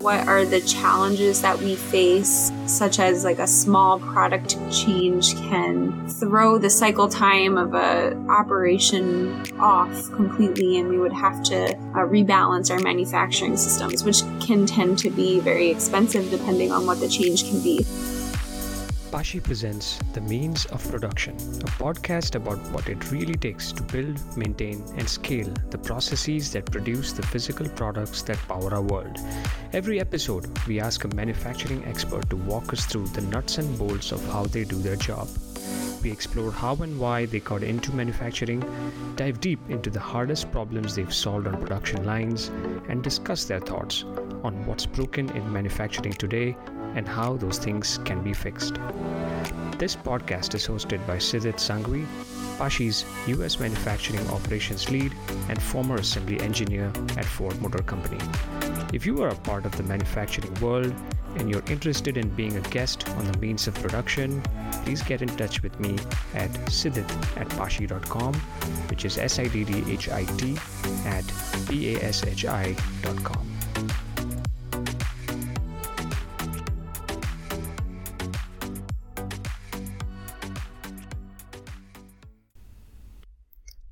What 0.00 0.28
are 0.28 0.44
the 0.44 0.60
challenges 0.60 1.42
that 1.42 1.58
we 1.58 1.74
face, 1.74 2.52
such 2.66 3.00
as 3.00 3.24
like 3.24 3.40
a 3.40 3.48
small 3.48 3.98
product 3.98 4.56
change 4.70 5.34
can 5.34 6.08
throw 6.08 6.56
the 6.56 6.70
cycle 6.70 7.08
time 7.08 7.58
of 7.58 7.74
a 7.74 8.16
operation 8.28 9.42
off 9.58 9.90
completely, 10.12 10.78
and 10.78 10.88
we 10.88 10.98
would 10.98 11.12
have 11.12 11.42
to 11.44 11.74
uh, 11.74 12.06
rebalance 12.06 12.70
our 12.70 12.78
manufacturing 12.78 13.56
systems, 13.56 14.04
which 14.04 14.20
can 14.40 14.66
tend 14.66 15.00
to 15.00 15.10
be 15.10 15.40
very 15.40 15.68
expensive 15.68 16.30
depending 16.30 16.70
on 16.70 16.86
what 16.86 17.00
the 17.00 17.08
change 17.08 17.48
can 17.48 17.60
be. 17.60 17.84
Pashi 19.10 19.42
presents 19.42 19.98
The 20.12 20.20
Means 20.20 20.66
of 20.66 20.86
Production, 20.90 21.34
a 21.34 21.70
podcast 21.80 22.34
about 22.34 22.58
what 22.72 22.90
it 22.90 23.10
really 23.10 23.36
takes 23.36 23.72
to 23.72 23.82
build, 23.82 24.20
maintain, 24.36 24.84
and 24.98 25.08
scale 25.08 25.50
the 25.70 25.78
processes 25.78 26.52
that 26.52 26.70
produce 26.70 27.12
the 27.12 27.22
physical 27.22 27.66
products 27.70 28.20
that 28.22 28.36
power 28.48 28.74
our 28.74 28.82
world. 28.82 29.16
Every 29.72 29.98
episode, 29.98 30.46
we 30.66 30.78
ask 30.78 31.04
a 31.04 31.14
manufacturing 31.14 31.82
expert 31.86 32.28
to 32.28 32.36
walk 32.36 32.70
us 32.74 32.84
through 32.84 33.08
the 33.08 33.22
nuts 33.22 33.56
and 33.56 33.78
bolts 33.78 34.12
of 34.12 34.22
how 34.30 34.44
they 34.44 34.64
do 34.64 34.76
their 34.76 34.96
job. 34.96 35.26
We 36.02 36.12
explore 36.12 36.50
how 36.50 36.74
and 36.74 37.00
why 37.00 37.24
they 37.24 37.40
got 37.40 37.62
into 37.62 37.94
manufacturing, 37.94 38.62
dive 39.16 39.40
deep 39.40 39.60
into 39.70 39.88
the 39.88 40.00
hardest 40.00 40.52
problems 40.52 40.94
they've 40.94 41.14
solved 41.14 41.46
on 41.46 41.58
production 41.58 42.04
lines, 42.04 42.48
and 42.90 43.02
discuss 43.02 43.46
their 43.46 43.60
thoughts 43.60 44.04
on 44.44 44.66
what's 44.66 44.84
broken 44.84 45.30
in 45.30 45.50
manufacturing 45.50 46.12
today 46.12 46.54
and 46.94 47.08
how 47.08 47.36
those 47.36 47.58
things 47.58 47.98
can 48.04 48.22
be 48.22 48.32
fixed. 48.32 48.74
This 49.78 49.94
podcast 49.94 50.54
is 50.54 50.66
hosted 50.66 51.06
by 51.06 51.16
Siddhit 51.16 51.56
Sanghvi, 51.56 52.06
Pashi's 52.58 53.04
US 53.28 53.60
manufacturing 53.60 54.26
operations 54.30 54.90
lead 54.90 55.12
and 55.48 55.62
former 55.62 55.96
assembly 55.96 56.40
engineer 56.40 56.92
at 57.16 57.24
Ford 57.24 57.60
Motor 57.62 57.84
Company. 57.84 58.18
If 58.92 59.06
you 59.06 59.22
are 59.22 59.28
a 59.28 59.36
part 59.36 59.66
of 59.66 59.76
the 59.76 59.84
manufacturing 59.84 60.52
world 60.54 60.92
and 61.36 61.48
you're 61.48 61.62
interested 61.68 62.16
in 62.16 62.28
being 62.30 62.56
a 62.56 62.60
guest 62.70 63.08
on 63.10 63.30
the 63.30 63.38
means 63.38 63.68
of 63.68 63.74
production, 63.74 64.42
please 64.82 65.02
get 65.02 65.22
in 65.22 65.28
touch 65.28 65.62
with 65.62 65.78
me 65.78 65.96
at 66.34 66.50
siddhit 66.66 67.08
at 67.36 67.48
pashi.com, 67.50 68.34
which 68.90 69.04
is 69.04 69.18
S 69.18 69.38
I 69.38 69.46
D 69.46 69.64
D 69.64 69.84
H 69.86 70.08
I 70.08 70.24
T 70.24 70.56
at 71.04 71.24
P 71.68 71.94
A 71.94 72.02
S 72.02 72.24
H 72.24 72.44
I.com. 72.46 73.57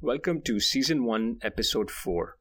Welcome 0.06 0.42
to 0.42 0.60
Season 0.60 1.02
1, 1.04 1.38
Episode 1.42 1.90
4. 1.90 2.38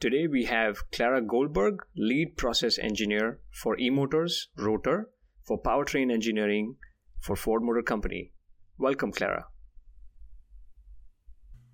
Today 0.00 0.26
we 0.26 0.46
have 0.46 0.90
Clara 0.90 1.22
Goldberg, 1.22 1.84
Lead 1.96 2.36
Process 2.36 2.80
Engineer 2.80 3.38
for 3.52 3.76
eMotors 3.76 4.46
Rotor 4.56 5.10
for 5.46 5.62
Powertrain 5.62 6.12
Engineering 6.12 6.74
for 7.20 7.36
Ford 7.36 7.62
Motor 7.62 7.82
Company. 7.82 8.32
Welcome, 8.76 9.12
Clara. 9.12 9.44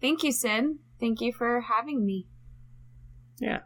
Thank 0.02 0.22
you, 0.22 0.32
Sid. 0.32 0.64
Thank 1.00 1.22
you 1.22 1.32
for 1.32 1.62
having 1.62 2.04
me. 2.04 2.26
Yeah. 3.40 3.60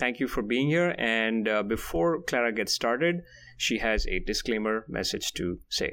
Thank 0.00 0.18
you 0.18 0.26
for 0.26 0.42
being 0.42 0.66
here. 0.66 0.92
And 0.98 1.46
uh, 1.46 1.62
before 1.62 2.20
Clara 2.22 2.52
gets 2.52 2.72
started, 2.72 3.20
she 3.56 3.78
has 3.78 4.08
a 4.08 4.18
disclaimer 4.18 4.86
message 4.88 5.34
to 5.34 5.60
say. 5.68 5.92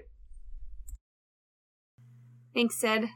Thanks, 2.55 2.79
Sid. 2.79 3.09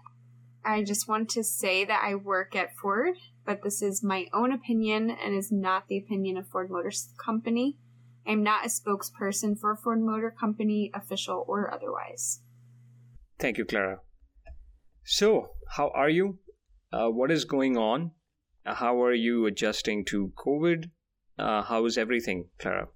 I 0.64 0.84
just 0.84 1.08
want 1.08 1.30
to 1.32 1.44
say 1.44 1.86
that 1.86 2.04
I 2.04 2.16
work 2.16 2.56
at 2.56 2.76
Ford, 2.76 3.16
but 3.46 3.64
this 3.64 3.82
is 3.82 4.04
my 4.04 4.28
own 4.32 4.52
opinion 4.52 5.10
and 5.10 5.36
is 5.36 5.52
not 5.52 5.88
the 5.88 5.98
opinion 5.98 6.38
of 6.38 6.48
Ford 6.48 6.70
Motor 6.70 6.92
Company. 7.24 7.78
I'm 8.28 8.44
not 8.44 8.66
a 8.66 8.70
spokesperson 8.70 9.60
for 9.60 9.76
Ford 9.76 10.02
Motor 10.02 10.34
Company, 10.40 10.92
official 10.94 11.44
or 11.48 11.74
otherwise. 11.74 12.42
Thank 13.40 13.58
you, 13.58 13.66
Clara. 13.66 14.00
So, 15.04 15.54
how 15.70 15.90
are 15.96 16.10
you? 16.10 16.38
Uh, 16.94 17.10
what 17.10 17.32
is 17.32 17.46
going 17.46 17.76
on? 17.78 18.12
Uh, 18.64 18.76
how 18.76 19.02
are 19.02 19.14
you 19.14 19.48
adjusting 19.48 20.06
to 20.06 20.32
COVID? 20.38 20.92
Uh, 21.40 21.64
how 21.64 21.86
is 21.86 21.98
everything, 21.98 22.50
Clara? 22.60 22.88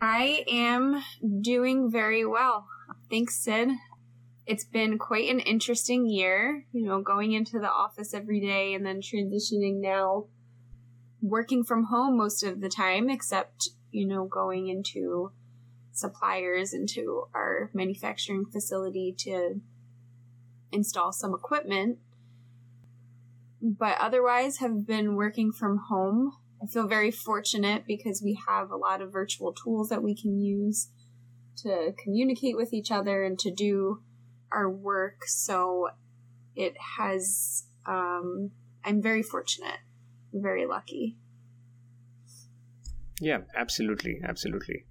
I 0.00 0.44
am 0.46 1.02
doing 1.40 1.90
very 1.90 2.24
well. 2.24 2.68
Thanks, 3.10 3.42
Sid 3.42 3.70
it's 4.46 4.64
been 4.64 4.96
quite 4.96 5.28
an 5.28 5.40
interesting 5.40 6.08
year, 6.08 6.64
you 6.72 6.86
know, 6.86 7.00
going 7.00 7.32
into 7.32 7.58
the 7.58 7.70
office 7.70 8.14
every 8.14 8.40
day 8.40 8.74
and 8.74 8.86
then 8.86 9.00
transitioning 9.00 9.80
now 9.80 10.26
working 11.20 11.64
from 11.64 11.84
home 11.84 12.16
most 12.16 12.44
of 12.44 12.60
the 12.60 12.68
time, 12.68 13.10
except, 13.10 13.70
you 13.90 14.06
know, 14.06 14.24
going 14.24 14.68
into 14.68 15.32
suppliers 15.90 16.72
into 16.72 17.24
our 17.34 17.70
manufacturing 17.74 18.44
facility 18.46 19.14
to 19.18 19.60
install 20.70 21.12
some 21.12 21.34
equipment. 21.34 21.98
But 23.60 23.96
otherwise, 23.98 24.58
have 24.58 24.86
been 24.86 25.16
working 25.16 25.50
from 25.50 25.78
home. 25.88 26.32
I 26.62 26.66
feel 26.66 26.86
very 26.86 27.10
fortunate 27.10 27.84
because 27.86 28.22
we 28.22 28.38
have 28.46 28.70
a 28.70 28.76
lot 28.76 29.02
of 29.02 29.12
virtual 29.12 29.52
tools 29.52 29.88
that 29.88 30.02
we 30.02 30.14
can 30.14 30.38
use 30.38 30.90
to 31.58 31.92
communicate 32.02 32.56
with 32.56 32.72
each 32.72 32.92
other 32.92 33.24
and 33.24 33.38
to 33.40 33.50
do 33.50 34.02
our 34.52 34.70
work. 34.70 35.24
So 35.26 35.88
it 36.54 36.74
has, 36.98 37.64
um, 37.86 38.50
I'm 38.84 39.02
very 39.02 39.22
fortunate, 39.22 39.80
very 40.32 40.66
lucky. 40.66 41.16
Yeah, 43.20 43.40
absolutely. 43.56 44.20
Absolutely. 44.22 44.84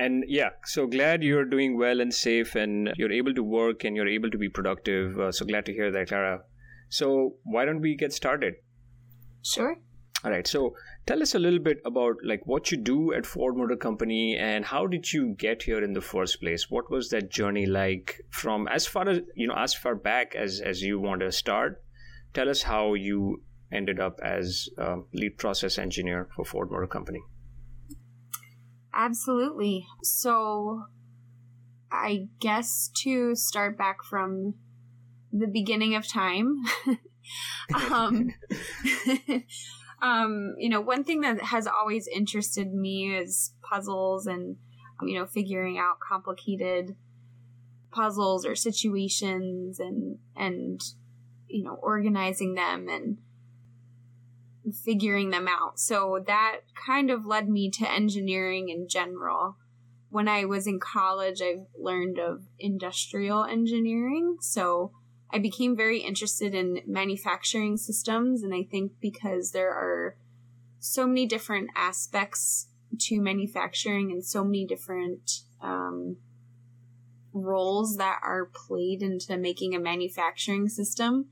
And 0.00 0.24
yeah, 0.28 0.50
so 0.64 0.86
glad 0.86 1.24
you're 1.24 1.44
doing 1.44 1.76
well 1.76 2.00
and 2.00 2.14
safe 2.14 2.54
and 2.54 2.92
you're 2.96 3.10
able 3.10 3.34
to 3.34 3.42
work 3.42 3.82
and 3.82 3.96
you're 3.96 4.06
able 4.06 4.30
to 4.30 4.38
be 4.38 4.48
productive. 4.48 5.18
Uh, 5.18 5.32
so 5.32 5.44
glad 5.44 5.66
to 5.66 5.72
hear 5.72 5.90
that, 5.90 6.08
Clara. 6.08 6.42
So 6.88 7.34
why 7.42 7.64
don't 7.64 7.80
we 7.80 7.96
get 7.96 8.12
started? 8.12 8.54
Sure. 9.42 9.76
All 10.24 10.30
right. 10.30 10.46
So 10.46 10.74
tell 11.08 11.22
us 11.22 11.34
a 11.34 11.38
little 11.38 11.58
bit 11.58 11.80
about 11.86 12.16
like 12.22 12.46
what 12.46 12.70
you 12.70 12.76
do 12.76 13.14
at 13.14 13.24
Ford 13.24 13.56
Motor 13.56 13.76
Company 13.76 14.36
and 14.36 14.62
how 14.62 14.86
did 14.86 15.10
you 15.10 15.34
get 15.38 15.62
here 15.62 15.82
in 15.82 15.94
the 15.94 16.02
first 16.02 16.38
place? 16.38 16.70
What 16.70 16.90
was 16.90 17.08
that 17.08 17.30
journey 17.30 17.64
like 17.64 18.20
from 18.28 18.68
as 18.68 18.86
far 18.86 19.08
as 19.08 19.20
you 19.34 19.46
know 19.46 19.54
as 19.54 19.72
far 19.72 19.94
back 19.94 20.34
as 20.34 20.60
as 20.60 20.82
you 20.82 21.00
want 21.00 21.22
to 21.22 21.32
start? 21.32 21.82
Tell 22.34 22.50
us 22.50 22.62
how 22.62 22.92
you 22.92 23.42
ended 23.72 23.98
up 24.00 24.20
as 24.22 24.68
lead 25.14 25.38
process 25.38 25.78
engineer 25.78 26.28
for 26.36 26.44
Ford 26.44 26.70
Motor 26.70 26.86
Company. 26.86 27.22
Absolutely. 28.92 29.86
So 30.02 30.82
I 31.90 32.28
guess 32.38 32.90
to 33.04 33.34
start 33.34 33.78
back 33.78 34.04
from 34.04 34.54
the 35.32 35.46
beginning 35.46 35.94
of 35.94 36.06
time. 36.06 36.64
um, 37.90 38.28
um, 40.00 40.54
you 40.58 40.68
know, 40.68 40.80
one 40.80 41.04
thing 41.04 41.22
that 41.22 41.42
has 41.42 41.66
always 41.66 42.06
interested 42.06 42.72
me 42.72 43.14
is 43.14 43.54
puzzles 43.68 44.26
and, 44.26 44.56
you 45.02 45.18
know, 45.18 45.26
figuring 45.26 45.78
out 45.78 45.98
complicated 46.00 46.96
puzzles 47.90 48.46
or 48.46 48.54
situations 48.54 49.80
and, 49.80 50.18
and, 50.36 50.80
you 51.48 51.64
know, 51.64 51.74
organizing 51.82 52.54
them 52.54 52.88
and 52.88 53.18
figuring 54.84 55.30
them 55.30 55.48
out. 55.48 55.78
So 55.78 56.22
that 56.26 56.58
kind 56.86 57.10
of 57.10 57.26
led 57.26 57.48
me 57.48 57.70
to 57.70 57.90
engineering 57.90 58.68
in 58.68 58.88
general. 58.88 59.56
When 60.10 60.28
I 60.28 60.44
was 60.44 60.66
in 60.66 60.80
college, 60.80 61.40
I 61.42 61.56
learned 61.78 62.18
of 62.18 62.42
industrial 62.58 63.44
engineering. 63.44 64.36
So, 64.40 64.92
I 65.30 65.38
became 65.38 65.76
very 65.76 66.00
interested 66.00 66.54
in 66.54 66.80
manufacturing 66.86 67.76
systems, 67.76 68.42
and 68.42 68.54
I 68.54 68.62
think 68.62 68.92
because 69.00 69.52
there 69.52 69.70
are 69.70 70.16
so 70.78 71.06
many 71.06 71.26
different 71.26 71.70
aspects 71.74 72.68
to 72.98 73.20
manufacturing 73.20 74.10
and 74.10 74.24
so 74.24 74.42
many 74.42 74.64
different 74.64 75.40
um, 75.60 76.16
roles 77.32 77.96
that 77.96 78.20
are 78.22 78.46
played 78.46 79.02
into 79.02 79.36
making 79.36 79.74
a 79.74 79.80
manufacturing 79.80 80.68
system. 80.68 81.26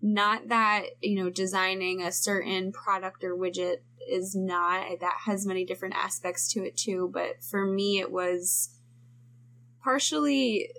Not 0.00 0.48
that, 0.48 0.84
you 1.02 1.22
know, 1.22 1.28
designing 1.28 2.00
a 2.00 2.12
certain 2.12 2.72
product 2.72 3.22
or 3.22 3.36
widget 3.36 3.78
is 4.08 4.34
not, 4.34 4.98
that 5.00 5.18
has 5.26 5.46
many 5.46 5.64
different 5.64 5.94
aspects 5.94 6.50
to 6.52 6.64
it 6.64 6.76
too, 6.76 7.10
but 7.12 7.42
for 7.42 7.66
me, 7.66 8.00
it 8.00 8.10
was 8.10 8.70
partially 9.82 10.70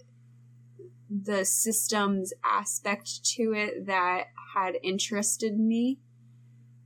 the 1.11 1.43
systems 1.43 2.31
aspect 2.43 3.23
to 3.25 3.53
it 3.53 3.85
that 3.87 4.27
had 4.55 4.77
interested 4.81 5.57
me. 5.59 5.99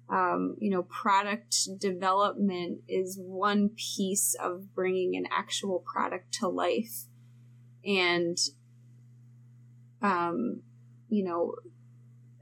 Um, 0.09 0.55
you 0.59 0.69
know, 0.69 0.83
product 0.83 1.67
development 1.79 2.81
is 2.87 3.19
one 3.19 3.69
piece 3.69 4.35
of 4.35 4.73
bringing 4.73 5.15
an 5.15 5.25
actual 5.31 5.79
product 5.79 6.33
to 6.35 6.47
life. 6.47 7.05
And, 7.85 8.37
um, 10.01 10.61
you 11.09 11.23
know, 11.23 11.55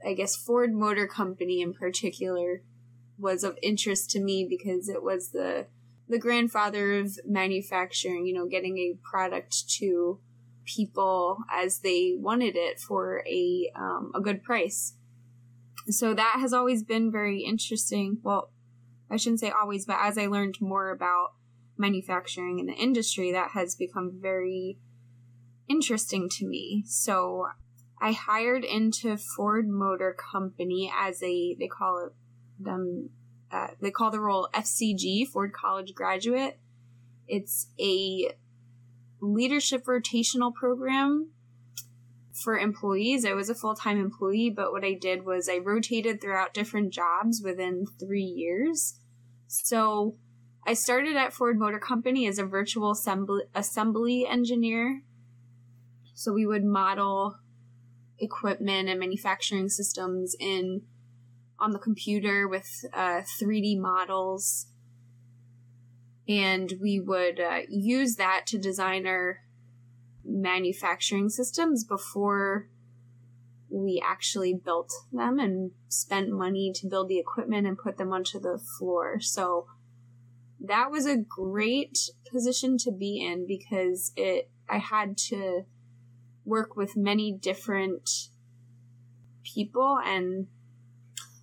I 0.06 0.14
guess 0.14 0.36
Ford 0.36 0.74
Motor 0.74 1.06
Company 1.06 1.60
in 1.60 1.72
particular 1.72 2.62
was 3.18 3.44
of 3.44 3.58
interest 3.62 4.10
to 4.10 4.20
me 4.20 4.46
because 4.48 4.88
it 4.88 5.02
was 5.02 5.30
the 5.30 5.66
the 6.06 6.18
grandfather 6.18 6.98
of 6.98 7.18
manufacturing, 7.26 8.26
you 8.26 8.34
know, 8.34 8.46
getting 8.46 8.76
a 8.76 8.98
product 9.02 9.70
to 9.78 10.20
people 10.64 11.38
as 11.50 11.80
they 11.80 12.14
wanted 12.16 12.56
it 12.56 12.80
for 12.80 13.22
a 13.26 13.70
um, 13.76 14.12
a 14.14 14.20
good 14.20 14.42
price. 14.42 14.94
So 15.88 16.14
that 16.14 16.36
has 16.40 16.52
always 16.52 16.82
been 16.82 17.12
very 17.12 17.40
interesting. 17.40 18.18
Well, 18.22 18.50
I 19.10 19.16
shouldn't 19.16 19.40
say 19.40 19.50
always, 19.50 19.84
but 19.86 19.98
as 20.00 20.16
I 20.16 20.26
learned 20.26 20.60
more 20.60 20.90
about 20.90 21.32
manufacturing 21.76 22.58
in 22.58 22.66
the 22.66 22.72
industry, 22.72 23.32
that 23.32 23.50
has 23.50 23.74
become 23.74 24.18
very 24.20 24.78
interesting 25.68 26.28
to 26.38 26.46
me. 26.46 26.84
So 26.86 27.48
I 28.00 28.12
hired 28.12 28.64
into 28.64 29.16
Ford 29.16 29.68
Motor 29.68 30.16
Company 30.32 30.92
as 30.94 31.22
a 31.22 31.54
they 31.58 31.68
call 31.68 32.06
it 32.06 32.12
them 32.58 33.10
uh, 33.50 33.68
they 33.80 33.90
call 33.90 34.10
the 34.10 34.20
role 34.20 34.48
FCG 34.52 35.28
Ford 35.28 35.52
College 35.52 35.94
Graduate. 35.94 36.58
It's 37.26 37.68
a 37.80 38.32
leadership 39.24 39.84
rotational 39.84 40.54
program 40.54 41.30
for 42.32 42.58
employees. 42.58 43.24
I 43.24 43.32
was 43.32 43.48
a 43.48 43.54
full 43.54 43.74
time 43.74 43.98
employee, 43.98 44.50
but 44.50 44.72
what 44.72 44.84
I 44.84 44.94
did 44.94 45.24
was 45.24 45.48
I 45.48 45.58
rotated 45.58 46.20
throughout 46.20 46.54
different 46.54 46.92
jobs 46.92 47.40
within 47.42 47.86
three 47.98 48.22
years. 48.22 48.98
So 49.46 50.16
I 50.66 50.74
started 50.74 51.16
at 51.16 51.32
Ford 51.32 51.58
Motor 51.58 51.78
Company 51.78 52.26
as 52.26 52.38
a 52.38 52.44
virtual 52.44 52.92
assembly, 52.92 53.44
assembly 53.54 54.26
engineer. 54.26 55.02
So 56.14 56.32
we 56.32 56.46
would 56.46 56.64
model 56.64 57.36
equipment 58.18 58.88
and 58.88 58.98
manufacturing 58.98 59.68
systems 59.68 60.34
in 60.38 60.82
on 61.58 61.70
the 61.70 61.78
computer 61.78 62.48
with 62.48 62.84
uh, 62.92 63.22
3D 63.40 63.78
models. 63.78 64.66
And 66.28 66.72
we 66.80 67.00
would 67.00 67.38
uh, 67.38 67.60
use 67.68 68.16
that 68.16 68.46
to 68.48 68.58
design 68.58 69.06
our 69.06 69.40
manufacturing 70.24 71.28
systems 71.28 71.84
before 71.84 72.68
we 73.70 74.02
actually 74.04 74.54
built 74.54 74.92
them 75.12 75.38
and 75.38 75.72
spent 75.88 76.30
money 76.30 76.72
to 76.74 76.86
build 76.86 77.08
the 77.08 77.18
equipment 77.18 77.66
and 77.66 77.76
put 77.76 77.98
them 77.98 78.12
onto 78.12 78.38
the 78.38 78.58
floor. 78.58 79.20
So 79.20 79.66
that 80.60 80.90
was 80.90 81.06
a 81.06 81.16
great 81.16 81.98
position 82.30 82.78
to 82.78 82.92
be 82.92 83.24
in 83.24 83.46
because 83.46 84.12
it 84.16 84.50
I 84.68 84.78
had 84.78 85.18
to 85.28 85.64
work 86.44 86.76
with 86.76 86.96
many 86.96 87.32
different 87.32 88.08
people 89.42 89.98
and 90.04 90.46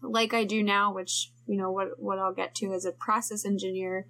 like 0.01 0.33
I 0.33 0.43
do 0.43 0.63
now, 0.63 0.93
which 0.93 1.31
you 1.45 1.57
know 1.57 1.71
what 1.71 1.99
what 1.99 2.17
I'll 2.17 2.33
get 2.33 2.55
to 2.55 2.73
as 2.73 2.85
a 2.85 2.91
process 2.91 3.45
engineer, 3.45 4.07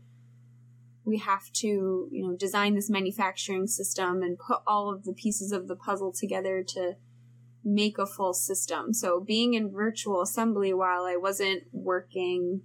we 1.04 1.18
have 1.18 1.52
to 1.52 2.08
you 2.12 2.28
know 2.28 2.36
design 2.36 2.76
this 2.76 2.90
manufacturing 2.90 3.68
system 3.68 4.22
and 4.22 4.38
put 4.38 4.62
all 4.68 4.94
of 4.94 5.04
the 5.04 5.14
pieces 5.14 5.52
of 5.52 5.68
the 5.68 5.76
puzzle 5.76 6.12
together 6.12 6.64
to 6.64 6.96
make 7.64 7.98
a 7.98 8.08
full 8.08 8.34
system. 8.34 8.94
So 8.94 9.20
being 9.20 9.54
in 9.54 9.72
virtual 9.72 10.22
assembly 10.22 10.74
while 10.74 11.04
I 11.04 11.16
wasn't 11.16 11.64
working 11.72 12.62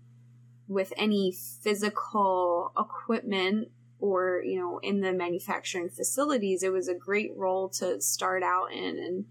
with 0.68 0.92
any 0.96 1.32
physical 1.62 2.72
equipment 2.78 3.68
or 3.98 4.42
you 4.44 4.58
know 4.58 4.78
in 4.82 5.00
the 5.00 5.12
manufacturing 5.12 5.88
facilities 5.88 6.62
it 6.62 6.72
was 6.72 6.88
a 6.88 6.94
great 6.94 7.30
role 7.36 7.68
to 7.68 8.00
start 8.00 8.42
out 8.42 8.72
in 8.72 8.98
and 8.98 9.24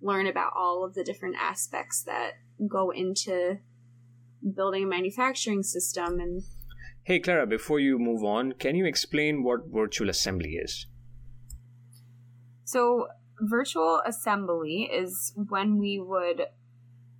learn 0.00 0.26
about 0.26 0.52
all 0.54 0.84
of 0.84 0.94
the 0.94 1.04
different 1.04 1.36
aspects 1.40 2.02
that 2.02 2.32
go 2.68 2.90
into 2.90 3.58
building 4.54 4.84
a 4.84 4.86
manufacturing 4.86 5.62
system 5.62 6.20
and 6.20 6.42
hey 7.04 7.18
clara 7.18 7.46
before 7.46 7.80
you 7.80 7.98
move 7.98 8.24
on 8.24 8.52
can 8.52 8.74
you 8.74 8.84
explain 8.84 9.42
what 9.42 9.60
virtual 9.66 10.08
assembly 10.08 10.54
is 10.54 10.86
so 12.64 13.06
virtual 13.40 14.00
assembly 14.06 14.88
is 14.92 15.32
when 15.48 15.78
we 15.78 15.98
would 16.00 16.46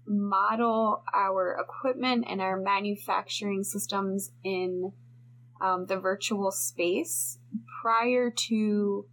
model 0.07 1.03
our 1.15 1.57
equipment 1.61 2.25
and 2.29 2.41
our 2.41 2.59
manufacturing 2.59 3.63
systems 3.63 4.31
in 4.45 4.93
um, 5.61 5.87
the 5.87 5.99
virtual 5.99 6.51
space 6.51 7.39
prior 7.81 8.31
to 8.31 9.07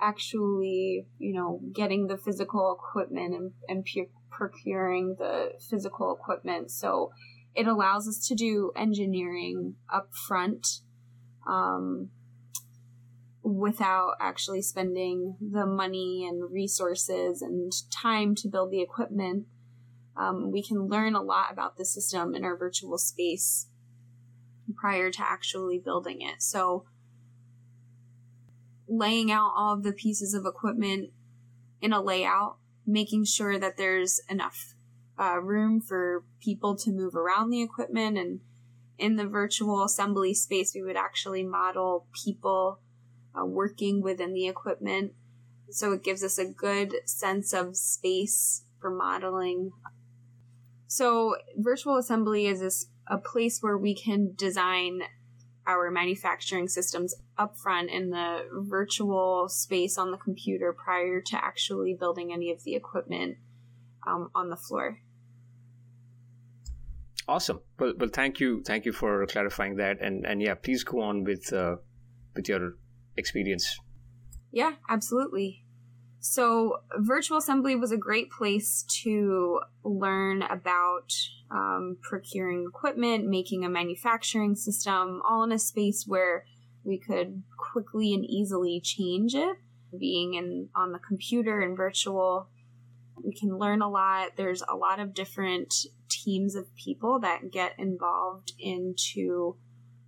actually, 0.00 1.06
you 1.18 1.32
know, 1.32 1.60
getting 1.72 2.06
the 2.06 2.18
physical 2.18 2.78
equipment 2.78 3.34
and, 3.34 3.52
and 3.68 3.86
procuring 4.30 5.16
the 5.18 5.52
physical 5.70 6.14
equipment. 6.14 6.70
So 6.70 7.10
it 7.56 7.66
allows 7.66 8.06
us 8.06 8.24
to 8.28 8.34
do 8.34 8.70
engineering 8.76 9.76
up 9.92 10.10
front 10.14 10.80
um, 11.48 12.10
without 13.42 14.12
actually 14.20 14.60
spending 14.60 15.36
the 15.40 15.64
money 15.64 16.26
and 16.28 16.52
resources 16.52 17.40
and 17.40 17.72
time 17.90 18.34
to 18.34 18.48
build 18.48 18.70
the 18.70 18.82
equipment. 18.82 19.46
Um, 20.18 20.52
we 20.52 20.62
can 20.62 20.86
learn 20.86 21.14
a 21.14 21.22
lot 21.22 21.50
about 21.50 21.78
the 21.78 21.86
system 21.86 22.34
in 22.34 22.44
our 22.44 22.56
virtual 22.56 22.98
space 22.98 23.68
prior 24.74 25.10
to 25.10 25.22
actually 25.22 25.78
building 25.78 26.20
it. 26.20 26.42
So, 26.42 26.84
laying 28.86 29.32
out 29.32 29.52
all 29.56 29.72
of 29.72 29.82
the 29.82 29.92
pieces 29.92 30.34
of 30.34 30.44
equipment 30.44 31.10
in 31.80 31.92
a 31.92 32.02
layout, 32.02 32.58
making 32.86 33.24
sure 33.24 33.58
that 33.58 33.76
there's 33.76 34.20
enough 34.28 34.75
uh, 35.18 35.38
room 35.40 35.80
for 35.80 36.24
people 36.40 36.76
to 36.76 36.90
move 36.90 37.14
around 37.14 37.50
the 37.50 37.62
equipment. 37.62 38.18
And 38.18 38.40
in 38.98 39.16
the 39.16 39.26
virtual 39.26 39.84
assembly 39.84 40.34
space, 40.34 40.72
we 40.74 40.82
would 40.82 40.96
actually 40.96 41.42
model 41.42 42.06
people 42.24 42.80
uh, 43.38 43.44
working 43.44 44.02
within 44.02 44.32
the 44.32 44.46
equipment. 44.46 45.12
So 45.70 45.92
it 45.92 46.04
gives 46.04 46.22
us 46.22 46.38
a 46.38 46.46
good 46.46 46.94
sense 47.04 47.52
of 47.52 47.76
space 47.76 48.64
for 48.80 48.90
modeling. 48.90 49.72
So 50.86 51.36
virtual 51.56 51.96
assembly 51.96 52.46
is 52.46 52.88
a, 53.08 53.18
place 53.18 53.58
where 53.60 53.76
we 53.76 53.94
can 53.94 54.34
design 54.36 55.02
our 55.66 55.90
manufacturing 55.90 56.68
systems 56.68 57.14
upfront 57.38 57.88
in 57.88 58.10
the 58.10 58.42
virtual 58.52 59.48
space 59.48 59.98
on 59.98 60.12
the 60.12 60.16
computer 60.16 60.72
prior 60.72 61.20
to 61.20 61.44
actually 61.44 61.94
building 61.94 62.32
any 62.32 62.52
of 62.52 62.62
the 62.62 62.74
equipment 62.76 63.36
um, 64.06 64.30
on 64.34 64.48
the 64.48 64.56
floor. 64.56 65.00
Awesome. 67.28 67.60
Well, 67.78 67.94
well, 67.98 68.10
thank 68.12 68.38
you, 68.38 68.62
thank 68.64 68.84
you 68.84 68.92
for 68.92 69.26
clarifying 69.26 69.76
that, 69.76 70.00
and 70.00 70.24
and 70.24 70.40
yeah, 70.40 70.54
please 70.54 70.84
go 70.84 71.00
on 71.00 71.24
with 71.24 71.52
uh, 71.52 71.76
with 72.34 72.48
your 72.48 72.74
experience. 73.16 73.80
Yeah, 74.52 74.72
absolutely. 74.88 75.64
So, 76.20 76.78
virtual 76.98 77.38
assembly 77.38 77.76
was 77.76 77.92
a 77.92 77.96
great 77.96 78.30
place 78.30 78.84
to 79.02 79.60
learn 79.84 80.42
about 80.42 81.12
um, 81.50 81.98
procuring 82.02 82.66
equipment, 82.68 83.26
making 83.26 83.64
a 83.64 83.68
manufacturing 83.68 84.54
system, 84.54 85.20
all 85.28 85.44
in 85.44 85.52
a 85.52 85.58
space 85.58 86.04
where 86.06 86.44
we 86.84 86.98
could 86.98 87.42
quickly 87.72 88.14
and 88.14 88.24
easily 88.24 88.80
change 88.80 89.34
it. 89.34 89.56
Being 89.98 90.34
in 90.34 90.68
on 90.74 90.92
the 90.92 90.98
computer 90.98 91.60
and 91.60 91.76
virtual, 91.76 92.48
we 93.24 93.34
can 93.34 93.58
learn 93.58 93.82
a 93.82 93.88
lot. 93.88 94.36
There's 94.36 94.62
a 94.62 94.76
lot 94.76 95.00
of 95.00 95.14
different 95.14 95.74
teams 96.08 96.54
of 96.54 96.74
people 96.74 97.20
that 97.20 97.50
get 97.50 97.72
involved 97.78 98.52
into 98.58 99.56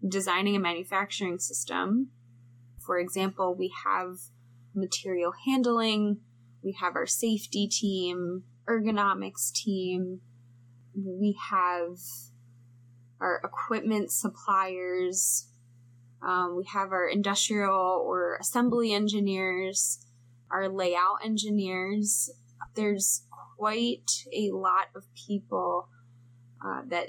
designing 0.07 0.57
a 0.57 0.61
manufacturing 0.61 1.38
system. 1.38 2.11
For 2.79 2.99
example, 2.99 3.55
we 3.55 3.73
have 3.85 4.19
material 4.75 5.33
handling, 5.47 6.19
we 6.62 6.77
have 6.81 6.97
our 6.97 7.07
safety 7.07 7.67
team, 7.69 8.45
ergonomics 8.69 9.53
team, 9.53 10.21
we 10.95 11.37
have 11.50 11.99
our 13.21 13.41
equipment 13.45 14.12
suppliers, 14.12 15.49
um, 16.27 16.57
we 16.57 16.65
have 16.73 16.93
our 16.93 17.09
industrial 17.09 18.03
or 18.05 18.38
assembly 18.41 18.93
engineers, 18.93 20.05
our 20.50 20.69
layout 20.69 21.25
engineers. 21.25 22.31
There's 22.78 23.26
quite 23.56 24.11
a 24.32 24.52
lot 24.52 24.87
of 24.94 25.04
people 25.14 25.88
uh, 26.64 26.82
that 26.87 27.08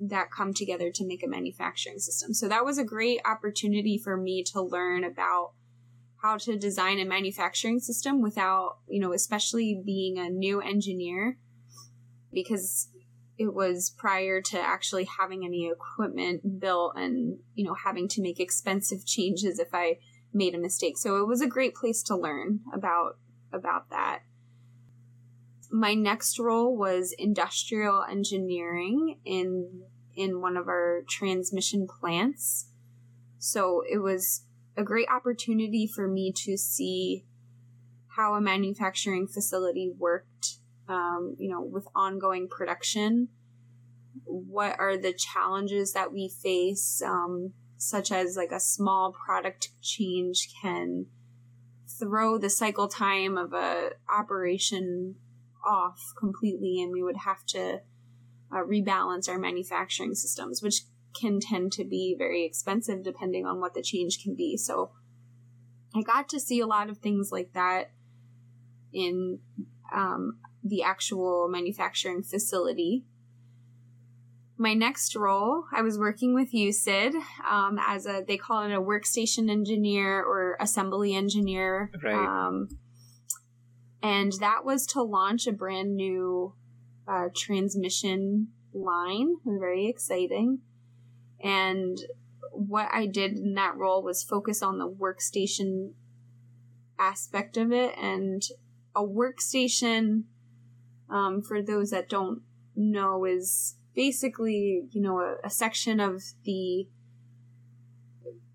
that 0.00 0.30
come 0.30 0.54
together 0.54 0.92
to 0.92 1.04
make 1.04 1.24
a 1.24 1.28
manufacturing 1.28 1.98
system. 1.98 2.32
So 2.32 2.48
that 2.48 2.64
was 2.64 2.78
a 2.78 2.84
great 2.84 3.20
opportunity 3.24 3.98
for 3.98 4.16
me 4.16 4.44
to 4.44 4.62
learn 4.62 5.02
about 5.02 5.54
how 6.22 6.36
to 6.36 6.56
design 6.56 7.00
a 7.00 7.04
manufacturing 7.04 7.80
system 7.80 8.22
without, 8.22 8.78
you 8.88 9.00
know, 9.00 9.12
especially 9.12 9.82
being 9.84 10.16
a 10.16 10.30
new 10.30 10.60
engineer 10.60 11.38
because 12.32 12.90
it 13.36 13.52
was 13.54 13.94
prior 13.96 14.40
to 14.42 14.60
actually 14.60 15.08
having 15.18 15.44
any 15.44 15.68
equipment 15.68 16.60
built 16.60 16.92
and, 16.96 17.38
you 17.54 17.64
know, 17.64 17.74
having 17.84 18.06
to 18.08 18.22
make 18.22 18.38
expensive 18.38 19.04
changes 19.04 19.58
if 19.58 19.68
I 19.72 19.98
made 20.32 20.54
a 20.54 20.58
mistake. 20.58 20.98
So 20.98 21.16
it 21.16 21.26
was 21.26 21.40
a 21.40 21.48
great 21.48 21.74
place 21.74 22.02
to 22.04 22.16
learn 22.16 22.60
about 22.72 23.18
about 23.52 23.90
that. 23.90 24.20
My 25.70 25.94
next 25.94 26.38
role 26.38 26.76
was 26.76 27.14
industrial 27.18 28.04
engineering 28.04 29.18
in 29.24 29.82
in 30.14 30.40
one 30.40 30.56
of 30.56 30.66
our 30.66 31.02
transmission 31.08 31.86
plants. 31.86 32.70
So 33.38 33.82
it 33.88 33.98
was 33.98 34.42
a 34.76 34.82
great 34.82 35.08
opportunity 35.08 35.86
for 35.86 36.08
me 36.08 36.32
to 36.44 36.56
see 36.56 37.24
how 38.16 38.34
a 38.34 38.40
manufacturing 38.40 39.28
facility 39.28 39.92
worked, 39.96 40.56
um, 40.88 41.36
you 41.38 41.48
know, 41.48 41.62
with 41.62 41.86
ongoing 41.94 42.48
production. 42.48 43.28
What 44.24 44.74
are 44.80 44.96
the 44.96 45.12
challenges 45.12 45.92
that 45.92 46.12
we 46.12 46.28
face, 46.28 47.00
um, 47.00 47.52
such 47.76 48.10
as 48.10 48.36
like 48.36 48.50
a 48.50 48.58
small 48.58 49.12
product 49.12 49.68
change 49.80 50.48
can 50.60 51.06
throw 51.86 52.38
the 52.38 52.50
cycle 52.50 52.88
time 52.88 53.38
of 53.38 53.52
a 53.52 53.90
operation 54.08 55.14
off 55.66 56.00
completely, 56.18 56.80
and 56.80 56.92
we 56.92 57.02
would 57.02 57.18
have 57.18 57.44
to 57.46 57.80
uh, 58.52 58.64
rebalance 58.64 59.28
our 59.28 59.38
manufacturing 59.38 60.14
systems, 60.14 60.62
which 60.62 60.82
can 61.18 61.40
tend 61.40 61.72
to 61.72 61.84
be 61.84 62.14
very 62.16 62.44
expensive 62.44 63.02
depending 63.02 63.46
on 63.46 63.60
what 63.60 63.74
the 63.74 63.82
change 63.82 64.22
can 64.22 64.34
be. 64.34 64.56
So 64.56 64.92
I 65.94 66.02
got 66.02 66.28
to 66.30 66.40
see 66.40 66.60
a 66.60 66.66
lot 66.66 66.90
of 66.90 66.98
things 66.98 67.30
like 67.32 67.52
that 67.54 67.90
in 68.92 69.40
um, 69.94 70.38
the 70.62 70.82
actual 70.82 71.48
manufacturing 71.48 72.22
facility. 72.22 73.04
My 74.56 74.74
next 74.74 75.14
role, 75.14 75.64
I 75.72 75.82
was 75.82 75.98
working 75.98 76.34
with 76.34 76.52
you 76.52 76.72
Sid 76.72 77.14
um, 77.48 77.78
as 77.80 78.06
a, 78.06 78.24
they 78.26 78.36
call 78.36 78.64
it 78.64 78.72
a 78.72 78.80
workstation 78.80 79.48
engineer 79.50 80.20
or 80.20 80.56
assembly 80.60 81.14
engineer. 81.14 81.90
Right. 82.02 82.14
Um, 82.14 82.68
and 84.02 84.32
that 84.40 84.64
was 84.64 84.86
to 84.86 85.02
launch 85.02 85.46
a 85.46 85.52
brand 85.52 85.96
new 85.96 86.54
uh, 87.06 87.28
transmission 87.34 88.48
line. 88.72 89.36
Very 89.44 89.88
exciting. 89.88 90.60
And 91.42 91.98
what 92.52 92.88
I 92.92 93.06
did 93.06 93.38
in 93.38 93.54
that 93.54 93.76
role 93.76 94.02
was 94.02 94.22
focus 94.22 94.62
on 94.62 94.78
the 94.78 94.88
workstation 94.88 95.92
aspect 96.98 97.56
of 97.56 97.72
it. 97.72 97.96
And 97.98 98.42
a 98.94 99.02
workstation, 99.02 100.24
um, 101.08 101.42
for 101.42 101.62
those 101.62 101.90
that 101.90 102.08
don't 102.08 102.42
know, 102.74 103.24
is 103.24 103.76
basically, 103.94 104.82
you 104.90 105.00
know, 105.00 105.18
a, 105.20 105.36
a 105.44 105.50
section 105.50 106.00
of 106.00 106.22
the 106.44 106.88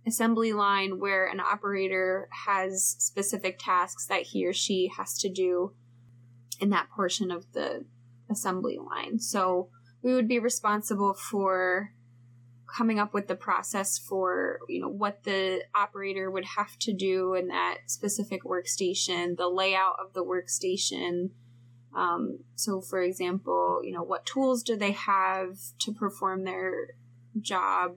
assembly 0.05 0.53
line 0.53 0.99
where 0.99 1.25
an 1.25 1.39
operator 1.39 2.27
has 2.45 2.95
specific 2.99 3.57
tasks 3.59 4.05
that 4.07 4.23
he 4.23 4.45
or 4.45 4.53
she 4.53 4.91
has 4.97 5.17
to 5.19 5.29
do 5.29 5.73
in 6.59 6.69
that 6.69 6.89
portion 6.89 7.31
of 7.31 7.51
the 7.53 7.85
assembly 8.29 8.77
line. 8.77 9.19
So 9.19 9.69
we 10.01 10.13
would 10.13 10.27
be 10.27 10.39
responsible 10.39 11.13
for 11.13 11.93
coming 12.67 12.99
up 12.99 13.13
with 13.13 13.27
the 13.27 13.35
process 13.35 13.97
for 13.97 14.59
you 14.67 14.81
know 14.81 14.89
what 14.89 15.23
the 15.23 15.61
operator 15.75 16.31
would 16.31 16.45
have 16.45 16.77
to 16.79 16.91
do 16.91 17.33
in 17.35 17.47
that 17.47 17.77
specific 17.85 18.43
workstation 18.43 19.37
the 19.37 19.47
layout 19.47 19.95
of 19.99 20.13
the 20.13 20.23
workstation 20.23 21.29
um, 21.95 22.39
so 22.55 22.81
for 22.81 23.01
example 23.01 23.79
you 23.83 23.91
know 23.91 24.01
what 24.01 24.25
tools 24.25 24.63
do 24.63 24.75
they 24.75 24.91
have 24.91 25.57
to 25.77 25.93
perform 25.93 26.45
their 26.45 26.87
job 27.39 27.95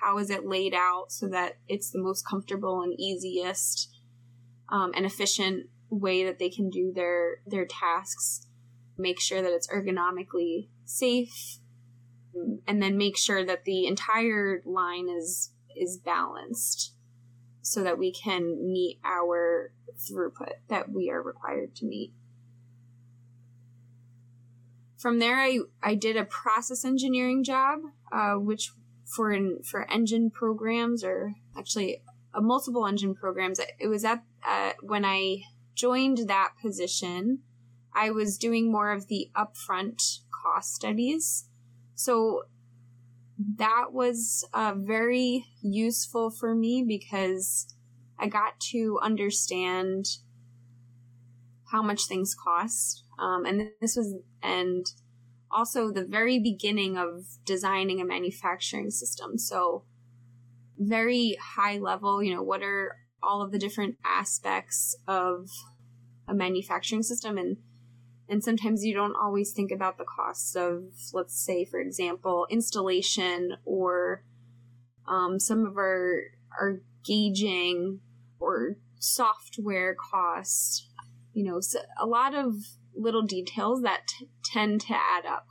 how 0.00 0.18
is 0.18 0.30
it 0.30 0.46
laid 0.46 0.74
out 0.74 1.06
so 1.10 1.28
that 1.28 1.58
it's 1.68 1.90
the 1.90 1.98
most 1.98 2.26
comfortable 2.26 2.82
and 2.82 2.98
easiest 2.98 3.90
um, 4.68 4.92
and 4.94 5.06
efficient 5.06 5.66
way 5.90 6.24
that 6.24 6.38
they 6.38 6.50
can 6.50 6.68
do 6.70 6.92
their 6.94 7.38
their 7.46 7.66
tasks 7.66 8.46
make 8.98 9.20
sure 9.20 9.40
that 9.40 9.52
it's 9.52 9.68
ergonomically 9.68 10.68
safe 10.84 11.58
and 12.66 12.82
then 12.82 12.96
make 12.96 13.16
sure 13.16 13.44
that 13.44 13.64
the 13.64 13.86
entire 13.86 14.62
line 14.64 15.08
is 15.08 15.52
is 15.76 15.98
balanced 15.98 16.94
so 17.62 17.82
that 17.82 17.98
we 17.98 18.12
can 18.12 18.72
meet 18.72 18.98
our 19.04 19.72
throughput 19.98 20.52
that 20.68 20.90
we 20.90 21.10
are 21.10 21.22
required 21.22 21.74
to 21.76 21.86
meet. 21.86 22.12
From 24.96 25.18
there, 25.18 25.38
I, 25.38 25.58
I 25.82 25.94
did 25.94 26.16
a 26.16 26.24
process 26.24 26.84
engineering 26.84 27.44
job, 27.44 27.80
uh, 28.10 28.34
which 28.34 28.72
for 29.14 29.32
in, 29.32 29.62
for 29.62 29.90
engine 29.90 30.30
programs 30.30 31.02
or 31.02 31.34
actually 31.56 32.02
a 32.34 32.40
multiple 32.40 32.86
engine 32.86 33.14
programs. 33.14 33.60
It 33.78 33.88
was 33.88 34.04
at 34.04 34.22
uh, 34.46 34.72
when 34.82 35.04
I 35.04 35.42
joined 35.74 36.28
that 36.28 36.52
position, 36.60 37.40
I 37.92 38.10
was 38.10 38.38
doing 38.38 38.70
more 38.70 38.92
of 38.92 39.08
the 39.08 39.30
upfront 39.34 40.20
cost 40.30 40.74
studies 40.74 41.48
so 41.98 42.44
that 43.56 43.86
was 43.92 44.46
uh, 44.54 44.74
very 44.76 45.46
useful 45.60 46.30
for 46.30 46.54
me 46.54 46.84
because 46.86 47.66
I 48.20 48.28
got 48.28 48.60
to 48.70 49.00
understand 49.02 50.06
how 51.72 51.82
much 51.82 52.06
things 52.06 52.36
cost. 52.36 53.02
Um, 53.18 53.44
and 53.46 53.70
this 53.80 53.96
was, 53.96 54.14
and 54.40 54.86
also 55.50 55.90
the 55.90 56.04
very 56.04 56.38
beginning 56.38 56.96
of 56.96 57.26
designing 57.44 58.00
a 58.00 58.04
manufacturing 58.04 58.90
system. 58.90 59.38
So, 59.38 59.84
very 60.78 61.36
high 61.40 61.78
level, 61.78 62.22
you 62.22 62.34
know, 62.34 62.42
what 62.42 62.62
are 62.62 62.96
all 63.22 63.42
of 63.42 63.50
the 63.50 63.58
different 63.58 63.96
aspects 64.04 64.96
of 65.08 65.48
a 66.28 66.34
manufacturing 66.34 67.02
system 67.02 67.36
and 67.38 67.56
and 68.28 68.44
sometimes 68.44 68.84
you 68.84 68.94
don't 68.94 69.16
always 69.16 69.52
think 69.52 69.70
about 69.70 69.96
the 69.96 70.04
costs 70.04 70.54
of, 70.54 70.82
let's 71.14 71.34
say, 71.34 71.64
for 71.64 71.80
example, 71.80 72.46
installation 72.50 73.56
or 73.64 74.22
um, 75.06 75.40
some 75.40 75.64
of 75.64 75.78
our 75.78 76.24
our 76.60 76.82
gauging 77.04 78.00
or 78.38 78.76
software 78.98 79.94
costs. 79.94 80.88
You 81.32 81.44
know, 81.44 81.60
so 81.60 81.80
a 81.98 82.06
lot 82.06 82.34
of 82.34 82.54
little 82.98 83.22
details 83.22 83.82
that 83.82 84.08
t- 84.08 84.28
tend 84.44 84.80
to 84.82 84.94
add 84.94 85.24
up. 85.26 85.46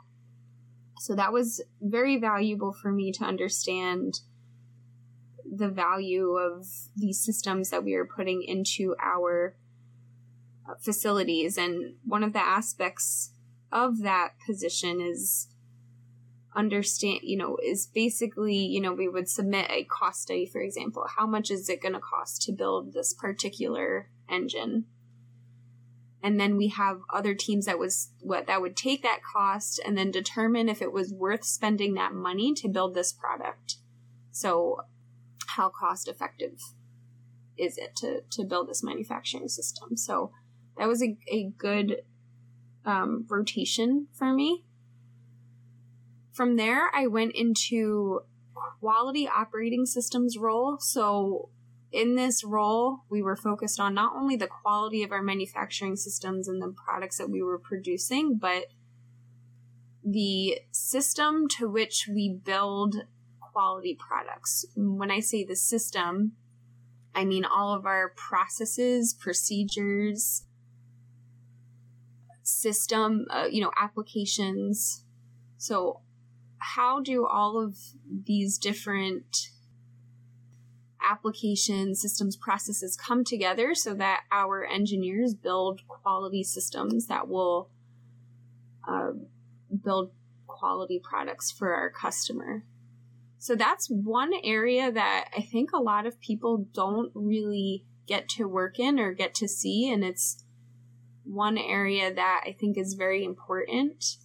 So 0.99 1.15
that 1.15 1.31
was 1.31 1.61
very 1.81 2.17
valuable 2.19 2.73
for 2.73 2.91
me 2.91 3.11
to 3.13 3.23
understand 3.23 4.19
the 5.49 5.69
value 5.69 6.31
of 6.31 6.67
these 6.95 7.23
systems 7.23 7.69
that 7.69 7.83
we 7.83 7.93
are 7.93 8.05
putting 8.05 8.43
into 8.43 8.95
our 9.01 9.55
uh, 10.67 10.73
facilities. 10.81 11.57
And 11.57 11.95
one 12.03 12.23
of 12.23 12.33
the 12.33 12.43
aspects 12.43 13.31
of 13.71 14.01
that 14.01 14.33
position 14.45 14.99
is 14.99 15.47
understand, 16.55 17.19
you 17.23 17.37
know, 17.37 17.57
is 17.63 17.87
basically, 17.87 18.57
you 18.57 18.81
know, 18.81 18.93
we 18.93 19.07
would 19.07 19.29
submit 19.29 19.69
a 19.69 19.83
cost 19.85 20.23
study, 20.23 20.45
for 20.45 20.59
example. 20.59 21.05
How 21.17 21.27
much 21.27 21.51
is 21.51 21.69
it 21.69 21.81
going 21.81 21.93
to 21.93 21.99
cost 21.99 22.41
to 22.43 22.51
build 22.51 22.93
this 22.93 23.13
particular 23.13 24.09
engine? 24.27 24.85
And 26.27 26.37
then 26.37 26.57
we 26.57 26.67
have 26.67 26.99
other 27.13 27.33
teams 27.33 27.67
that 27.67 27.79
was 27.79 28.09
what 28.19 28.47
that 28.47 28.59
would 28.61 28.75
take 28.75 29.01
that 29.01 29.21
cost 29.23 29.79
and 29.85 29.97
then 29.97 30.11
determine 30.11 30.67
if 30.67 30.81
it 30.81 30.91
was 30.91 31.13
worth 31.13 31.45
spending 31.45 31.93
that 31.93 32.13
money 32.13 32.53
to 32.55 32.67
build 32.67 32.95
this 32.95 33.13
product. 33.13 33.77
So, 34.33 34.81
how 35.45 35.69
cost 35.69 36.09
effective 36.09 36.59
is 37.57 37.77
it 37.77 37.95
to 37.99 38.23
to 38.29 38.43
build 38.43 38.67
this 38.67 38.83
manufacturing 38.83 39.47
system? 39.47 39.95
So, 39.95 40.33
that 40.77 40.89
was 40.89 41.01
a, 41.01 41.17
a 41.31 41.49
good 41.57 42.01
um, 42.83 43.25
rotation 43.29 44.07
for 44.11 44.33
me. 44.33 44.65
From 46.33 46.57
there, 46.57 46.93
I 46.93 47.07
went 47.07 47.35
into 47.35 48.23
quality 48.81 49.29
operating 49.29 49.85
systems 49.85 50.37
role. 50.37 50.77
So, 50.81 51.51
in 51.97 52.13
this 52.13 52.43
role, 52.43 52.99
we 53.09 53.23
were 53.23 53.35
focused 53.35 53.79
on 53.79 53.95
not 53.95 54.15
only 54.15 54.35
the 54.35 54.45
quality 54.45 55.01
of 55.01 55.11
our 55.11 55.23
manufacturing 55.23 55.95
systems 55.95 56.47
and 56.47 56.61
the 56.61 56.67
products 56.85 57.17
that 57.17 57.31
we 57.31 57.41
were 57.41 57.57
producing, 57.57 58.37
but 58.37 58.67
the 60.05 60.59
system 60.71 61.47
to 61.57 61.67
which 61.67 62.07
we 62.07 62.29
build 62.29 62.97
quality 63.41 63.97
products. 63.97 64.63
When 64.75 65.09
I 65.09 65.21
say 65.21 65.43
the 65.43 65.55
system, 65.55 66.33
I 67.15 67.25
mean 67.25 67.43
all 67.43 67.73
of 67.73 67.87
our 67.87 68.13
processes, 68.15 69.15
procedures, 69.15 70.43
system, 72.43 73.25
uh, 73.31 73.47
you 73.49 73.59
know, 73.59 73.71
applications. 73.75 75.03
So, 75.57 76.01
how 76.59 77.01
do 77.01 77.25
all 77.25 77.59
of 77.59 77.75
these 78.07 78.59
different 78.59 79.49
applications, 81.09 82.01
systems, 82.01 82.35
processes 82.35 82.95
come 82.95 83.23
together 83.23 83.73
so 83.73 83.93
that 83.93 84.21
our 84.31 84.65
engineers 84.65 85.33
build 85.33 85.81
quality 85.87 86.43
systems 86.43 87.07
that 87.07 87.27
will 87.27 87.69
uh, 88.87 89.11
build 89.83 90.11
quality 90.47 90.99
products 91.03 91.51
for 91.51 91.73
our 91.73 91.89
customer? 91.89 92.63
So 93.39 93.55
that's 93.55 93.87
one 93.87 94.33
area 94.43 94.91
that 94.91 95.29
I 95.35 95.41
think 95.41 95.71
a 95.71 95.81
lot 95.81 96.05
of 96.05 96.19
people 96.19 96.65
don't 96.73 97.11
really 97.13 97.85
get 98.07 98.27
to 98.29 98.47
work 98.47 98.79
in 98.79 98.99
or 98.99 99.13
get 99.13 99.35
to 99.35 99.47
see, 99.47 99.91
and 99.91 100.03
it's 100.03 100.43
one 101.23 101.57
area 101.57 102.13
that 102.13 102.43
I 102.47 102.53
think 102.53 102.77
is 102.77 102.95
very 102.95 103.23
important, 103.23 104.17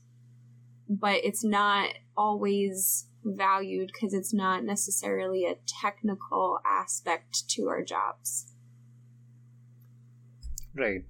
but 0.88 1.24
it's 1.24 1.44
not 1.44 1.90
always 2.16 3.06
valued 3.24 3.90
because 3.92 4.14
it's 4.14 4.32
not 4.32 4.64
necessarily 4.64 5.44
a 5.44 5.56
technical 5.66 6.60
aspect 6.66 7.48
to 7.50 7.68
our 7.68 7.82
jobs. 7.82 8.52
Right. 10.74 11.04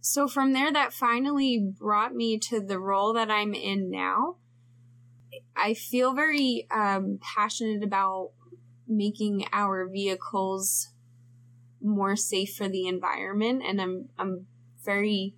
So 0.00 0.28
from 0.28 0.52
there, 0.52 0.72
that 0.72 0.92
finally 0.92 1.58
brought 1.58 2.14
me 2.14 2.38
to 2.38 2.60
the 2.60 2.78
role 2.78 3.12
that 3.14 3.30
I'm 3.30 3.54
in 3.54 3.90
now. 3.90 4.36
I 5.56 5.74
feel 5.74 6.14
very 6.14 6.66
um, 6.70 7.18
passionate 7.20 7.82
about 7.82 8.30
making 8.86 9.46
our 9.52 9.88
vehicles 9.88 10.92
more 11.82 12.14
safe 12.14 12.54
for 12.54 12.68
the 12.68 12.86
environment, 12.86 13.62
and 13.66 13.80
I'm 13.80 14.08
I'm 14.18 14.46
very 14.84 15.34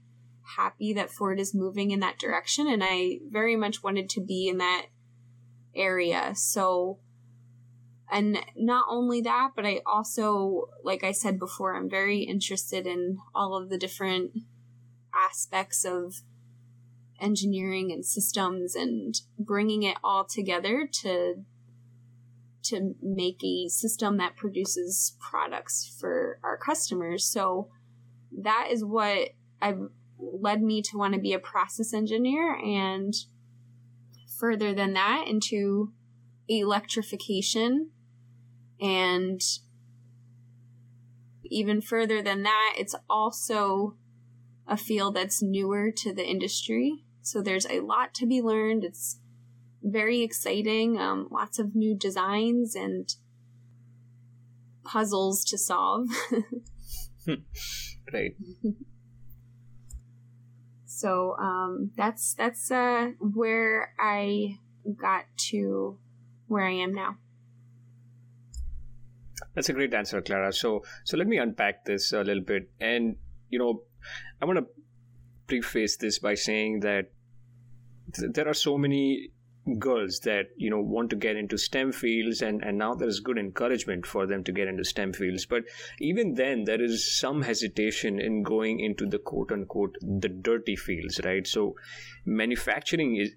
happy 0.57 0.93
that 0.93 1.11
Ford 1.11 1.40
is 1.40 1.55
moving 1.55 1.90
in 1.90 2.00
that 2.00 2.19
direction, 2.19 2.67
and 2.67 2.83
I 2.85 3.21
very 3.31 3.57
much 3.57 3.83
wanted 3.83 4.09
to 4.11 4.21
be 4.21 4.49
in 4.49 4.59
that 4.59 4.87
area. 5.75 6.33
So, 6.35 6.99
and 8.11 8.39
not 8.57 8.87
only 8.89 9.21
that, 9.23 9.51
but 9.55 9.67
I 9.67 9.81
also, 9.87 10.71
like 10.83 11.05
I 11.05 11.13
said 11.13 11.39
before, 11.39 11.77
I'm 11.77 11.91
very 11.91 12.21
interested 12.21 12.87
in 12.87 13.19
all 13.35 13.55
of 13.55 13.69
the 13.69 13.79
different 13.79 14.33
aspects 15.15 15.85
of 15.85 16.23
engineering 17.21 17.91
and 17.93 18.05
systems 18.05 18.75
and 18.75 19.15
bringing 19.39 19.83
it 19.83 19.97
all 20.05 20.25
together 20.25 20.89
to 21.03 21.45
to 22.61 22.95
make 23.03 23.43
a 23.43 23.69
system 23.69 24.19
that 24.19 24.37
produces 24.37 25.17
products 25.19 25.97
for 25.99 26.39
our 26.43 26.57
customers. 26.57 27.25
So 27.25 27.71
that 28.43 28.69
is 28.71 28.85
what 28.85 29.31
I've 29.63 29.89
led 30.19 30.63
me 30.63 30.83
to 30.83 30.99
want 30.99 31.15
to 31.15 31.21
be 31.21 31.33
a 31.33 31.39
process 31.39 31.95
engineer 31.95 32.55
and 32.55 33.15
further 34.38 34.75
than 34.75 34.92
that 34.95 35.25
into 35.26 35.92
electrification 36.49 37.90
and 38.80 39.40
even 41.45 41.80
further 41.80 42.23
than 42.23 42.42
that 42.42 42.75
it's 42.78 42.95
also 43.09 43.97
a 44.68 44.76
field 44.76 45.14
that's 45.14 45.42
newer 45.42 45.90
to 45.90 46.12
the 46.12 46.26
industry. 46.26 47.04
So 47.23 47.42
there's 47.42 47.66
a 47.66 47.80
lot 47.80 48.14
to 48.14 48.26
be 48.26 48.42
learned. 48.42 48.85
It's 48.85 49.18
very 49.83 50.21
exciting. 50.21 50.99
Um, 50.99 51.28
lots 51.30 51.59
of 51.59 51.75
new 51.75 51.97
designs 51.97 52.75
and 52.75 53.09
puzzles 54.85 55.45
to 55.47 55.59
solve. 55.59 56.09
right. 58.12 58.35
So 60.99 61.37
um, 61.38 61.93
that's 61.97 62.35
that's 62.35 62.73
uh, 62.73 63.12
where 63.21 63.95
I 64.00 64.59
got 65.00 65.26
to 65.50 65.97
where 66.49 66.64
I 66.64 66.73
am 66.73 66.93
now. 66.93 67.19
That's 69.55 69.69
a 69.69 69.73
great 69.73 69.95
answer, 69.95 70.21
Clara. 70.21 70.52
So 70.52 70.83
so 71.05 71.17
let 71.17 71.28
me 71.28 71.38
unpack 71.38 71.85
this 71.85 72.12
a 72.12 72.25
little 72.25 72.43
bit. 72.43 72.69
And 72.81 73.14
you 73.49 73.61
know, 73.61 73.83
I 74.43 74.45
want 74.45 74.59
to 74.59 74.67
preface 75.47 75.97
this 75.97 76.19
by 76.19 76.35
saying 76.35 76.81
that 76.81 77.12
th- 78.14 78.33
there 78.33 78.49
are 78.49 78.55
so 78.55 78.76
many 78.76 79.31
girls 79.77 80.21
that 80.21 80.47
you 80.57 80.71
know 80.71 80.81
want 80.81 81.11
to 81.11 81.17
get 81.17 81.37
into 81.37 81.59
STEM 81.59 81.93
fields, 81.93 82.43
and 82.43 82.63
and 82.65 82.79
now 82.79 82.95
there 82.95 83.09
is 83.09 83.21
good 83.21 83.39
encouragement 83.39 84.07
for 84.07 84.27
them 84.27 84.45
to 84.45 84.53
get 84.53 84.69
into 84.69 84.85
STEM 84.85 85.13
fields. 85.13 85.47
But 85.47 85.65
even 85.99 86.35
then, 86.35 86.65
there 86.65 86.81
is 86.83 87.19
some 87.19 87.43
hesitation 87.43 88.21
in 88.21 88.43
going 88.43 88.81
into 88.81 89.07
the 89.07 89.19
quote 89.19 89.53
unquote 89.53 89.97
the 90.01 90.29
dirty 90.29 90.77
fields, 90.77 91.21
right? 91.25 91.47
So 91.47 91.75
manufacturing 92.25 93.17
is 93.17 93.33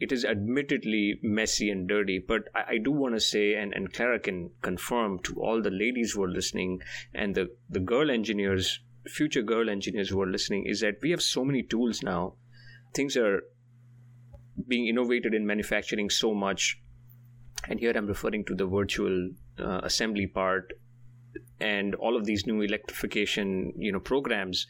it 0.00 0.12
is 0.12 0.24
admittedly 0.24 1.18
messy 1.22 1.70
and 1.70 1.88
dirty, 1.88 2.18
but 2.18 2.48
I, 2.54 2.78
do 2.78 2.90
want 2.90 3.14
to 3.14 3.20
say, 3.20 3.54
and, 3.54 3.72
and 3.72 3.90
Clara 3.92 4.18
can 4.18 4.50
confirm 4.60 5.20
to 5.20 5.40
all 5.40 5.62
the 5.62 5.70
ladies 5.70 6.12
who 6.12 6.24
are 6.24 6.28
listening 6.28 6.82
and 7.14 7.34
the, 7.34 7.48
the 7.70 7.80
girl 7.80 8.10
engineers 8.10 8.80
future 9.08 9.42
girl 9.42 9.68
engineers 9.68 10.08
who 10.08 10.20
are 10.20 10.30
listening 10.30 10.66
is 10.66 10.80
that 10.80 10.96
we 11.02 11.10
have 11.10 11.22
so 11.22 11.44
many 11.44 11.62
tools 11.62 12.02
now. 12.02 12.34
Things 12.94 13.16
are 13.16 13.42
being 14.68 14.86
innovated 14.86 15.34
in 15.34 15.46
manufacturing 15.46 16.10
so 16.10 16.34
much. 16.34 16.80
And 17.68 17.80
here 17.80 17.92
I'm 17.94 18.06
referring 18.06 18.44
to 18.46 18.54
the 18.54 18.66
virtual 18.66 19.30
uh, 19.58 19.80
assembly 19.82 20.26
part 20.26 20.72
and 21.60 21.94
all 21.94 22.16
of 22.16 22.24
these 22.24 22.46
new 22.46 22.60
electrification, 22.60 23.72
you 23.76 23.92
know, 23.92 24.00
programs 24.00 24.66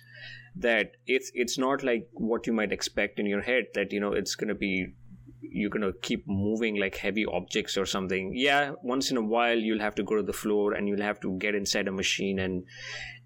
that 0.57 0.92
it's 1.07 1.31
it's 1.35 1.59
not 1.59 1.83
like 1.83 2.09
what 2.12 2.47
you 2.47 2.53
might 2.53 2.73
expect 2.73 3.18
in 3.18 3.27
your 3.27 3.42
head 3.42 3.64
that 3.75 3.92
you 3.92 3.99
know 3.99 4.12
it's 4.12 4.35
going 4.35 4.49
to 4.49 4.55
be 4.55 4.94
you're 5.40 5.70
going 5.70 5.83
to 5.83 5.92
keep 6.01 6.27
moving 6.27 6.79
like 6.79 6.97
heavy 6.97 7.25
objects 7.27 7.77
or 7.77 7.85
something 7.85 8.33
yeah 8.35 8.73
once 8.83 9.11
in 9.11 9.16
a 9.16 9.23
while 9.23 9.59
you'll 9.59 9.81
have 9.81 9.94
to 9.94 10.03
go 10.05 10.16
to 10.16 10.23
the 10.23 10.33
floor 10.33 10.73
and 10.73 10.88
you'll 10.88 11.03
have 11.03 11.20
to 11.20 11.37
get 11.38 11.55
inside 11.55 11.88
a 11.88 11.92
machine 11.92 12.38
and 12.38 12.64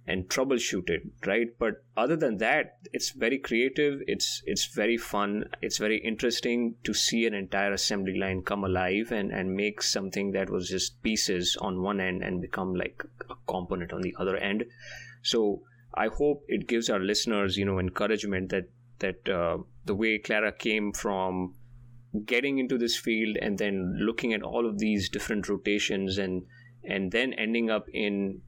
and 0.08 0.28
troubleshoot 0.28 0.90
it 0.90 1.02
right? 1.26 1.48
But 1.58 1.84
other 1.96 2.16
than 2.16 2.38
that 2.38 2.78
it's 2.92 3.10
very 3.10 3.38
creative. 3.38 4.00
It's 4.06 4.42
it's 4.46 4.66
very 4.74 4.96
fun. 4.96 5.44
It's 5.62 5.78
very 5.78 5.98
interesting 5.98 6.76
to 6.84 6.94
see 6.94 7.26
an 7.26 7.34
entire 7.34 7.72
assembly 7.72 8.18
line 8.18 8.42
come 8.42 8.64
alive 8.64 9.12
and 9.12 9.30
and 9.32 9.54
make 9.54 9.82
something 9.82 10.32
that 10.32 10.50
was 10.50 10.68
just 10.68 11.02
pieces 11.02 11.56
on 11.60 11.82
one 11.82 12.00
end 12.00 12.22
and 12.22 12.40
become 12.40 12.74
like 12.74 13.04
a 13.30 13.34
component 13.46 13.92
on 13.92 14.00
the 14.02 14.14
other 14.18 14.36
end. 14.36 14.64
So 15.22 15.62
i 15.94 16.06
hope 16.06 16.44
it 16.48 16.68
gives 16.68 16.90
our 16.90 17.00
listeners 17.00 17.56
you 17.56 17.64
know 17.64 17.78
encouragement 17.78 18.50
that 18.50 18.68
that 19.00 19.28
uh, 19.28 19.58
the 19.84 19.94
way 19.94 20.18
clara 20.18 20.52
came 20.52 20.92
from 20.92 21.54
getting 22.24 22.58
into 22.58 22.78
this 22.78 22.96
field 22.96 23.36
and 23.40 23.58
then 23.58 23.96
looking 24.00 24.32
at 24.32 24.42
all 24.42 24.66
of 24.66 24.78
these 24.78 25.08
different 25.08 25.48
rotations 25.48 26.18
and 26.18 26.44
and 26.84 27.12
then 27.12 27.32
ending 27.34 27.70
up 27.70 27.86
in 27.92 28.40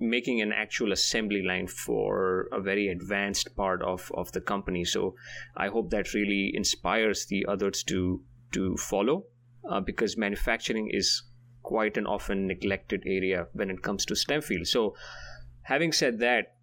making 0.00 0.40
an 0.40 0.52
actual 0.52 0.92
assembly 0.92 1.42
line 1.42 1.66
for 1.66 2.48
a 2.52 2.60
very 2.60 2.88
advanced 2.88 3.54
part 3.54 3.82
of, 3.82 4.10
of 4.14 4.32
the 4.32 4.40
company. 4.40 4.84
So 4.84 5.14
I 5.56 5.68
hope 5.68 5.90
that 5.90 6.14
really 6.14 6.50
inspires 6.54 7.26
the 7.26 7.46
others 7.46 7.84
to 7.84 8.22
to 8.52 8.76
follow 8.76 9.26
uh, 9.70 9.80
because 9.80 10.16
manufacturing 10.16 10.90
is 10.92 11.22
quite 11.62 11.96
an 11.96 12.06
often 12.06 12.48
neglected 12.48 13.02
area 13.06 13.46
when 13.52 13.70
it 13.70 13.82
comes 13.82 14.04
to 14.06 14.16
STEM 14.16 14.40
field. 14.40 14.66
So 14.66 14.96
having 15.62 15.92
said 15.92 16.18
that, 16.18 16.56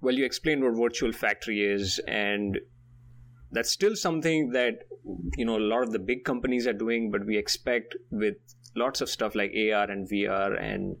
well, 0.00 0.14
you 0.14 0.24
explained 0.24 0.64
what 0.64 0.74
virtual 0.74 1.12
factory 1.12 1.62
is 1.62 2.00
and 2.08 2.58
that's 3.52 3.70
still 3.70 3.94
something 3.94 4.50
that 4.50 4.80
you 5.36 5.44
know 5.44 5.56
a 5.56 5.66
lot 5.72 5.82
of 5.82 5.92
the 5.92 5.98
big 5.98 6.24
companies 6.24 6.66
are 6.66 6.72
doing 6.72 7.10
but 7.10 7.24
we 7.24 7.36
expect 7.36 7.94
with 8.10 8.34
lots 8.74 9.00
of 9.00 9.08
stuff 9.08 9.34
like 9.34 9.52
ar 9.54 9.90
and 9.90 10.08
vr 10.10 10.60
and 10.60 10.96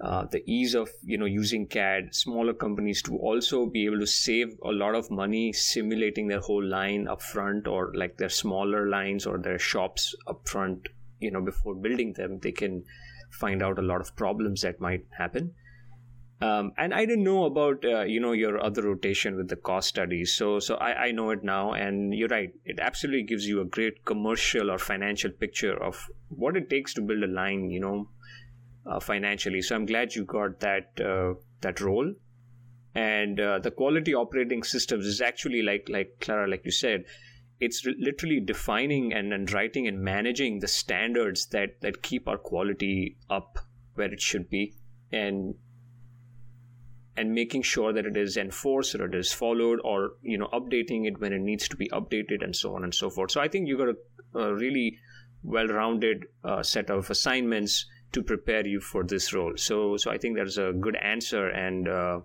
uh, 0.00 0.24
the 0.26 0.42
ease 0.50 0.74
of 0.74 0.88
you 1.02 1.18
know 1.18 1.26
using 1.26 1.66
CAD, 1.66 2.14
smaller 2.14 2.54
companies 2.54 3.02
to 3.02 3.16
also 3.18 3.66
be 3.66 3.84
able 3.84 3.98
to 3.98 4.06
save 4.06 4.56
a 4.64 4.72
lot 4.72 4.94
of 4.94 5.10
money 5.10 5.52
simulating 5.52 6.26
their 6.26 6.40
whole 6.40 6.64
line 6.64 7.06
up 7.06 7.20
front 7.20 7.66
or 7.66 7.92
like 7.94 8.16
their 8.16 8.30
smaller 8.30 8.88
lines 8.88 9.26
or 9.26 9.38
their 9.38 9.58
shops 9.58 10.14
up 10.26 10.48
front. 10.48 10.88
You 11.18 11.30
know, 11.30 11.42
before 11.42 11.74
building 11.74 12.14
them, 12.14 12.38
they 12.38 12.52
can 12.52 12.84
find 13.30 13.62
out 13.62 13.78
a 13.78 13.82
lot 13.82 14.00
of 14.00 14.16
problems 14.16 14.62
that 14.62 14.80
might 14.80 15.04
happen. 15.16 15.54
Um, 16.42 16.72
and 16.78 16.94
I 16.94 17.04
didn't 17.04 17.24
know 17.24 17.44
about 17.44 17.84
uh, 17.84 18.04
you 18.04 18.20
know 18.20 18.32
your 18.32 18.62
other 18.64 18.82
rotation 18.82 19.36
with 19.36 19.48
the 19.48 19.56
cost 19.56 19.88
studies, 19.88 20.34
so 20.34 20.58
so 20.58 20.76
I, 20.76 21.08
I 21.08 21.10
know 21.10 21.28
it 21.30 21.44
now, 21.44 21.74
and 21.74 22.14
you're 22.14 22.28
right. 22.28 22.50
It 22.64 22.80
absolutely 22.80 23.24
gives 23.24 23.46
you 23.46 23.60
a 23.60 23.66
great 23.66 24.06
commercial 24.06 24.70
or 24.70 24.78
financial 24.78 25.30
picture 25.30 25.76
of 25.76 26.08
what 26.30 26.56
it 26.56 26.70
takes 26.70 26.94
to 26.94 27.02
build 27.02 27.22
a 27.22 27.26
line. 27.26 27.70
You 27.70 27.80
know, 27.80 28.08
financially. 29.00 29.62
So 29.62 29.76
I'm 29.76 29.86
glad 29.86 30.14
you 30.14 30.24
got 30.24 30.60
that 30.60 31.00
uh, 31.00 31.34
that 31.60 31.80
role. 31.80 32.14
And 32.94 33.38
uh, 33.38 33.60
the 33.60 33.70
quality 33.70 34.14
operating 34.14 34.62
systems 34.62 35.06
is 35.06 35.20
actually 35.20 35.62
like 35.62 35.88
like 35.88 36.16
Clara, 36.20 36.48
like 36.48 36.64
you 36.64 36.72
said, 36.72 37.04
it's 37.60 37.86
literally 37.98 38.40
defining 38.40 39.12
and, 39.12 39.32
and 39.32 39.50
writing 39.52 39.86
and 39.86 40.00
managing 40.00 40.60
the 40.60 40.68
standards 40.68 41.46
that 41.48 41.80
that 41.82 42.02
keep 42.02 42.26
our 42.26 42.38
quality 42.38 43.16
up 43.28 43.58
where 43.94 44.12
it 44.12 44.20
should 44.20 44.48
be, 44.48 44.74
and 45.12 45.54
and 47.16 47.34
making 47.34 47.62
sure 47.62 47.92
that 47.92 48.06
it 48.06 48.16
is 48.16 48.36
enforced 48.36 48.94
or 48.94 49.04
it 49.04 49.14
is 49.14 49.32
followed 49.32 49.78
or 49.84 50.12
you 50.22 50.38
know 50.38 50.48
updating 50.54 51.06
it 51.06 51.20
when 51.20 51.32
it 51.32 51.40
needs 51.40 51.68
to 51.68 51.76
be 51.76 51.88
updated 51.90 52.42
and 52.42 52.56
so 52.56 52.74
on 52.74 52.84
and 52.84 52.94
so 52.94 53.10
forth 53.10 53.30
so 53.30 53.40
i 53.40 53.48
think 53.48 53.68
you 53.68 53.76
got 53.76 53.88
a, 53.88 54.38
a 54.38 54.54
really 54.54 54.96
well-rounded 55.42 56.24
uh, 56.44 56.62
set 56.62 56.88
of 56.88 57.10
assignments 57.10 57.86
to 58.12 58.22
prepare 58.22 58.66
you 58.66 58.80
for 58.80 59.04
this 59.04 59.32
role. 59.32 59.52
So, 59.56 59.96
so 59.96 60.10
I 60.10 60.18
think 60.18 60.36
that's 60.36 60.56
a 60.56 60.72
good 60.72 60.96
answer, 60.96 61.48
and 61.48 61.88
uh, 61.88 62.20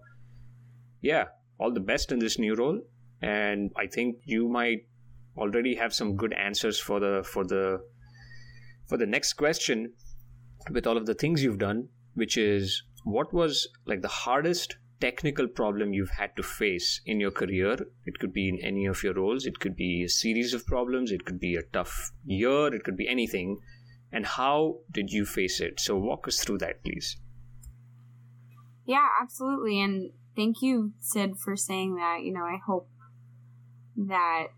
yeah, 1.02 1.26
all 1.60 1.72
the 1.72 1.80
best 1.80 2.12
in 2.12 2.20
this 2.20 2.40
new 2.40 2.56
role. 2.56 2.82
And 3.22 3.72
I 3.78 3.88
think 3.88 4.18
you 4.24 4.50
might 4.50 4.88
already 5.38 5.76
have 5.76 5.94
some 5.94 6.16
good 6.16 6.34
answers 6.34 6.80
for 6.80 7.00
the 7.00 7.24
for 7.24 7.46
the 7.46 7.82
for 8.88 8.98
the 8.98 9.06
next 9.06 9.34
question 9.34 9.94
with 10.72 10.88
all 10.88 10.98
of 10.98 11.06
the 11.06 11.14
things 11.14 11.44
you've 11.44 11.60
done, 11.60 11.90
which 12.14 12.38
is 12.38 12.84
what 13.04 13.34
was 13.34 13.68
like 13.86 14.02
the 14.02 14.08
hardest 14.08 14.78
technical 15.00 15.48
problem 15.48 15.94
you've 15.94 16.18
had 16.18 16.36
to 16.36 16.44
face 16.44 17.02
in 17.06 17.20
your 17.20 17.32
career. 17.32 17.78
It 18.06 18.20
could 18.20 18.34
be 18.34 18.50
in 18.50 18.60
any 18.64 18.86
of 18.86 19.04
your 19.04 19.14
roles, 19.14 19.46
it 19.46 19.60
could 19.60 19.76
be 19.76 20.04
a 20.04 20.10
series 20.10 20.54
of 20.54 20.66
problems, 20.66 21.12
it 21.12 21.26
could 21.26 21.40
be 21.40 21.56
a 21.56 21.64
tough 21.64 22.12
year, 22.26 22.74
it 22.74 22.84
could 22.84 22.98
be 22.98 23.08
anything. 23.08 23.58
And 24.16 24.26
how 24.26 24.78
did 24.90 25.12
you 25.12 25.26
face 25.26 25.60
it? 25.60 25.78
So, 25.82 25.98
walk 25.98 26.26
us 26.26 26.40
through 26.40 26.60
that, 26.60 26.82
please. 26.86 27.18
Yeah, 28.86 29.10
absolutely. 29.22 29.82
And 29.82 30.12
thank 30.38 30.62
you, 30.62 30.94
Sid, 31.02 31.38
for 31.38 31.58
saying 31.58 31.96
that. 31.96 32.20
You 32.24 32.32
know, 32.32 32.46
I 32.46 32.58
hope 32.66 32.88
that 33.98 34.54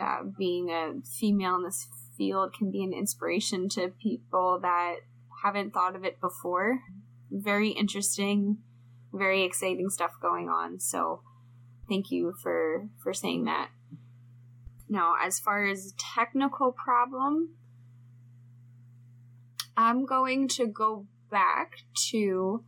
uh, 0.00 0.22
being 0.38 0.70
a 0.70 1.02
female 1.06 1.56
in 1.56 1.64
this 1.64 1.86
field 2.16 2.54
can 2.58 2.70
be 2.70 2.82
an 2.82 2.94
inspiration 2.94 3.68
to 3.70 3.92
people 4.02 4.58
that 4.62 5.00
haven't 5.44 5.74
thought 5.74 5.94
of 5.94 6.04
it 6.04 6.18
before. 6.18 6.80
Very 7.30 7.68
interesting, 7.68 8.60
very 9.12 9.42
exciting 9.44 9.90
stuff 9.90 10.12
going 10.22 10.48
on. 10.48 10.80
So, 10.80 11.20
thank 11.86 12.10
you 12.10 12.32
for 12.42 12.88
for 13.02 13.12
saying 13.12 13.44
that. 13.44 13.68
Now, 14.88 15.16
as 15.22 15.38
far 15.38 15.66
as 15.66 15.92
technical 15.98 16.72
problem, 16.72 17.56
I'm 19.82 20.06
going 20.06 20.48
to 20.48 20.66
go 20.66 21.06
back 21.30 21.78
to 22.10 22.64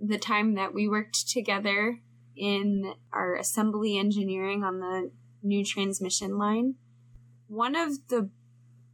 the 0.00 0.18
time 0.18 0.54
that 0.54 0.72
we 0.74 0.88
worked 0.88 1.28
together 1.28 2.00
in 2.36 2.94
our 3.12 3.34
assembly 3.36 3.98
engineering 3.98 4.64
on 4.64 4.80
the 4.80 5.10
new 5.42 5.64
transmission 5.64 6.38
line. 6.38 6.74
One 7.48 7.76
of 7.76 8.08
the 8.08 8.30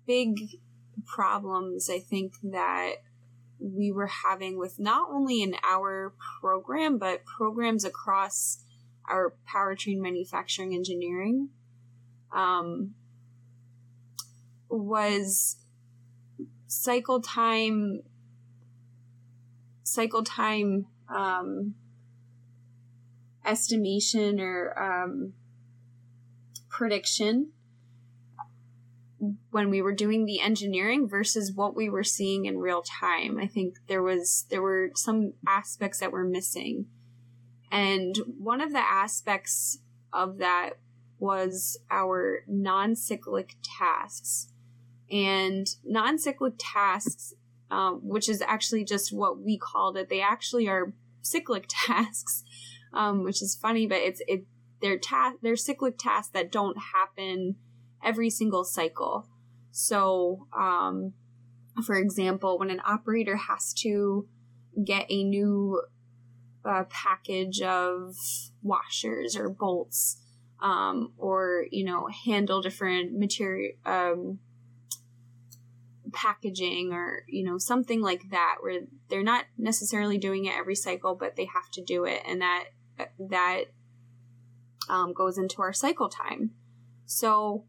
big 0.07 0.39
problems 1.07 1.89
I 1.89 1.99
think 1.99 2.35
that 2.43 2.97
we 3.59 3.93
were 3.93 4.09
having 4.09 4.59
with 4.59 4.79
not 4.79 5.09
only 5.11 5.43
in 5.43 5.55
our 5.63 6.13
program, 6.41 6.99
but 6.99 7.25
programs 7.25 7.85
across 7.85 8.65
our 9.09 9.35
powertrain 9.49 9.99
manufacturing 9.99 10.75
engineering 10.75 11.49
um, 12.33 12.95
was 14.69 15.57
cycle 16.73 17.21
time 17.21 18.01
cycle 19.83 20.25
time 20.25 20.87
um, 21.09 21.75
estimation 23.45 24.41
or 24.41 24.79
um, 24.83 25.35
prediction 26.71 27.51
when 29.51 29.71
we 29.71 29.83
were 29.83 29.93
doing 29.93 30.25
the 30.25 30.41
engineering 30.41 31.09
versus 31.09 31.53
what 31.53 31.77
we 31.77 31.89
were 31.89 32.03
seeing 32.03 32.47
in 32.47 32.59
real 32.59 32.83
time. 32.83 33.39
I 33.39 33.47
think 33.47 33.77
there 33.87 34.03
was 34.03 34.47
there 34.49 34.63
were 34.63 34.91
some 34.95 35.35
aspects 35.47 36.01
that 36.01 36.11
were 36.11 36.25
missing. 36.25 36.87
And 37.71 38.17
one 38.39 38.61
of 38.61 38.73
the 38.73 38.79
aspects 38.79 39.79
of 40.13 40.39
that 40.39 40.73
was 41.19 41.79
our 41.91 42.41
non-cyclic 42.47 43.57
tasks. 43.63 44.52
And 45.13 45.67
non-cyclic 45.85 46.55
tasks, 46.59 47.35
um, 47.71 48.01
which 48.03 48.29
is 48.29 48.41
actually 48.41 48.85
just 48.85 49.13
what 49.13 49.39
we 49.39 49.59
called 49.59 49.97
it, 49.97 50.09
they 50.09 50.23
actually 50.23 50.69
are 50.69 50.95
cyclic 51.21 51.67
tasks, 51.69 52.45
um, 52.95 53.23
which 53.23 53.43
is 53.43 53.55
funny, 53.55 53.87
but 53.87 53.99
it's 53.99 54.23
it 54.27 54.45
they're 54.81 54.99
ta- 54.99 55.35
they're 55.43 55.57
cyclic 55.57 55.97
tasks 55.99 56.33
that 56.33 56.51
don't 56.51 56.77
happen 56.95 57.57
every 58.03 58.31
single 58.31 58.65
cycle. 58.65 59.29
So, 59.71 60.49
um, 60.57 61.15
for 61.85 61.97
example, 61.97 62.59
when 62.59 62.71
an 62.71 62.83
operator 62.85 63.37
has 63.37 63.73
to 63.75 64.29
get 64.85 65.07
a 65.09 65.25
new 65.25 65.83
uh, 66.65 66.85
package 66.91 67.61
of 67.63 68.17
washers 68.63 69.37
or 69.37 69.49
bolts, 69.49 70.21
um, 70.61 71.13
or 71.17 71.67
you 71.71 71.85
know, 71.85 72.09
handle 72.25 72.61
different 72.61 73.19
material 73.19 73.73
um, 73.85 74.39
packaging, 76.13 76.93
or 76.93 77.25
you 77.29 77.45
know, 77.45 77.59
something 77.59 78.01
like 78.01 78.31
that, 78.31 78.57
where 78.61 78.83
they're 79.09 79.23
not 79.23 79.45
necessarily 79.59 80.19
doing 80.19 80.45
it 80.47 80.55
every 80.57 80.75
cycle, 80.75 81.15
but 81.15 81.37
they 81.37 81.47
have 81.47 81.71
to 81.73 81.83
do 81.83 82.05
it, 82.05 82.23
and 82.27 82.41
that 82.41 82.65
that 83.19 83.65
um, 84.89 85.13
goes 85.13 85.39
into 85.39 85.63
our 85.63 85.73
cycle 85.73 86.09
time. 86.09 86.53
So 87.07 87.65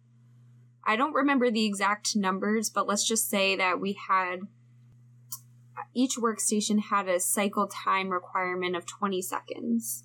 I 0.85 0.95
don't 0.95 1.13
remember 1.13 1.49
the 1.49 1.65
exact 1.65 2.15
numbers, 2.15 2.69
but 2.69 2.87
let's 2.87 3.07
just 3.07 3.29
say 3.29 3.55
that 3.55 3.79
we 3.79 3.97
had 4.07 4.41
each 5.93 6.17
workstation 6.17 6.79
had 6.89 7.07
a 7.07 7.19
cycle 7.19 7.67
time 7.67 8.09
requirement 8.09 8.75
of 8.75 8.85
20 8.85 9.21
seconds. 9.21 10.03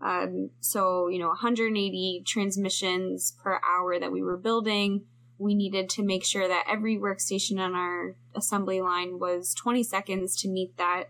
Um, 0.00 0.50
so, 0.60 1.08
you 1.08 1.18
know, 1.18 1.28
180 1.28 2.22
transmissions 2.24 3.36
per 3.42 3.60
hour 3.66 3.98
that 3.98 4.12
we 4.12 4.22
were 4.22 4.36
building. 4.36 5.04
We 5.38 5.54
needed 5.54 5.88
to 5.90 6.02
make 6.02 6.24
sure 6.24 6.48
that 6.48 6.66
every 6.68 6.96
workstation 6.96 7.58
on 7.58 7.74
our 7.74 8.16
assembly 8.34 8.80
line 8.80 9.18
was 9.18 9.54
20 9.54 9.82
seconds 9.84 10.36
to 10.42 10.48
meet 10.48 10.76
that 10.76 11.04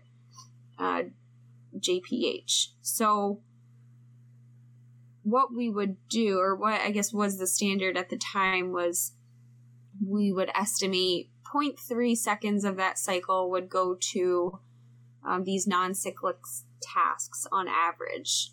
uh, 0.77 1.03
JPH. 1.77 2.67
So, 2.81 3.41
what 5.23 5.53
we 5.53 5.69
would 5.69 5.97
do, 6.09 6.39
or 6.39 6.55
what 6.55 6.79
I 6.81 6.91
guess 6.91 7.11
was 7.11 7.37
the 7.37 7.47
standard 7.47 7.97
at 7.97 8.09
the 8.09 8.17
time, 8.17 8.71
was 8.71 9.13
we 10.05 10.31
would 10.31 10.49
estimate 10.55 11.29
0.3 11.53 12.15
seconds 12.15 12.63
of 12.63 12.77
that 12.77 12.97
cycle 12.97 13.49
would 13.49 13.69
go 13.69 13.95
to 13.99 14.59
um, 15.27 15.43
these 15.43 15.67
non 15.67 15.93
cyclic 15.93 16.37
tasks 16.81 17.47
on 17.51 17.67
average. 17.67 18.51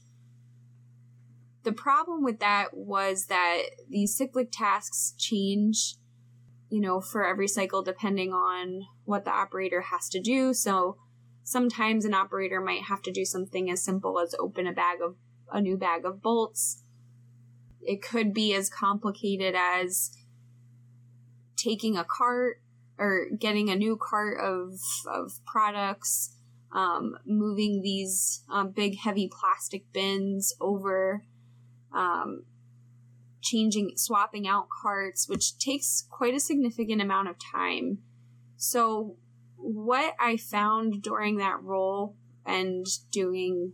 The 1.67 1.73
problem 1.73 2.23
with 2.23 2.39
that 2.39 2.77
was 2.77 3.27
that 3.27 3.63
these 3.91 4.17
cyclic 4.17 4.53
tasks 4.53 5.15
change, 5.19 5.97
you 6.71 6.81
know, 6.81 7.01
for 7.01 7.27
every 7.27 7.49
cycle 7.49 7.83
depending 7.83 8.33
on 8.33 8.83
what 9.05 9.25
the 9.25 9.33
operator 9.33 9.81
has 9.81 10.09
to 10.11 10.21
do. 10.21 10.55
So 10.55 10.97
sometimes 11.43 12.05
an 12.05 12.15
operator 12.15 12.61
might 12.61 12.83
have 12.83 13.03
to 13.03 13.11
do 13.11 13.25
something 13.25 13.69
as 13.69 13.83
simple 13.83 14.21
as 14.21 14.33
open 14.39 14.69
a 14.69 14.73
bag 14.73 14.99
of 15.05 15.17
a 15.51 15.61
new 15.61 15.77
bag 15.77 16.05
of 16.05 16.23
bolts. 16.23 16.85
It 17.83 18.01
could 18.01 18.33
be 18.33 18.55
as 18.55 18.71
complicated 18.71 19.57
as 19.57 20.17
taking 21.57 21.97
a 21.97 22.05
cart 22.05 22.63
or 22.97 23.27
getting 23.37 23.71
a 23.71 23.75
new 23.75 23.99
cart 24.01 24.39
of, 24.41 24.79
of 25.13 25.33
products, 25.45 26.37
um, 26.71 27.17
moving 27.27 27.83
these 27.83 28.45
um, 28.49 28.71
big, 28.71 28.99
heavy 28.99 29.29
plastic 29.29 29.93
bins 29.93 30.55
over, 30.61 31.25
um, 31.97 32.45
changing, 33.41 33.93
swapping 33.97 34.47
out 34.47 34.69
carts, 34.69 35.29
which 35.29 35.59
takes 35.59 36.07
quite 36.11 36.35
a 36.35 36.41
significant 36.41 37.01
amount 37.01 37.29
of 37.29 37.37
time. 37.39 37.99
So, 38.57 39.17
what 39.57 40.15
I 40.21 40.37
found 40.37 41.03
during 41.03 41.39
that 41.39 41.63
role 41.63 42.17
and 42.45 42.87
doing 43.11 43.73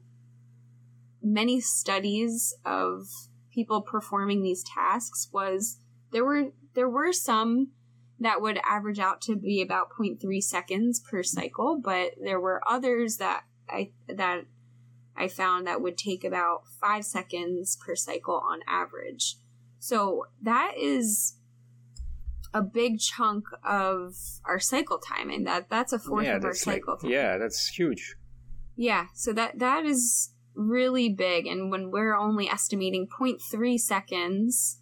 many 1.23 1.61
studies 1.61 2.55
of 2.65 3.07
people 3.53 3.83
performing 3.83 4.43
these 4.43 4.65
tasks 4.65 5.29
was 5.33 5.79
there 6.13 6.25
were 6.25 6.53
there 6.75 6.89
were 6.89 7.13
some 7.13 7.69
that 8.21 8.41
would 8.41 8.59
average 8.65 8.99
out 8.99 9.21
to 9.21 9.37
be 9.37 9.61
about 9.61 9.89
0.3 9.91 10.43
seconds 10.43 11.01
per 11.01 11.23
cycle, 11.23 11.81
but 11.83 12.13
there 12.23 12.41
were 12.41 12.63
others 12.69 13.17
that 13.17 13.45
I 13.69 13.91
that 14.09 14.45
I 15.17 15.29
found 15.29 15.67
that 15.67 15.83
would 15.83 15.99
take 15.99 16.25
about 16.25 16.63
5 16.81 17.05
seconds 17.05 17.77
per 17.85 17.95
cycle 17.95 18.43
on 18.45 18.61
average. 18.67 19.37
So 19.79 20.27
that 20.41 20.75
is 20.79 21.35
a 22.55 22.63
big 22.63 22.99
chunk 22.99 23.45
of 23.65 24.15
our 24.45 24.61
cycle 24.61 24.99
time 24.99 25.31
and 25.31 25.47
that 25.47 25.71
that's 25.71 25.93
a 25.93 25.99
fourth 25.99 26.27
yeah, 26.27 26.37
of 26.37 26.45
our 26.45 26.55
cycle 26.55 26.95
like, 26.95 27.03
time. 27.03 27.11
Yeah, 27.11 27.39
that's 27.39 27.69
huge. 27.69 28.17
Yeah, 28.77 29.07
so 29.15 29.33
that 29.33 29.59
that 29.59 29.85
is 29.85 30.33
really 30.55 31.09
big. 31.09 31.47
And 31.47 31.71
when 31.71 31.91
we're 31.91 32.15
only 32.15 32.49
estimating 32.49 33.09
0.3 33.09 33.79
seconds 33.79 34.81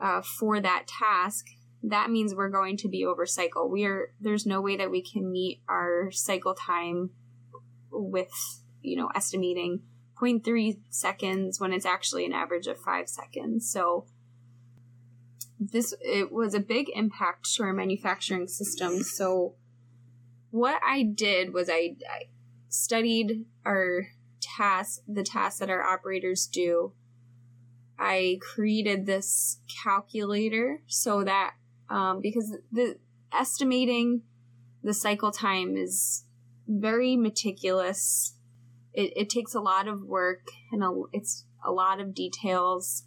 uh, 0.00 0.20
for 0.20 0.60
that 0.60 0.86
task, 0.86 1.46
that 1.82 2.10
means 2.10 2.34
we're 2.34 2.50
going 2.50 2.76
to 2.78 2.88
be 2.88 3.04
over 3.04 3.26
cycle. 3.26 3.70
We 3.70 3.84
are 3.84 4.10
there's 4.20 4.46
no 4.46 4.60
way 4.60 4.76
that 4.76 4.90
we 4.90 5.02
can 5.02 5.30
meet 5.30 5.62
our 5.68 6.10
cycle 6.10 6.54
time 6.54 7.10
with 7.90 8.62
you 8.86 8.96
know 8.96 9.10
estimating 9.14 9.82
0.3 10.20 10.78
seconds 10.88 11.60
when 11.60 11.72
it's 11.72 11.84
actually 11.84 12.24
an 12.24 12.32
average 12.32 12.66
of 12.66 12.78
five 12.78 13.08
seconds. 13.08 13.70
So 13.70 14.06
this 15.58 15.94
it 16.00 16.32
was 16.32 16.54
a 16.54 16.60
big 16.60 16.90
impact 16.94 17.52
to 17.54 17.62
our 17.64 17.72
manufacturing 17.72 18.48
system. 18.48 19.02
So 19.02 19.54
what 20.50 20.80
I 20.86 21.02
did 21.02 21.52
was 21.52 21.68
I, 21.68 21.96
I 22.10 22.28
studied 22.68 23.44
our 23.64 24.08
tasks, 24.40 25.02
the 25.06 25.22
tasks 25.22 25.60
that 25.60 25.70
our 25.70 25.82
operators 25.82 26.46
do, 26.46 26.92
I 27.98 28.38
created 28.40 29.06
this 29.06 29.60
calculator 29.82 30.82
so 30.86 31.24
that 31.24 31.54
um, 31.88 32.20
because 32.20 32.56
the 32.72 32.98
estimating 33.32 34.22
the 34.82 34.94
cycle 34.94 35.30
time 35.30 35.76
is 35.76 36.24
very 36.68 37.16
meticulous. 37.16 38.34
It, 38.96 39.12
it 39.14 39.30
takes 39.30 39.54
a 39.54 39.60
lot 39.60 39.86
of 39.86 40.02
work 40.02 40.48
and 40.72 40.82
a, 40.82 41.02
it's 41.12 41.44
a 41.64 41.70
lot 41.70 42.00
of 42.00 42.14
details. 42.14 43.04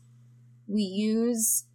We 0.67 0.83
use 0.83 1.65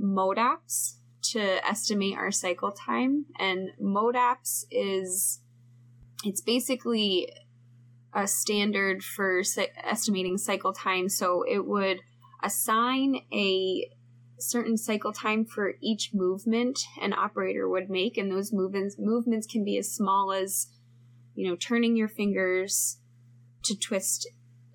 MODAPTS 0.00 0.96
to 1.32 1.66
estimate 1.66 2.16
our 2.16 2.30
cycle 2.30 2.72
time, 2.72 3.26
and 3.38 3.70
MODAPTS 3.80 4.64
is 4.70 5.40
it's 6.24 6.40
basically 6.40 7.30
a 8.14 8.26
standard 8.26 9.04
for 9.04 9.42
estimating 9.84 10.38
cycle 10.38 10.72
time. 10.72 11.08
So 11.08 11.44
it 11.46 11.66
would 11.66 12.00
assign 12.42 13.20
a 13.32 13.90
certain 14.38 14.76
cycle 14.76 15.12
time 15.12 15.44
for 15.44 15.74
each 15.82 16.12
movement 16.14 16.78
an 17.00 17.12
operator 17.12 17.68
would 17.68 17.90
make, 17.90 18.16
and 18.16 18.30
those 18.30 18.52
movements 18.52 18.96
movements 18.98 19.46
can 19.46 19.64
be 19.64 19.76
as 19.76 19.92
small 19.92 20.32
as 20.32 20.68
you 21.34 21.46
know 21.46 21.56
turning 21.56 21.96
your 21.96 22.08
fingers 22.08 22.98
to 23.64 23.76
twist 23.76 24.28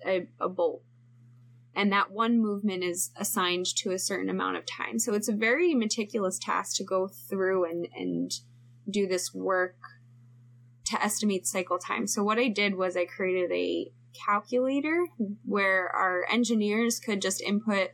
a, 0.06 0.28
a 0.40 0.48
bolt 0.48 0.82
and 1.76 1.92
that 1.92 2.10
one 2.10 2.40
movement 2.40 2.84
is 2.84 3.10
assigned 3.16 3.66
to 3.66 3.90
a 3.90 3.98
certain 3.98 4.30
amount 4.30 4.56
of 4.56 4.64
time. 4.66 4.98
So 4.98 5.14
it's 5.14 5.28
a 5.28 5.34
very 5.34 5.74
meticulous 5.74 6.38
task 6.38 6.76
to 6.76 6.84
go 6.84 7.08
through 7.08 7.64
and, 7.68 7.88
and 7.96 8.32
do 8.88 9.06
this 9.06 9.34
work 9.34 9.76
to 10.86 11.02
estimate 11.02 11.46
cycle 11.46 11.78
time. 11.78 12.06
So 12.06 12.22
what 12.22 12.38
I 12.38 12.48
did 12.48 12.76
was 12.76 12.96
I 12.96 13.06
created 13.06 13.50
a 13.50 13.90
calculator 14.24 15.06
where 15.44 15.88
our 15.88 16.26
engineers 16.30 17.00
could 17.00 17.20
just 17.20 17.40
input 17.40 17.90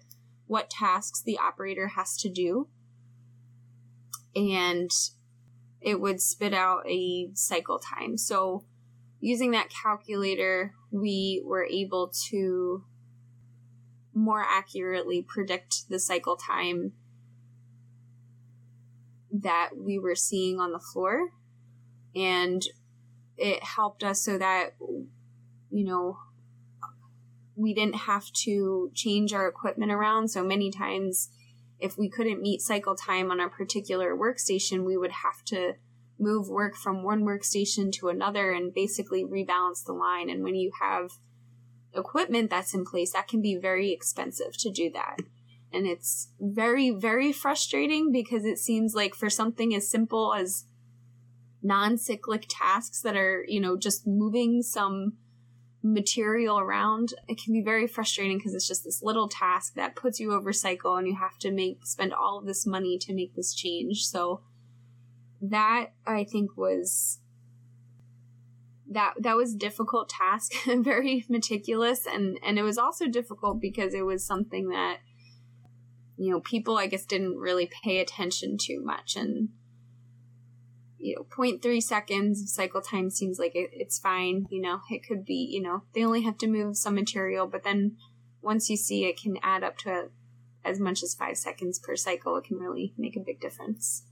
what 0.46 0.68
tasks 0.68 1.22
the 1.22 1.38
operator 1.38 1.88
has 1.88 2.16
to 2.18 2.28
do 2.28 2.68
and 4.36 4.90
it 5.80 6.00
would 6.00 6.20
spit 6.20 6.52
out 6.52 6.82
a 6.86 7.30
cycle 7.32 7.78
time. 7.78 8.18
So 8.18 8.64
using 9.20 9.50
that 9.52 9.70
calculator, 9.70 10.74
we 10.90 11.42
were 11.44 11.64
able 11.64 12.12
to 12.28 12.84
more 14.12 14.42
accurately 14.42 15.22
predict 15.22 15.88
the 15.88 15.98
cycle 15.98 16.36
time 16.36 16.92
that 19.32 19.70
we 19.76 19.98
were 19.98 20.14
seeing 20.14 20.58
on 20.58 20.72
the 20.72 20.80
floor. 20.80 21.30
And 22.16 22.62
it 23.36 23.62
helped 23.62 24.02
us 24.02 24.22
so 24.22 24.36
that, 24.38 24.74
you 25.70 25.84
know, 25.84 26.18
we 27.54 27.74
didn't 27.74 27.94
have 27.94 28.32
to 28.32 28.90
change 28.94 29.32
our 29.32 29.46
equipment 29.46 29.92
around. 29.92 30.28
So 30.28 30.42
many 30.42 30.70
times, 30.70 31.30
if 31.78 31.96
we 31.96 32.08
couldn't 32.08 32.42
meet 32.42 32.60
cycle 32.60 32.94
time 32.94 33.30
on 33.30 33.38
a 33.38 33.48
particular 33.48 34.16
workstation, 34.16 34.84
we 34.84 34.96
would 34.96 35.12
have 35.12 35.44
to 35.46 35.74
move 36.20 36.48
work 36.48 36.76
from 36.76 37.02
one 37.02 37.22
workstation 37.22 37.90
to 37.92 38.08
another 38.08 38.52
and 38.52 38.74
basically 38.74 39.24
rebalance 39.24 39.84
the 39.84 39.92
line. 39.92 40.28
And 40.28 40.44
when 40.44 40.54
you 40.54 40.70
have 40.80 41.12
equipment 41.94 42.50
that's 42.50 42.74
in 42.74 42.84
place, 42.84 43.12
that 43.12 43.26
can 43.26 43.40
be 43.40 43.56
very 43.56 43.90
expensive 43.90 44.56
to 44.58 44.70
do 44.70 44.90
that. 44.92 45.16
And 45.72 45.86
it's 45.86 46.32
very, 46.40 46.90
very 46.90 47.32
frustrating 47.32 48.12
because 48.12 48.44
it 48.44 48.58
seems 48.58 48.94
like 48.94 49.14
for 49.14 49.30
something 49.30 49.74
as 49.74 49.88
simple 49.88 50.34
as 50.34 50.64
non 51.62 51.96
cyclic 51.96 52.46
tasks 52.48 53.00
that 53.02 53.16
are, 53.16 53.44
you 53.46 53.60
know, 53.60 53.76
just 53.76 54.06
moving 54.06 54.62
some 54.62 55.14
material 55.82 56.58
around, 56.58 57.14
it 57.28 57.38
can 57.42 57.52
be 57.52 57.62
very 57.62 57.86
frustrating 57.86 58.36
because 58.36 58.54
it's 58.54 58.68
just 58.68 58.84
this 58.84 59.02
little 59.02 59.28
task 59.28 59.74
that 59.74 59.96
puts 59.96 60.20
you 60.20 60.32
over 60.32 60.52
cycle 60.52 60.96
and 60.96 61.06
you 61.06 61.16
have 61.16 61.38
to 61.38 61.50
make 61.50 61.86
spend 61.86 62.12
all 62.12 62.38
of 62.38 62.46
this 62.46 62.66
money 62.66 62.98
to 62.98 63.14
make 63.14 63.34
this 63.34 63.54
change. 63.54 64.04
So 64.06 64.42
that 65.40 65.92
I 66.06 66.24
think 66.24 66.56
was 66.56 67.18
that 68.90 69.14
that 69.20 69.36
was 69.36 69.54
difficult 69.54 70.08
task 70.08 70.52
very 70.66 71.24
meticulous 71.28 72.06
and 72.06 72.38
and 72.42 72.58
it 72.58 72.62
was 72.62 72.76
also 72.76 73.06
difficult 73.06 73.60
because 73.60 73.94
it 73.94 74.04
was 74.04 74.26
something 74.26 74.68
that 74.68 74.98
you 76.16 76.30
know 76.30 76.40
people 76.40 76.76
i 76.76 76.86
guess 76.86 77.06
didn't 77.06 77.38
really 77.38 77.70
pay 77.82 78.00
attention 78.00 78.56
to 78.58 78.80
much 78.80 79.14
and 79.16 79.48
you 80.98 81.14
know 81.14 81.24
0.3 81.24 81.80
seconds 81.80 82.42
of 82.42 82.48
cycle 82.48 82.82
time 82.82 83.08
seems 83.08 83.38
like 83.38 83.54
it, 83.54 83.70
it's 83.72 83.98
fine 83.98 84.46
you 84.50 84.60
know 84.60 84.80
it 84.90 85.06
could 85.06 85.24
be 85.24 85.48
you 85.50 85.62
know 85.62 85.84
they 85.94 86.04
only 86.04 86.22
have 86.22 86.36
to 86.36 86.48
move 86.48 86.76
some 86.76 86.96
material 86.96 87.46
but 87.46 87.62
then 87.62 87.96
once 88.42 88.68
you 88.68 88.76
see 88.76 89.04
it 89.04 89.20
can 89.20 89.36
add 89.42 89.62
up 89.62 89.78
to 89.78 90.08
as 90.64 90.80
much 90.80 91.02
as 91.02 91.14
five 91.14 91.38
seconds 91.38 91.78
per 91.78 91.94
cycle 91.94 92.36
it 92.36 92.44
can 92.44 92.58
really 92.58 92.92
make 92.98 93.16
a 93.16 93.20
big 93.20 93.40
difference 93.40 94.04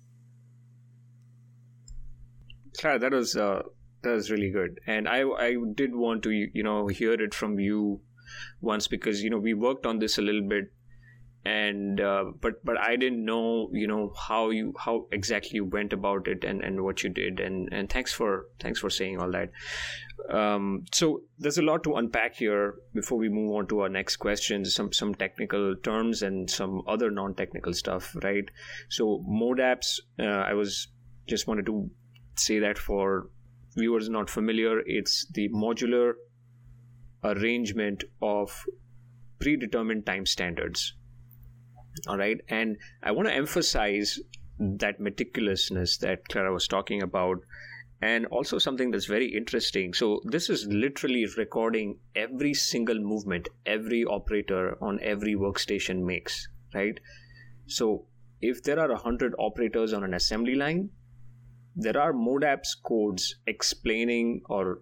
Clara, 2.78 2.98
that 2.98 3.12
was 3.12 3.36
uh, 3.36 3.62
that 4.02 4.10
was 4.12 4.30
really 4.30 4.50
good. 4.50 4.80
And 4.86 5.08
i 5.08 5.22
i 5.22 5.56
did 5.74 5.94
want 5.94 6.22
to 6.24 6.30
you 6.30 6.62
know 6.62 6.86
hear 6.86 7.12
it 7.12 7.34
from 7.34 7.58
you 7.58 8.00
once 8.60 8.88
because 8.88 9.22
you 9.22 9.30
know 9.30 9.38
we 9.38 9.54
worked 9.54 9.86
on 9.86 9.98
this 9.98 10.18
a 10.18 10.22
little 10.22 10.46
bit 10.48 10.72
and 11.44 12.00
uh, 12.00 12.24
but 12.42 12.62
but 12.64 12.76
i 12.78 12.96
didn't 12.96 13.24
know 13.24 13.70
you 13.72 13.86
know 13.86 14.12
how 14.18 14.50
you 14.50 14.74
how 14.78 15.06
exactly 15.12 15.52
you 15.54 15.64
went 15.64 15.92
about 15.92 16.26
it 16.28 16.44
and 16.44 16.62
and 16.62 16.82
what 16.82 17.02
you 17.02 17.10
did. 17.10 17.40
And 17.40 17.68
and 17.72 17.88
thanks 17.88 18.12
for 18.12 18.46
thanks 18.60 18.80
for 18.80 18.90
saying 18.90 19.20
all 19.20 19.30
that. 19.32 19.50
Um, 20.36 20.84
so 20.92 21.22
there's 21.38 21.58
a 21.58 21.62
lot 21.62 21.84
to 21.84 21.94
unpack 21.94 22.34
here 22.34 22.74
before 22.92 23.18
we 23.18 23.28
move 23.28 23.54
on 23.54 23.68
to 23.68 23.80
our 23.80 23.88
next 23.88 24.16
questions 24.16 24.74
some 24.74 24.92
some 24.92 25.14
technical 25.14 25.76
terms 25.76 26.22
and 26.22 26.50
some 26.50 26.82
other 26.86 27.10
non-technical 27.10 27.72
stuff 27.72 28.14
right? 28.22 28.50
So 28.90 29.24
MODAPTS 29.26 30.00
uh, 30.18 30.24
i 30.24 30.52
was 30.54 30.88
just 31.26 31.46
wanted 31.46 31.66
to 31.66 31.90
say 32.38 32.58
that 32.58 32.78
for 32.78 33.28
viewers 33.76 34.08
not 34.08 34.30
familiar, 34.30 34.80
it's 34.86 35.26
the 35.32 35.48
modular 35.50 36.14
arrangement 37.24 38.04
of 38.22 38.64
predetermined 39.40 40.06
time 40.06 40.26
standards. 40.26 40.94
All 42.06 42.18
right. 42.18 42.40
And 42.48 42.76
I 43.02 43.12
want 43.12 43.28
to 43.28 43.34
emphasize 43.34 44.20
that 44.58 45.00
meticulousness 45.00 45.98
that 46.00 46.28
Clara 46.28 46.52
was 46.52 46.68
talking 46.68 47.02
about. 47.02 47.38
And 48.00 48.26
also 48.26 48.58
something 48.58 48.92
that's 48.92 49.06
very 49.06 49.26
interesting. 49.26 49.92
So, 49.92 50.20
this 50.24 50.48
is 50.48 50.66
literally 50.66 51.26
recording 51.36 51.98
every 52.14 52.54
single 52.54 53.00
movement 53.00 53.48
every 53.66 54.04
operator 54.04 54.78
on 54.80 55.00
every 55.02 55.34
workstation 55.34 56.04
makes, 56.04 56.46
right? 56.72 57.00
So, 57.66 58.06
if 58.40 58.62
there 58.62 58.78
are 58.78 58.90
100 58.90 59.34
operators 59.36 59.92
on 59.92 60.04
an 60.04 60.14
assembly 60.14 60.54
line, 60.54 60.90
there 61.80 62.00
are 62.00 62.12
MODAPTS 62.12 62.74
codes 62.82 63.36
explaining 63.46 64.42
or 64.48 64.80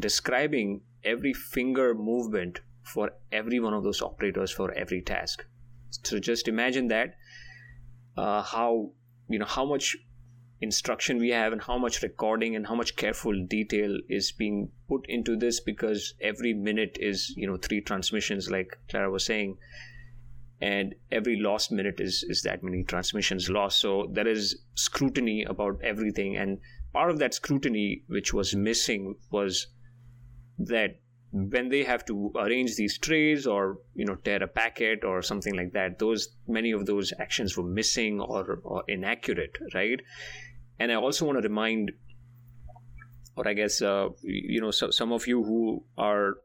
describing 0.00 0.80
every 1.04 1.32
finger 1.32 1.94
movement 1.94 2.60
for 2.82 3.12
every 3.30 3.60
one 3.60 3.72
of 3.72 3.84
those 3.84 4.02
operators 4.02 4.50
for 4.50 4.72
every 4.72 5.00
task. 5.02 5.44
So 5.90 6.18
just 6.18 6.48
imagine 6.48 6.88
that 6.88 7.14
uh, 8.16 8.42
how 8.42 8.90
you 9.28 9.38
know 9.38 9.46
how 9.46 9.64
much 9.64 9.96
instruction 10.60 11.18
we 11.18 11.30
have 11.30 11.52
and 11.52 11.62
how 11.62 11.78
much 11.78 12.02
recording 12.02 12.56
and 12.56 12.66
how 12.66 12.74
much 12.74 12.96
careful 12.96 13.32
detail 13.46 13.96
is 14.08 14.32
being 14.32 14.68
put 14.88 15.04
into 15.08 15.36
this 15.36 15.60
because 15.60 16.14
every 16.20 16.54
minute 16.54 16.96
is 17.00 17.32
you 17.36 17.46
know 17.46 17.56
three 17.56 17.80
transmissions 17.80 18.50
like 18.50 18.78
clara 18.88 19.10
was 19.10 19.24
saying 19.24 19.56
and 20.60 20.94
every 21.12 21.38
lost 21.38 21.70
minute 21.70 22.00
is 22.00 22.24
is 22.28 22.42
that 22.42 22.62
many 22.62 22.82
transmissions 22.82 23.50
lost. 23.50 23.80
So 23.80 24.08
there 24.12 24.26
is 24.28 24.58
scrutiny 24.74 25.44
about 25.44 25.80
everything. 25.82 26.36
And 26.36 26.58
part 26.92 27.10
of 27.10 27.18
that 27.18 27.34
scrutiny 27.34 28.04
which 28.08 28.32
was 28.32 28.54
missing 28.54 29.16
was 29.30 29.66
that 30.58 31.00
when 31.32 31.68
they 31.68 31.82
have 31.84 32.04
to 32.06 32.32
arrange 32.36 32.76
these 32.76 32.96
trays 32.98 33.46
or 33.46 33.78
you 33.94 34.06
know 34.06 34.14
tear 34.14 34.42
a 34.42 34.48
packet 34.48 35.04
or 35.04 35.20
something 35.20 35.54
like 35.54 35.72
that 35.72 35.98
those 35.98 36.28
many 36.48 36.70
of 36.70 36.86
those 36.86 37.12
actions 37.18 37.56
were 37.56 37.64
missing 37.64 38.20
or, 38.20 38.60
or 38.64 38.84
inaccurate 38.88 39.58
right? 39.74 40.00
And 40.78 40.90
i 40.92 40.94
also 40.94 41.26
want 41.26 41.42
to 41.42 41.48
remind 41.48 41.92
or 43.36 43.46
i 43.48 43.52
guess 43.52 43.82
uh, 43.82 44.08
you 44.22 44.60
know 44.60 44.70
so, 44.70 44.90
some 44.90 45.12
of 45.12 45.26
you 45.26 45.42
who 45.42 45.84
are 45.98 46.36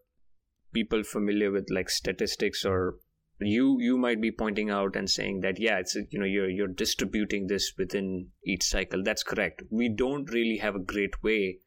people 0.74 1.04
familiar 1.04 1.52
with 1.52 1.70
like 1.70 1.90
statistics 1.90 2.66
or 2.66 2.96
you 3.42 3.78
you 3.80 3.98
might 3.98 4.22
be 4.22 4.32
pointing 4.32 4.70
out 4.70 4.96
and 4.96 5.10
saying 5.10 5.42
that 5.42 5.60
yeah 5.60 5.80
it's 5.80 5.96
you 6.10 6.20
know 6.20 6.26
you're 6.26 6.50
you're 6.50 6.68
distributing 6.68 7.48
this 7.48 7.74
within 7.78 8.28
each 8.46 8.64
cycle. 8.64 9.04
That's 9.04 9.24
correct. 9.24 9.64
We 9.70 9.90
don't 9.90 10.30
really 10.32 10.58
have 10.58 10.76
a 10.76 10.80
great 10.80 11.24
way 11.24 11.60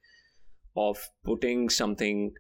of 0.76 0.98
putting 1.24 1.68
something 1.68 2.32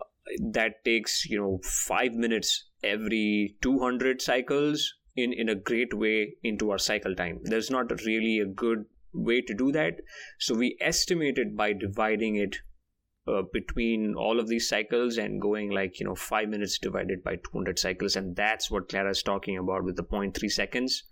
uh, 0.00 0.04
that 0.52 0.84
takes 0.84 1.24
you 1.26 1.38
know 1.38 1.60
5 1.64 2.12
minutes 2.14 2.70
every 2.82 3.56
200 3.62 4.22
cycles 4.22 4.92
in 5.16 5.32
in 5.32 5.48
a 5.48 5.54
great 5.54 5.94
way 5.94 6.34
into 6.42 6.70
our 6.70 6.78
cycle 6.78 7.14
time. 7.14 7.40
There's 7.44 7.70
not 7.70 7.90
really 8.04 8.38
a 8.40 8.46
good 8.46 8.84
way 9.12 9.40
to 9.42 9.54
do 9.54 9.72
that. 9.72 10.00
So 10.38 10.54
we 10.54 10.76
estimate 10.80 11.38
it 11.38 11.56
by 11.56 11.72
dividing 11.72 12.36
it 12.36 12.56
uh, 13.26 13.42
between 13.52 14.14
all 14.14 14.38
of 14.38 14.48
these 14.48 14.68
cycles 14.68 15.16
and 15.16 15.40
going 15.40 15.70
like 15.70 15.98
you 15.98 16.06
know 16.06 16.14
five 16.14 16.48
minutes 16.48 16.78
divided 16.78 17.22
by 17.22 17.36
200 17.36 17.78
cycles 17.78 18.16
and 18.16 18.36
that's 18.36 18.70
what 18.70 18.88
clara 18.88 19.10
is 19.10 19.22
talking 19.22 19.56
about 19.58 19.84
with 19.84 19.96
the 19.96 20.04
0.3 20.04 20.50
seconds. 20.50 21.04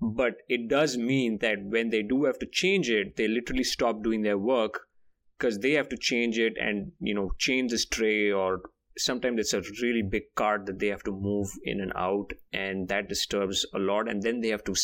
But 0.00 0.36
it 0.48 0.68
does 0.68 0.96
mean 0.96 1.38
that 1.38 1.64
when 1.64 1.90
they 1.90 2.02
do 2.02 2.24
have 2.24 2.38
to 2.38 2.46
change 2.46 2.88
it 2.88 3.16
they 3.16 3.28
literally 3.28 3.64
stop 3.64 4.02
doing 4.02 4.22
their 4.22 4.38
work 4.38 4.88
because 5.36 5.58
they 5.58 5.72
have 5.72 5.88
to 5.88 5.96
change 5.96 6.38
it 6.38 6.54
and 6.60 6.92
you 7.00 7.14
know 7.14 7.32
change 7.38 7.70
this 7.70 7.84
tray 7.84 8.30
or 8.30 8.60
sometimes 8.96 9.38
it's 9.40 9.54
a 9.54 9.62
really 9.82 10.02
big 10.02 10.34
cart 10.34 10.66
that 10.66 10.78
they 10.78 10.88
have 10.88 11.02
to 11.04 11.12
move 11.12 11.48
in 11.64 11.80
and 11.80 11.92
out 11.94 12.32
and 12.52 12.88
that 12.88 13.08
disturbs 13.08 13.64
a 13.74 13.78
lot 13.78 14.08
and 14.08 14.22
then 14.22 14.40
they 14.40 14.48
have 14.48 14.64
to 14.64 14.74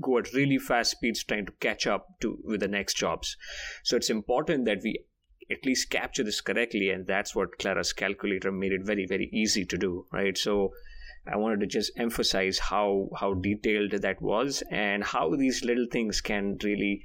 go 0.00 0.18
at 0.18 0.32
really 0.32 0.58
fast 0.58 0.92
speeds 0.92 1.24
trying 1.24 1.46
to 1.46 1.52
catch 1.60 1.86
up 1.86 2.06
to 2.20 2.38
with 2.44 2.60
the 2.60 2.68
next 2.68 2.96
jobs. 2.96 3.36
So 3.82 3.96
it's 3.96 4.10
important 4.10 4.64
that 4.64 4.80
we 4.82 5.04
at 5.50 5.64
least 5.64 5.90
capture 5.90 6.24
this 6.24 6.40
correctly 6.40 6.90
and 6.90 7.06
that's 7.06 7.34
what 7.34 7.58
clara's 7.58 7.92
calculator 7.92 8.50
made 8.50 8.72
it 8.72 8.82
very 8.82 9.06
very 9.06 9.28
easy 9.32 9.64
to 9.66 9.76
do 9.76 10.06
right? 10.12 10.36
So 10.38 10.72
i 11.26 11.36
wanted 11.36 11.60
to 11.60 11.66
just 11.66 11.90
emphasize 11.96 12.58
how 12.58 13.08
how 13.18 13.32
detailed 13.34 13.92
that 13.92 14.20
was 14.20 14.62
and 14.70 15.02
how 15.02 15.34
these 15.34 15.64
little 15.64 15.86
things 15.90 16.20
can 16.20 16.58
really 16.62 17.02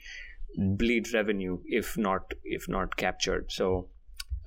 bleed 0.57 1.13
revenue 1.13 1.59
if 1.65 1.97
not 1.97 2.33
if 2.43 2.67
not 2.67 2.95
captured. 2.97 3.51
So 3.51 3.89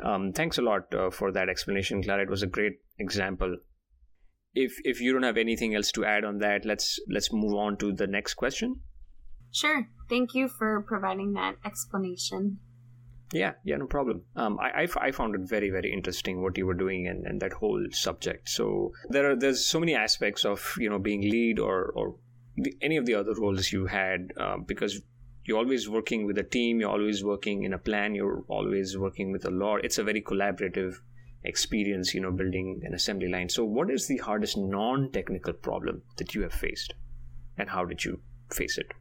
um, 0.05 0.33
thanks 0.33 0.59
a 0.59 0.63
lot 0.63 0.93
uh, 0.95 1.11
for 1.11 1.31
that 1.33 1.49
explanation 1.49 2.03
clara. 2.03 2.23
It 2.23 2.31
was 2.31 2.43
a 2.43 2.47
great 2.47 2.81
example 2.99 3.57
if 4.55 4.79
if 4.85 5.01
you 5.01 5.13
don't 5.13 5.23
have 5.23 5.37
anything 5.37 5.75
else 5.75 5.91
to 5.93 6.05
add 6.05 6.25
on 6.25 6.39
that 6.39 6.65
let's 6.65 7.01
let's 7.09 7.33
move 7.33 7.55
on 7.55 7.77
to 7.79 7.93
the 7.93 8.07
next 8.07 8.35
question. 8.35 8.81
Sure. 9.51 9.87
Thank 10.09 10.35
you 10.35 10.49
for 10.49 10.83
providing 10.83 11.35
that 11.35 11.57
explanation. 11.65 12.59
Yeah 13.33 13.53
yeah 13.65 13.77
no 13.77 13.87
problem. 13.87 14.23
Um, 14.37 14.59
I, 14.61 14.83
I, 14.83 14.89
I 15.09 15.11
found 15.11 15.35
it 15.35 15.43
very 15.43 15.71
very 15.71 15.93
interesting 15.93 16.43
what 16.43 16.59
you 16.59 16.67
were 16.67 16.75
doing 16.75 17.07
and, 17.09 17.27
and 17.27 17.41
that 17.41 17.55
whole 17.55 17.85
subject. 17.91 18.49
So 18.49 18.93
there 19.09 19.31
are 19.31 19.37
there's 19.37 19.65
so 19.65 19.81
many 19.81 19.95
aspects 19.95 20.45
of 20.45 20.75
you 20.79 20.91
know 20.91 20.99
being 20.99 21.23
lead 21.23 21.59
or 21.59 21.93
or 21.95 22.17
the, 22.57 22.77
any 22.83 22.99
of 22.99 23.07
the 23.07 23.15
other 23.15 23.35
roles 23.35 23.73
you 23.73 23.87
had 23.87 24.33
uh, 24.37 24.59
because 24.59 25.01
you're 25.45 25.59
always 25.59 25.89
working 25.89 26.27
with 26.27 26.39
a 26.39 26.45
team 26.45 26.79
you're 26.79 26.91
always 26.91 27.25
working 27.25 27.65
in 27.65 27.73
a 27.73 27.79
plan 27.79 28.15
you're 28.15 28.45
always 28.49 28.99
working 28.99 29.33
with 29.33 29.47
a 29.47 29.51
lot. 29.51 29.85
It's 29.85 29.99
a 29.99 30.05
very 30.05 30.21
collaborative 30.21 30.97
experience 31.45 32.15
you 32.15 32.21
know 32.21 32.31
building 32.31 32.83
an 32.85 32.95
assembly 32.95 33.29
line. 33.29 33.49
So 33.49 33.65
what 33.65 33.91
is 33.91 34.07
the 34.07 34.19
hardest 34.19 34.57
non-technical 34.57 35.55
problem 35.55 36.03
that 36.17 36.35
you 36.35 36.43
have 36.43 36.53
faced? 36.53 36.95
And 37.59 37.69
how 37.69 37.85
did 37.85 38.05
you 38.05 38.21
face 38.51 38.79
it? 38.79 38.93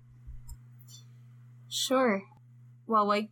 Sure. 1.70 2.24
Well 2.88 3.06
like 3.06 3.30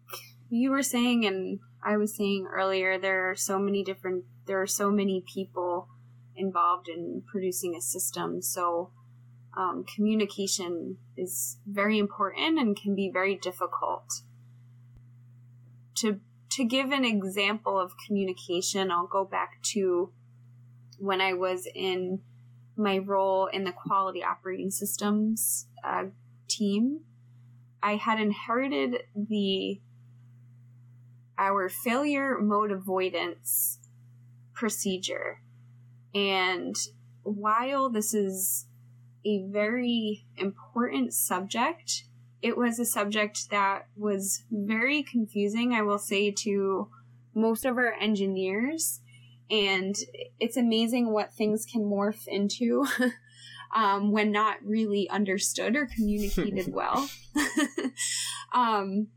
you 0.49 0.71
were 0.71 0.81
saying 0.81 1.25
and 1.25 1.59
i 1.83 1.95
was 1.95 2.17
saying 2.17 2.47
earlier 2.51 2.97
there 2.97 3.29
are 3.29 3.35
so 3.35 3.59
many 3.59 3.83
different 3.83 4.25
there 4.47 4.59
are 4.59 4.67
so 4.67 4.89
many 4.89 5.23
people 5.31 5.87
involved 6.39 6.87
in 6.87 7.21
producing 7.27 7.75
a 7.75 7.81
system. 7.81 8.41
So 8.41 8.91
um, 9.55 9.83
communication 9.95 10.97
is 11.17 11.57
very 11.67 11.99
important 11.99 12.57
and 12.57 12.75
can 12.75 12.95
be 12.95 13.11
very 13.11 13.35
difficult 13.35 14.21
to 15.97 16.19
to 16.51 16.63
give 16.63 16.91
an 16.91 17.05
example 17.05 17.79
of 17.79 17.93
communication, 18.05 18.91
I'll 18.91 19.07
go 19.07 19.23
back 19.23 19.61
to 19.73 20.11
when 20.97 21.21
I 21.21 21.33
was 21.33 21.67
in 21.73 22.21
my 22.75 22.97
role 22.97 23.47
in 23.47 23.63
the 23.65 23.71
quality 23.71 24.23
operating 24.23 24.71
systems 24.71 25.67
uh, 25.83 26.05
team. 26.47 27.01
I 27.81 27.95
had 27.95 28.19
inherited 28.19 29.03
the 29.15 29.79
our 31.37 31.69
failure 31.69 32.37
mode 32.39 32.71
avoidance 32.71 33.79
procedure. 34.53 35.41
And 36.13 36.75
while 37.23 37.89
this 37.89 38.13
is 38.13 38.65
a 39.25 39.43
very 39.43 40.25
important 40.35 41.13
subject, 41.13 42.03
it 42.41 42.57
was 42.57 42.79
a 42.79 42.85
subject 42.85 43.49
that 43.49 43.87
was 43.95 44.43
very 44.51 45.03
confusing, 45.03 45.73
I 45.73 45.81
will 45.81 45.99
say, 45.99 46.31
to 46.31 46.89
most 47.33 47.65
of 47.65 47.77
our 47.77 47.93
engineers. 47.93 49.01
And 49.51 49.95
it's 50.39 50.57
amazing 50.57 51.11
what 51.11 51.33
things 51.33 51.65
can 51.65 51.81
morph 51.81 52.27
into 52.27 52.85
um, 53.75 54.11
when 54.11 54.31
not 54.31 54.57
really 54.63 55.09
understood 55.09 55.75
or 55.75 55.87
communicated 55.87 56.67
well. 56.73 57.09
um, 58.53 59.07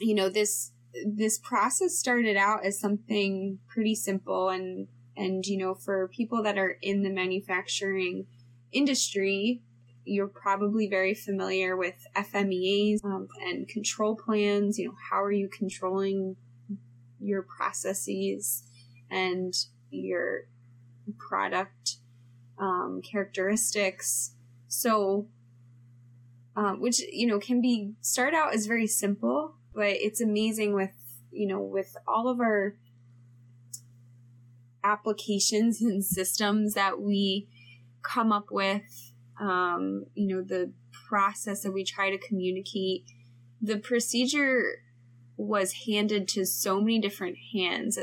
you 0.00 0.14
know, 0.14 0.28
this 0.28 0.72
this 1.06 1.38
process 1.38 1.96
started 1.96 2.36
out 2.36 2.66
as 2.66 2.78
something 2.78 3.58
pretty 3.66 3.94
simple 3.94 4.50
and 4.50 4.88
and 5.16 5.46
you 5.46 5.56
know 5.56 5.74
for 5.74 6.08
people 6.08 6.42
that 6.42 6.58
are 6.58 6.76
in 6.82 7.02
the 7.02 7.08
manufacturing 7.08 8.26
industry 8.72 9.62
you're 10.04 10.28
probably 10.28 10.88
very 10.88 11.14
familiar 11.14 11.76
with 11.76 12.06
FMEAs 12.16 13.04
um, 13.04 13.28
and 13.40 13.68
control 13.68 14.16
plans. 14.16 14.78
You 14.78 14.88
know, 14.88 14.94
how 15.10 15.22
are 15.22 15.32
you 15.32 15.48
controlling 15.48 16.36
your 17.20 17.42
processes 17.42 18.64
and 19.10 19.54
your 19.90 20.48
product 21.18 21.96
um, 22.58 23.00
characteristics? 23.02 24.34
So, 24.68 25.28
um, 26.56 26.80
which 26.80 27.00
you 27.00 27.26
know 27.26 27.38
can 27.38 27.60
be 27.60 27.92
start 28.00 28.34
out 28.34 28.54
as 28.54 28.66
very 28.66 28.86
simple, 28.86 29.54
but 29.74 29.90
it's 29.90 30.20
amazing 30.20 30.74
with 30.74 30.92
you 31.30 31.46
know 31.46 31.60
with 31.60 31.96
all 32.06 32.28
of 32.28 32.40
our 32.40 32.76
applications 34.82 35.80
and 35.82 36.04
systems 36.04 36.74
that 36.74 37.00
we 37.00 37.48
come 38.02 38.32
up 38.32 38.46
with 38.50 39.11
um, 39.42 40.06
you 40.14 40.28
know, 40.28 40.40
the 40.40 40.72
process 41.08 41.62
that 41.62 41.72
we 41.72 41.84
try 41.84 42.10
to 42.10 42.18
communicate. 42.18 43.04
The 43.60 43.76
procedure 43.76 44.62
was 45.36 45.84
handed 45.86 46.28
to 46.28 46.46
so 46.46 46.80
many 46.80 47.00
different 47.00 47.36
hands 47.52 47.98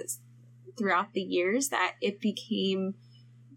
throughout 0.77 1.13
the 1.13 1.21
years 1.21 1.69
that 1.69 1.95
it 2.01 2.19
became 2.19 2.95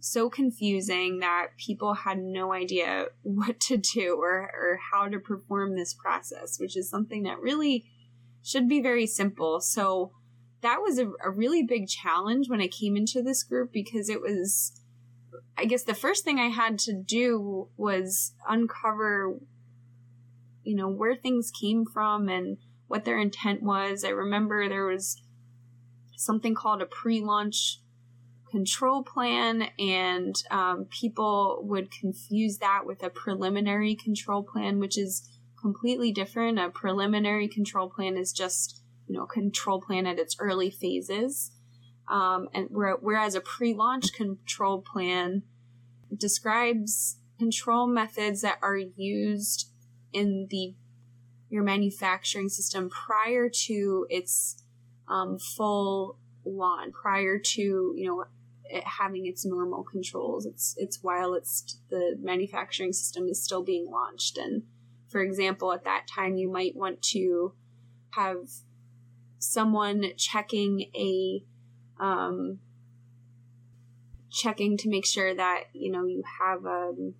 so 0.00 0.28
confusing 0.28 1.20
that 1.20 1.48
people 1.56 1.94
had 1.94 2.18
no 2.18 2.52
idea 2.52 3.06
what 3.22 3.60
to 3.60 3.76
do 3.76 4.16
or, 4.20 4.42
or 4.42 4.78
how 4.92 5.08
to 5.08 5.18
perform 5.18 5.76
this 5.76 5.94
process, 5.94 6.58
which 6.58 6.76
is 6.76 6.88
something 6.88 7.24
that 7.24 7.40
really 7.40 7.84
should 8.42 8.68
be 8.68 8.80
very 8.80 9.06
simple. 9.06 9.60
So 9.60 10.12
that 10.60 10.78
was 10.80 10.98
a, 10.98 11.10
a 11.24 11.30
really 11.30 11.62
big 11.64 11.88
challenge 11.88 12.48
when 12.48 12.60
I 12.60 12.68
came 12.68 12.96
into 12.96 13.22
this 13.22 13.42
group 13.42 13.72
because 13.72 14.08
it 14.08 14.20
was 14.20 14.81
I 15.56 15.64
guess 15.64 15.84
the 15.84 15.94
first 15.94 16.24
thing 16.24 16.38
I 16.38 16.48
had 16.48 16.78
to 16.80 16.92
do 16.92 17.68
was 17.76 18.34
uncover, 18.48 19.38
you 20.62 20.76
know, 20.76 20.88
where 20.88 21.14
things 21.14 21.50
came 21.50 21.84
from 21.84 22.28
and 22.28 22.58
what 22.88 23.04
their 23.04 23.18
intent 23.18 23.62
was. 23.62 24.04
I 24.04 24.10
remember 24.10 24.68
there 24.68 24.86
was 24.86 25.22
something 26.16 26.54
called 26.54 26.82
a 26.82 26.86
pre 26.86 27.20
launch 27.20 27.78
control 28.50 29.02
plan, 29.02 29.68
and 29.78 30.34
um, 30.50 30.86
people 30.90 31.60
would 31.62 31.90
confuse 31.90 32.58
that 32.58 32.82
with 32.84 33.02
a 33.02 33.10
preliminary 33.10 33.94
control 33.94 34.42
plan, 34.42 34.78
which 34.78 34.98
is 34.98 35.28
completely 35.60 36.12
different. 36.12 36.58
A 36.58 36.68
preliminary 36.68 37.48
control 37.48 37.88
plan 37.88 38.16
is 38.16 38.32
just, 38.32 38.82
you 39.08 39.16
know, 39.16 39.26
control 39.26 39.80
plan 39.80 40.06
at 40.06 40.18
its 40.18 40.36
early 40.38 40.70
phases. 40.70 41.50
Um, 42.08 42.48
and 42.52 42.68
whereas 42.70 43.34
a 43.34 43.40
pre-launch 43.40 44.12
control 44.12 44.80
plan 44.80 45.42
describes 46.14 47.16
control 47.38 47.86
methods 47.86 48.42
that 48.42 48.58
are 48.62 48.76
used 48.76 49.68
in 50.12 50.46
the 50.50 50.74
your 51.48 51.62
manufacturing 51.62 52.48
system 52.48 52.88
prior 52.88 53.48
to 53.48 54.06
its 54.08 54.64
um, 55.08 55.38
full 55.38 56.18
launch, 56.44 56.92
prior 56.92 57.38
to 57.38 57.60
you 57.96 58.06
know 58.06 58.24
it 58.64 58.84
having 58.84 59.26
its 59.26 59.44
normal 59.44 59.84
controls. 59.84 60.46
It's 60.46 60.74
it's 60.78 61.02
while 61.02 61.34
it's 61.34 61.78
the 61.90 62.16
manufacturing 62.20 62.92
system 62.92 63.28
is 63.28 63.42
still 63.42 63.62
being 63.62 63.90
launched. 63.90 64.38
And 64.38 64.62
for 65.08 65.20
example, 65.20 65.72
at 65.72 65.84
that 65.84 66.06
time, 66.08 66.36
you 66.36 66.50
might 66.50 66.74
want 66.74 67.02
to 67.02 67.52
have 68.10 68.48
someone 69.38 70.04
checking 70.16 70.90
a 70.94 71.44
um, 72.02 72.58
checking 74.30 74.76
to 74.78 74.90
make 74.90 75.06
sure 75.06 75.34
that 75.34 75.64
you 75.72 75.90
know 75.90 76.04
you 76.04 76.22
have 76.40 76.66
a 76.66 76.90
um, 76.90 77.14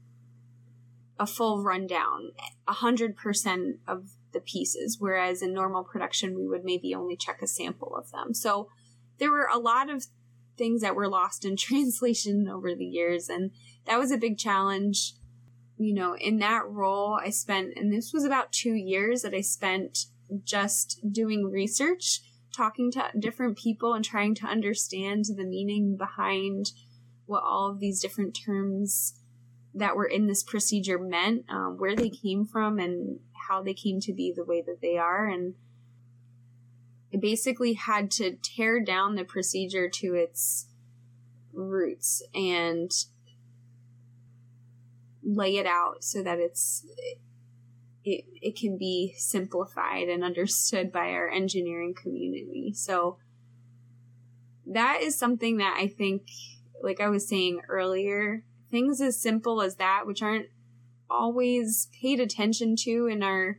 a 1.18 1.26
full 1.26 1.62
rundown, 1.62 2.32
a 2.66 2.72
hundred 2.72 3.16
percent 3.16 3.76
of 3.86 4.10
the 4.32 4.40
pieces, 4.40 4.96
whereas 4.98 5.40
in 5.40 5.54
normal 5.54 5.84
production 5.84 6.36
we 6.36 6.48
would 6.48 6.64
maybe 6.64 6.94
only 6.94 7.16
check 7.16 7.40
a 7.40 7.46
sample 7.46 7.94
of 7.94 8.10
them. 8.10 8.34
So 8.34 8.68
there 9.18 9.30
were 9.30 9.48
a 9.52 9.58
lot 9.58 9.88
of 9.88 10.06
things 10.58 10.80
that 10.82 10.96
were 10.96 11.08
lost 11.08 11.44
in 11.44 11.56
translation 11.56 12.48
over 12.48 12.74
the 12.74 12.84
years, 12.84 13.28
and 13.28 13.52
that 13.86 13.98
was 13.98 14.10
a 14.10 14.18
big 14.18 14.36
challenge. 14.36 15.14
You 15.78 15.94
know, 15.94 16.16
in 16.16 16.38
that 16.38 16.68
role, 16.68 17.18
I 17.20 17.30
spent, 17.30 17.72
and 17.76 17.92
this 17.92 18.12
was 18.12 18.24
about 18.24 18.52
two 18.52 18.74
years 18.74 19.22
that 19.22 19.34
I 19.34 19.40
spent 19.40 20.06
just 20.44 21.00
doing 21.10 21.50
research 21.50 22.20
talking 22.52 22.90
to 22.92 23.10
different 23.18 23.56
people 23.56 23.94
and 23.94 24.04
trying 24.04 24.34
to 24.36 24.46
understand 24.46 25.24
the 25.36 25.44
meaning 25.44 25.96
behind 25.96 26.72
what 27.26 27.42
all 27.42 27.70
of 27.70 27.80
these 27.80 28.00
different 28.00 28.38
terms 28.44 29.18
that 29.74 29.96
were 29.96 30.06
in 30.06 30.26
this 30.26 30.42
procedure 30.42 30.98
meant, 30.98 31.44
um, 31.48 31.76
where 31.78 31.96
they 31.96 32.10
came 32.10 32.44
from, 32.44 32.78
and 32.78 33.20
how 33.48 33.62
they 33.62 33.74
came 33.74 34.00
to 34.00 34.12
be 34.12 34.32
the 34.34 34.44
way 34.44 34.62
that 34.62 34.80
they 34.82 34.98
are. 34.98 35.26
And 35.28 35.54
I 37.12 37.16
basically 37.16 37.74
had 37.74 38.10
to 38.12 38.36
tear 38.42 38.82
down 38.82 39.14
the 39.14 39.24
procedure 39.24 39.88
to 39.88 40.14
its 40.14 40.68
roots 41.52 42.22
and 42.34 42.90
lay 45.22 45.56
it 45.56 45.66
out 45.66 46.02
so 46.02 46.22
that 46.22 46.38
it's 46.38 46.86
it, 48.04 48.24
it 48.40 48.56
can 48.58 48.76
be 48.76 49.14
simplified 49.16 50.08
and 50.08 50.24
understood 50.24 50.92
by 50.92 51.10
our 51.10 51.28
engineering 51.28 51.94
community. 51.94 52.72
So 52.74 53.18
that 54.66 55.00
is 55.02 55.18
something 55.18 55.58
that 55.58 55.76
I 55.78 55.86
think, 55.86 56.28
like 56.82 57.00
I 57.00 57.08
was 57.08 57.28
saying 57.28 57.60
earlier, 57.68 58.44
things 58.70 59.00
as 59.00 59.20
simple 59.20 59.62
as 59.62 59.76
that, 59.76 60.06
which 60.06 60.22
aren't 60.22 60.46
always 61.08 61.88
paid 62.00 62.20
attention 62.20 62.74
to 62.74 63.06
in 63.06 63.22
our 63.22 63.58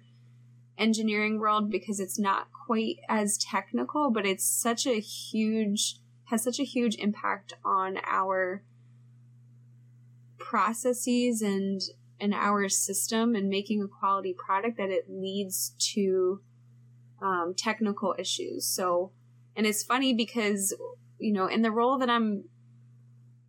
engineering 0.77 1.39
world 1.39 1.69
because 1.69 1.99
it's 1.99 2.19
not 2.19 2.47
quite 2.51 2.97
as 3.07 3.37
technical, 3.37 4.09
but 4.09 4.25
it's 4.25 4.45
such 4.45 4.87
a 4.87 4.99
huge, 4.99 5.97
has 6.25 6.43
such 6.43 6.59
a 6.59 6.63
huge 6.63 6.95
impact 6.95 7.53
on 7.63 7.99
our 8.05 8.63
processes 10.37 11.41
and 11.41 11.81
and 12.23 12.33
our 12.33 12.69
system 12.69 13.35
and 13.35 13.49
making 13.49 13.81
a 13.81 13.87
quality 13.87 14.33
product 14.33 14.77
that 14.77 14.89
it 14.89 15.07
leads 15.09 15.75
to 15.77 16.41
um, 17.21 17.53
technical 17.55 18.15
issues. 18.17 18.65
So, 18.65 19.11
and 19.57 19.67
it's 19.67 19.83
funny 19.83 20.13
because 20.13 20.73
you 21.19 21.33
know 21.33 21.47
in 21.47 21.63
the 21.63 21.71
role 21.71 21.97
that 21.97 22.09
I'm 22.09 22.45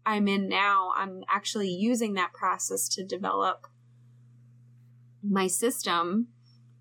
I'm 0.05 0.27
in 0.27 0.49
now, 0.49 0.93
I'm 0.97 1.23
actually 1.29 1.71
using 1.71 2.15
that 2.15 2.33
process 2.33 2.89
to 2.91 3.05
develop 3.05 3.69
my 5.23 5.47
system, 5.47 6.29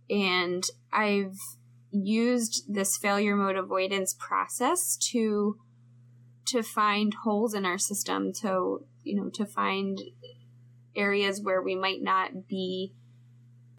and 0.09 0.63
I've 0.91 1.37
used 1.91 2.73
this 2.73 2.97
failure 2.97 3.35
mode 3.35 3.55
avoidance 3.55 4.15
process 4.17 4.97
to 5.11 5.59
to 6.47 6.63
find 6.63 7.13
holes 7.23 7.53
in 7.53 7.67
our 7.67 7.77
system 7.77 8.33
to 8.41 8.83
you 9.03 9.15
know 9.15 9.29
to 9.29 9.45
find 9.45 10.01
areas 10.95 11.41
where 11.41 11.61
we 11.61 11.75
might 11.75 12.01
not 12.01 12.47
be 12.47 12.93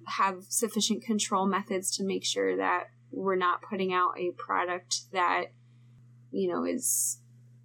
have 0.07 0.45
sufficient 0.49 1.03
control 1.03 1.47
methods 1.47 1.97
to 1.97 2.05
make 2.05 2.25
sure 2.25 2.57
that 2.57 2.85
we're 3.11 3.37
not 3.37 3.63
putting 3.63 3.93
out 3.93 4.19
a 4.19 4.33
product 4.33 5.11
that 5.13 5.47
you 6.31 6.49
know 6.49 6.65
is 6.65 7.21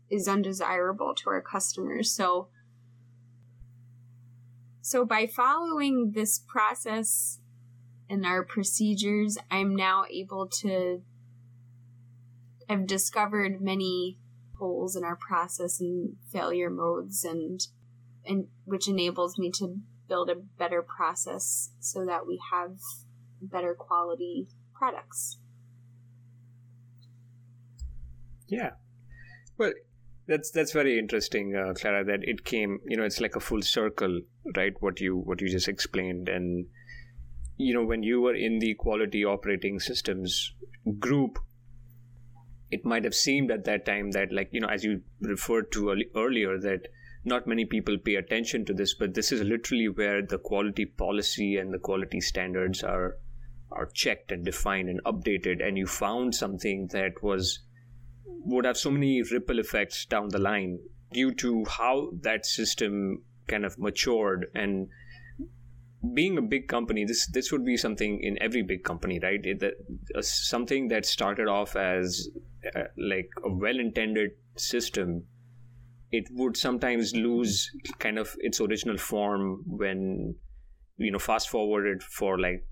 is 0.09 0.27
undesirable 0.27 1.13
to 1.15 1.29
our 1.29 1.41
customers. 1.41 2.11
So 2.11 2.49
so 4.81 5.05
by 5.05 5.27
following 5.27 6.13
this 6.15 6.39
process 6.39 7.39
and 8.09 8.25
our 8.25 8.43
procedures 8.43 9.37
i'm 9.51 9.75
now 9.75 10.03
able 10.11 10.47
to 10.47 11.03
i've 12.67 12.87
discovered 12.87 13.61
many 13.61 14.17
holes 14.57 14.95
in 14.95 15.03
our 15.03 15.15
process 15.15 15.79
and 15.79 16.15
failure 16.31 16.69
modes 16.69 17.23
and 17.23 17.67
and 18.25 18.47
which 18.65 18.87
enables 18.87 19.37
me 19.37 19.51
to 19.55 19.77
build 20.07 20.29
a 20.29 20.35
better 20.35 20.81
process 20.81 21.71
so 21.79 22.05
that 22.05 22.25
we 22.25 22.39
have 22.51 22.77
better 23.41 23.73
quality 23.73 24.47
products. 24.73 25.37
Yeah. 28.47 28.71
Well, 29.57 29.73
that's 30.27 30.51
that's 30.51 30.71
very 30.71 30.97
interesting, 30.97 31.55
uh, 31.55 31.73
Clara. 31.73 32.03
That 32.03 32.19
it 32.23 32.43
came, 32.43 32.79
you 32.87 32.97
know, 32.97 33.03
it's 33.03 33.19
like 33.19 33.35
a 33.35 33.39
full 33.39 33.61
circle, 33.61 34.21
right? 34.55 34.73
What 34.79 34.99
you 34.99 35.17
what 35.17 35.41
you 35.41 35.49
just 35.49 35.67
explained, 35.67 36.29
and 36.29 36.65
you 37.57 37.73
know, 37.73 37.83
when 37.83 38.03
you 38.03 38.21
were 38.21 38.35
in 38.35 38.59
the 38.59 38.73
quality 38.75 39.25
operating 39.25 39.79
systems 39.79 40.53
group, 40.97 41.39
it 42.71 42.85
might 42.85 43.03
have 43.03 43.15
seemed 43.15 43.51
at 43.51 43.65
that 43.65 43.85
time 43.85 44.11
that, 44.11 44.31
like, 44.31 44.49
you 44.51 44.61
know, 44.61 44.67
as 44.67 44.83
you 44.83 45.01
referred 45.21 45.71
to 45.73 45.95
earlier, 46.15 46.57
that 46.59 46.87
not 47.25 47.47
many 47.47 47.65
people 47.65 47.97
pay 47.97 48.15
attention 48.15 48.65
to 48.65 48.73
this, 48.73 48.93
but 48.93 49.13
this 49.13 49.31
is 49.31 49.41
literally 49.41 49.89
where 49.89 50.21
the 50.21 50.37
quality 50.37 50.85
policy 50.85 51.57
and 51.57 51.73
the 51.73 51.79
quality 51.79 52.21
standards 52.21 52.83
are 52.83 53.17
are 53.71 53.85
checked 53.85 54.31
and 54.31 54.43
defined 54.43 54.89
and 54.89 55.03
updated. 55.03 55.65
And 55.65 55.77
you 55.77 55.85
found 55.85 56.33
something 56.33 56.87
that 56.87 57.21
was 57.21 57.59
would 58.25 58.65
have 58.65 58.77
so 58.77 58.89
many 58.89 59.21
ripple 59.21 59.59
effects 59.59 60.05
down 60.05 60.29
the 60.29 60.39
line 60.39 60.79
due 61.11 61.33
to 61.33 61.65
how 61.65 62.09
that 62.21 62.45
system 62.45 63.21
kind 63.47 63.65
of 63.65 63.77
matured 63.77 64.49
and 64.53 64.87
being 66.13 66.37
a 66.37 66.41
big 66.41 66.67
company 66.67 67.03
this 67.03 67.27
this 67.27 67.51
would 67.51 67.65
be 67.65 67.75
something 67.75 68.21
in 68.21 68.41
every 68.41 68.61
big 68.61 68.83
company 68.83 69.19
right 69.21 69.41
it, 69.43 69.59
that, 69.59 69.73
uh, 70.15 70.21
something 70.21 70.87
that 70.87 71.05
started 71.05 71.47
off 71.47 71.75
as 71.75 72.29
uh, 72.75 72.83
like 72.97 73.29
a 73.43 73.51
well 73.51 73.79
intended 73.79 74.31
system 74.55 75.23
it 76.11 76.27
would 76.31 76.57
sometimes 76.57 77.15
lose 77.15 77.69
kind 77.99 78.17
of 78.17 78.35
its 78.39 78.59
original 78.59 78.97
form 78.97 79.63
when 79.67 80.35
you 80.97 81.11
know 81.11 81.19
fast 81.19 81.49
forwarded 81.49 82.03
for 82.03 82.39
like 82.39 82.65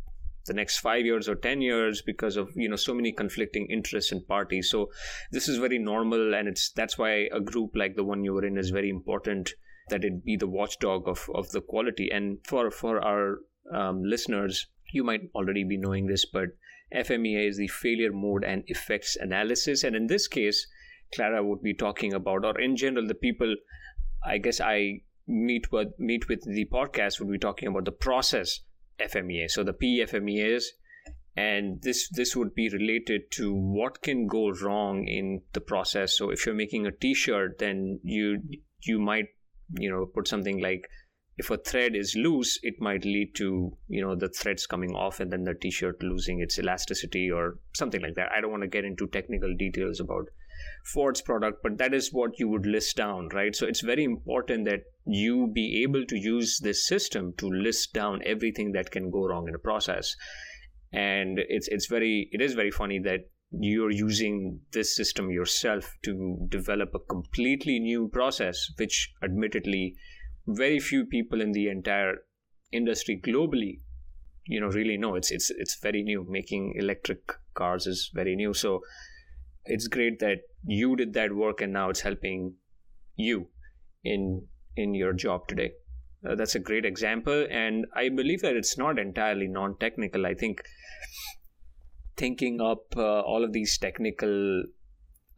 the 0.48 0.54
next 0.54 0.80
five 0.80 1.06
years 1.06 1.30
or 1.30 1.36
ten 1.36 1.62
years 1.62 2.02
because 2.02 2.38
of 2.38 2.50
you 2.56 2.68
know 2.68 2.76
so 2.76 2.94
many 2.94 3.12
conflicting 3.12 3.68
interests 3.70 4.12
and 4.12 4.28
parties. 4.28 4.70
So 4.70 4.90
this 5.32 5.48
is 5.48 5.58
very 5.58 5.78
normal 5.78 6.34
and 6.34 6.48
it's 6.48 6.72
that's 6.72 6.98
why 6.98 7.28
a 7.32 7.40
group 7.40 7.72
like 7.76 7.96
the 7.96 8.04
one 8.04 8.24
you 8.24 8.34
were 8.34 8.46
in 8.46 8.58
is 8.58 8.70
very 8.70 8.90
important 8.90 9.54
that 9.90 10.04
it 10.04 10.26
be 10.26 10.36
the 10.36 10.48
watchdog 10.48 11.08
of 11.08 11.30
of 11.36 11.52
the 11.52 11.62
quality. 11.62 12.10
And 12.12 12.40
for 12.46 12.72
for 12.72 13.04
our 13.04 13.40
um, 13.74 14.04
listeners 14.04 14.68
you 14.94 15.04
might 15.04 15.22
already 15.36 15.66
be 15.66 15.78
knowing 15.78 16.08
this 16.08 16.26
but 16.26 16.48
fmea 16.96 17.46
is 17.50 17.58
the 17.58 17.68
failure 17.68 18.14
mode 18.14 18.46
and 18.46 18.64
effects 18.68 19.18
analysis. 19.20 19.84
And 19.84 19.96
in 19.96 20.08
this 20.08 20.28
case 20.28 20.66
Clara 21.14 21.44
would 21.44 21.62
be 21.62 21.74
talking 21.74 22.14
about, 22.14 22.46
or 22.46 22.60
in 22.60 22.76
general, 22.76 23.08
the 23.08 23.16
people 23.16 23.56
I 24.26 24.38
guess 24.38 24.60
I 24.60 25.02
meet 25.28 25.72
with 25.72 25.90
meet 26.00 26.28
with 26.28 26.44
the 26.44 26.66
podcast 26.66 27.20
would 27.20 27.32
be 27.32 27.38
talking 27.38 27.68
about 27.68 27.86
the 27.86 27.92
process 27.92 28.62
FMEA. 29.00 29.50
So 29.50 29.64
the 29.64 29.74
PFMEAs, 29.74 30.64
and 31.36 31.82
this 31.82 32.10
this 32.10 32.36
would 32.36 32.56
be 32.56 32.70
related 32.70 33.32
to 33.32 33.54
what 33.54 34.02
can 34.02 34.28
go 34.28 34.52
wrong 34.52 35.08
in 35.08 35.42
the 35.54 35.62
process. 35.62 36.18
So 36.18 36.30
if 36.30 36.46
you're 36.46 36.56
making 36.56 36.86
a 36.86 36.92
T-shirt, 36.92 37.60
then 37.60 38.00
you 38.04 38.42
you 38.82 39.00
might 39.00 39.28
you 39.78 39.90
know 39.90 40.06
put 40.06 40.28
something 40.28 40.60
like 40.62 40.88
if 41.38 41.52
a 41.52 41.58
thread 41.58 41.96
is 41.96 42.16
loose, 42.16 42.60
it 42.64 42.82
might 42.82 43.06
lead 43.06 43.36
to 43.36 43.78
you 43.88 44.02
know 44.02 44.16
the 44.16 44.30
threads 44.30 44.66
coming 44.66 44.96
off 44.96 45.20
and 45.20 45.32
then 45.32 45.44
the 45.44 45.54
T-shirt 45.54 46.02
losing 46.02 46.42
its 46.42 46.58
elasticity 46.58 47.30
or 47.30 47.60
something 47.76 48.02
like 48.02 48.16
that. 48.16 48.32
I 48.32 48.42
don't 48.42 48.52
want 48.52 48.64
to 48.64 48.70
get 48.70 48.86
into 48.86 49.08
technical 49.08 49.54
details 49.56 50.00
about 50.00 50.30
Ford's 50.94 51.22
product, 51.22 51.62
but 51.64 51.78
that 51.78 51.94
is 51.94 52.14
what 52.14 52.40
you 52.40 52.48
would 52.48 52.66
list 52.66 52.96
down, 52.96 53.30
right? 53.34 53.56
So 53.56 53.68
it's 53.68 53.82
very 53.82 54.04
important 54.04 54.66
that 54.66 54.84
you 55.06 55.48
be 55.54 55.84
able 55.84 56.06
to 56.06 56.18
use 56.18 56.60
this 56.60 56.88
system 56.88 57.34
to 57.38 57.48
list 57.48 57.94
down 57.94 58.22
everything 58.26 58.72
that 58.74 58.92
can 58.92 59.10
go 59.10 59.28
wrong 59.28 59.48
in 59.48 59.56
a 59.56 59.60
process. 59.60 60.16
And 60.94 61.40
it's 61.50 61.68
it's 61.68 61.88
very 61.88 62.30
it 62.32 62.42
is 62.42 62.54
very 62.54 62.72
funny 62.72 63.00
that 63.00 63.30
you're 63.52 63.92
using 63.92 64.60
this 64.72 64.96
system 64.96 65.30
yourself 65.30 65.94
to 66.04 66.46
develop 66.50 66.92
a 66.96 67.00
completely 67.00 67.80
new 67.80 68.10
process, 68.10 68.72
which 68.78 69.14
admittedly 69.24 69.96
very 70.48 70.80
few 70.80 71.06
people 71.06 71.42
in 71.42 71.52
the 71.52 71.68
entire 71.70 72.16
industry 72.72 73.22
globally 73.26 73.80
you 74.46 74.60
know 74.60 74.68
really 74.68 74.98
know 74.98 75.16
it's 75.16 75.32
it's 75.32 75.50
it's 75.52 75.78
very 75.82 76.04
new 76.04 76.26
making 76.30 76.74
electric 76.78 77.34
cars 77.54 77.86
is 77.86 78.10
very 78.14 78.36
new 78.36 78.54
so 78.54 78.82
it's 79.68 79.88
great 79.88 80.20
that 80.20 80.40
you 80.66 80.96
did 80.96 81.14
that 81.14 81.34
work 81.34 81.62
and 81.62 81.74
now 81.74 81.90
it's 81.90 82.02
helping 82.02 82.56
you 83.16 83.48
in 84.04 84.46
in 84.76 84.94
your 84.94 85.14
job 85.14 85.48
today. 85.48 85.72
Uh, 86.28 86.36
that's 86.36 86.56
a 86.56 86.60
great 86.60 86.84
example 86.84 87.46
and 87.52 87.86
i 87.96 88.10
believe 88.10 88.42
that 88.42 88.56
it's 88.56 88.78
not 88.78 88.98
entirely 88.98 89.48
non-technical. 89.48 90.26
I 90.26 90.34
think 90.34 90.62
thinking 92.18 92.60
up 92.60 92.98
uh, 92.98 93.22
all 93.22 93.44
of 93.44 93.54
these 93.54 93.78
technical 93.78 94.64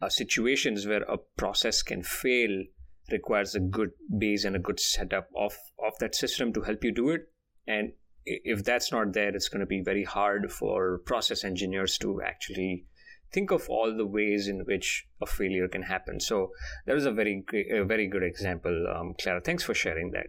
uh, 0.00 0.08
situations 0.08 0.86
where 0.86 1.02
a 1.02 1.18
process 1.36 1.82
can 1.82 2.02
fail 2.02 2.64
requires 3.12 3.54
a 3.54 3.60
good 3.60 3.90
base 4.18 4.44
and 4.44 4.56
a 4.56 4.58
good 4.58 4.80
setup 4.80 5.28
of 5.36 5.54
of 5.84 5.92
that 6.00 6.14
system 6.14 6.52
to 6.54 6.62
help 6.62 6.82
you 6.82 6.92
do 6.92 7.10
it. 7.10 7.22
And 7.66 7.92
if 8.24 8.64
that's 8.64 8.92
not 8.92 9.12
there 9.12 9.34
it's 9.34 9.48
going 9.48 9.60
to 9.60 9.66
be 9.66 9.82
very 9.82 10.04
hard 10.04 10.52
for 10.52 10.98
process 11.06 11.44
engineers 11.44 11.98
to 11.98 12.20
actually 12.22 12.86
think 13.32 13.50
of 13.50 13.68
all 13.68 13.96
the 13.96 14.06
ways 14.06 14.48
in 14.48 14.64
which 14.64 15.06
a 15.20 15.26
failure 15.26 15.68
can 15.68 15.82
happen. 15.82 16.20
So 16.20 16.50
that 16.86 16.94
was 16.94 17.06
a 17.06 17.12
very 17.12 17.44
a 17.70 17.84
very 17.84 18.08
good 18.08 18.22
example, 18.22 18.86
um, 18.88 19.14
Clara. 19.20 19.40
Thanks 19.40 19.64
for 19.64 19.74
sharing 19.74 20.10
that. 20.12 20.26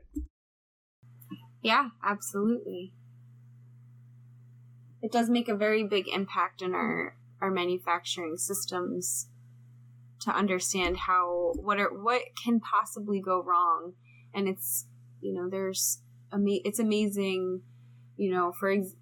Yeah, 1.61 1.89
absolutely. 2.03 2.93
It 5.01 5.11
does 5.11 5.29
make 5.29 5.49
a 5.49 5.55
very 5.55 5.83
big 5.83 6.07
impact 6.07 6.61
in 6.61 6.73
our 6.73 7.17
our 7.41 7.51
manufacturing 7.51 8.37
systems 8.37 9.27
to 10.21 10.31
understand 10.31 10.97
how 10.97 11.53
what 11.55 11.79
are 11.79 11.91
what 11.91 12.21
can 12.43 12.59
possibly 12.59 13.19
go 13.19 13.41
wrong, 13.41 13.93
and 14.33 14.47
it's 14.47 14.85
you 15.21 15.33
know 15.33 15.49
there's 15.49 16.01
ama- 16.31 16.61
it's 16.63 16.79
amazing, 16.79 17.61
you 18.15 18.31
know 18.31 18.51
for 18.59 18.69
ex- 18.69 18.95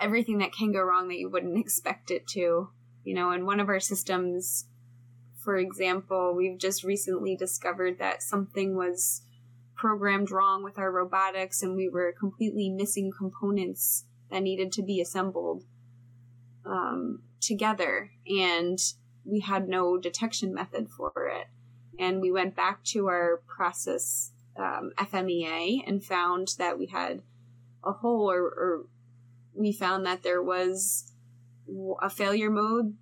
everything 0.00 0.38
that 0.38 0.52
can 0.52 0.72
go 0.72 0.80
wrong 0.80 1.08
that 1.08 1.18
you 1.18 1.28
wouldn't 1.28 1.58
expect 1.64 2.10
it 2.10 2.26
to 2.28 2.68
You 3.04 3.14
know, 3.14 3.32
in 3.32 3.46
one 3.46 3.60
of 3.60 3.68
our 3.68 3.80
systems, 3.80 4.66
for 5.36 5.56
example, 5.56 6.34
we've 6.36 6.58
just 6.58 6.84
recently 6.84 7.36
discovered 7.36 7.98
that 7.98 8.22
something 8.22 8.76
was 8.76 9.22
programmed 9.74 10.30
wrong 10.30 10.62
with 10.62 10.78
our 10.78 10.92
robotics 10.92 11.62
and 11.62 11.74
we 11.74 11.88
were 11.88 12.14
completely 12.18 12.70
missing 12.70 13.10
components 13.16 14.04
that 14.30 14.42
needed 14.42 14.70
to 14.72 14.82
be 14.82 15.00
assembled 15.00 15.64
um, 16.64 17.22
together. 17.40 18.12
And 18.26 18.78
we 19.24 19.40
had 19.40 19.68
no 19.68 19.98
detection 19.98 20.54
method 20.54 20.88
for 20.88 21.28
it. 21.28 21.48
And 21.98 22.20
we 22.20 22.30
went 22.30 22.54
back 22.54 22.84
to 22.84 23.08
our 23.08 23.42
process 23.46 24.32
um, 24.56 24.92
FMEA 24.96 25.82
and 25.86 26.04
found 26.04 26.54
that 26.58 26.78
we 26.78 26.86
had 26.86 27.22
a 27.84 27.92
hole, 27.92 28.30
or, 28.30 28.40
or 28.40 28.86
we 29.54 29.72
found 29.72 30.06
that 30.06 30.22
there 30.22 30.42
was 30.42 31.11
a 32.00 32.10
failure 32.10 32.50
mode, 32.50 32.96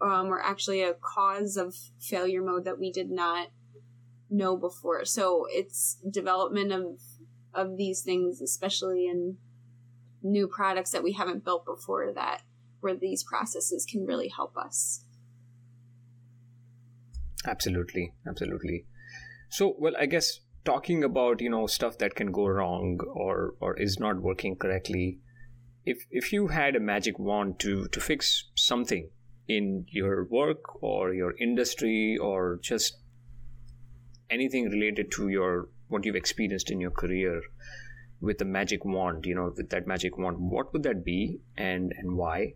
um, 0.00 0.26
or 0.26 0.40
actually 0.40 0.82
a 0.82 0.94
cause 0.94 1.56
of 1.56 1.74
failure 1.98 2.42
mode 2.42 2.64
that 2.64 2.78
we 2.78 2.92
did 2.92 3.10
not 3.10 3.48
know 4.30 4.56
before. 4.56 5.04
So 5.04 5.46
it's 5.50 5.98
development 6.08 6.72
of 6.72 7.00
of 7.54 7.76
these 7.76 8.02
things, 8.02 8.40
especially 8.40 9.06
in 9.06 9.36
new 10.22 10.46
products 10.46 10.90
that 10.90 11.02
we 11.02 11.12
haven't 11.12 11.44
built 11.44 11.64
before, 11.64 12.12
that 12.12 12.42
where 12.80 12.94
these 12.94 13.24
processes 13.24 13.84
can 13.84 14.06
really 14.06 14.28
help 14.28 14.56
us. 14.56 15.04
Absolutely, 17.46 18.12
absolutely. 18.26 18.84
So, 19.48 19.74
well, 19.78 19.94
I 19.98 20.06
guess 20.06 20.40
talking 20.64 21.02
about 21.02 21.40
you 21.40 21.48
know 21.48 21.66
stuff 21.66 21.98
that 21.98 22.14
can 22.14 22.30
go 22.30 22.46
wrong 22.46 23.00
or 23.14 23.54
or 23.60 23.76
is 23.78 23.98
not 23.98 24.20
working 24.20 24.56
correctly, 24.56 25.20
if 25.88 26.04
if 26.10 26.32
you 26.32 26.48
had 26.48 26.76
a 26.76 26.80
magic 26.80 27.18
wand 27.18 27.58
to 27.64 27.88
to 27.88 28.00
fix 28.00 28.44
something 28.54 29.08
in 29.56 29.86
your 29.88 30.24
work 30.24 30.82
or 30.82 31.14
your 31.14 31.34
industry 31.38 32.18
or 32.20 32.58
just 32.62 32.98
anything 34.38 34.68
related 34.70 35.10
to 35.10 35.28
your 35.28 35.68
what 35.88 36.04
you've 36.04 36.22
experienced 36.22 36.70
in 36.70 36.80
your 36.80 36.90
career 36.90 37.40
with 38.20 38.42
a 38.42 38.44
magic 38.44 38.84
wand 38.84 39.24
you 39.24 39.34
know 39.34 39.52
with 39.56 39.70
that 39.70 39.86
magic 39.86 40.18
wand 40.18 40.36
what 40.56 40.72
would 40.72 40.82
that 40.82 41.04
be 41.04 41.40
and 41.56 41.94
and 41.98 42.16
why? 42.16 42.54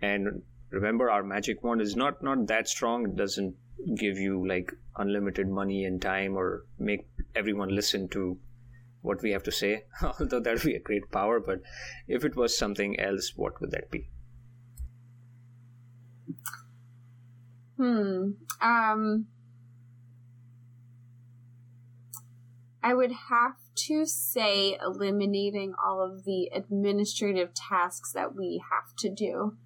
And 0.00 0.42
remember 0.70 1.10
our 1.10 1.22
magic 1.22 1.62
wand 1.62 1.80
is 1.80 1.96
not 1.96 2.22
not 2.22 2.46
that 2.48 2.68
strong. 2.68 3.06
It 3.06 3.16
doesn't 3.16 3.54
give 3.96 4.18
you 4.18 4.46
like 4.46 4.72
unlimited 4.96 5.48
money 5.48 5.84
and 5.84 6.02
time 6.02 6.36
or 6.36 6.64
make 6.78 7.06
everyone 7.34 7.74
listen 7.74 8.08
to 8.08 8.38
what 9.02 9.22
we 9.22 9.30
have 9.30 9.42
to 9.42 9.52
say 9.52 9.84
although 10.02 10.40
that 10.40 10.54
would 10.54 10.62
be 10.62 10.74
a 10.74 10.80
great 10.80 11.10
power 11.10 11.40
but 11.40 11.60
if 12.06 12.24
it 12.24 12.36
was 12.36 12.56
something 12.56 12.98
else 12.98 13.32
what 13.36 13.60
would 13.60 13.70
that 13.70 13.90
be 13.90 14.08
hmm 17.76 18.30
um 18.60 19.26
i 22.82 22.92
would 22.92 23.12
have 23.30 23.56
to 23.74 24.04
say 24.04 24.76
eliminating 24.84 25.72
all 25.84 26.02
of 26.02 26.24
the 26.24 26.50
administrative 26.52 27.54
tasks 27.54 28.12
that 28.12 28.34
we 28.34 28.62
have 28.70 28.94
to 28.96 29.08
do 29.08 29.56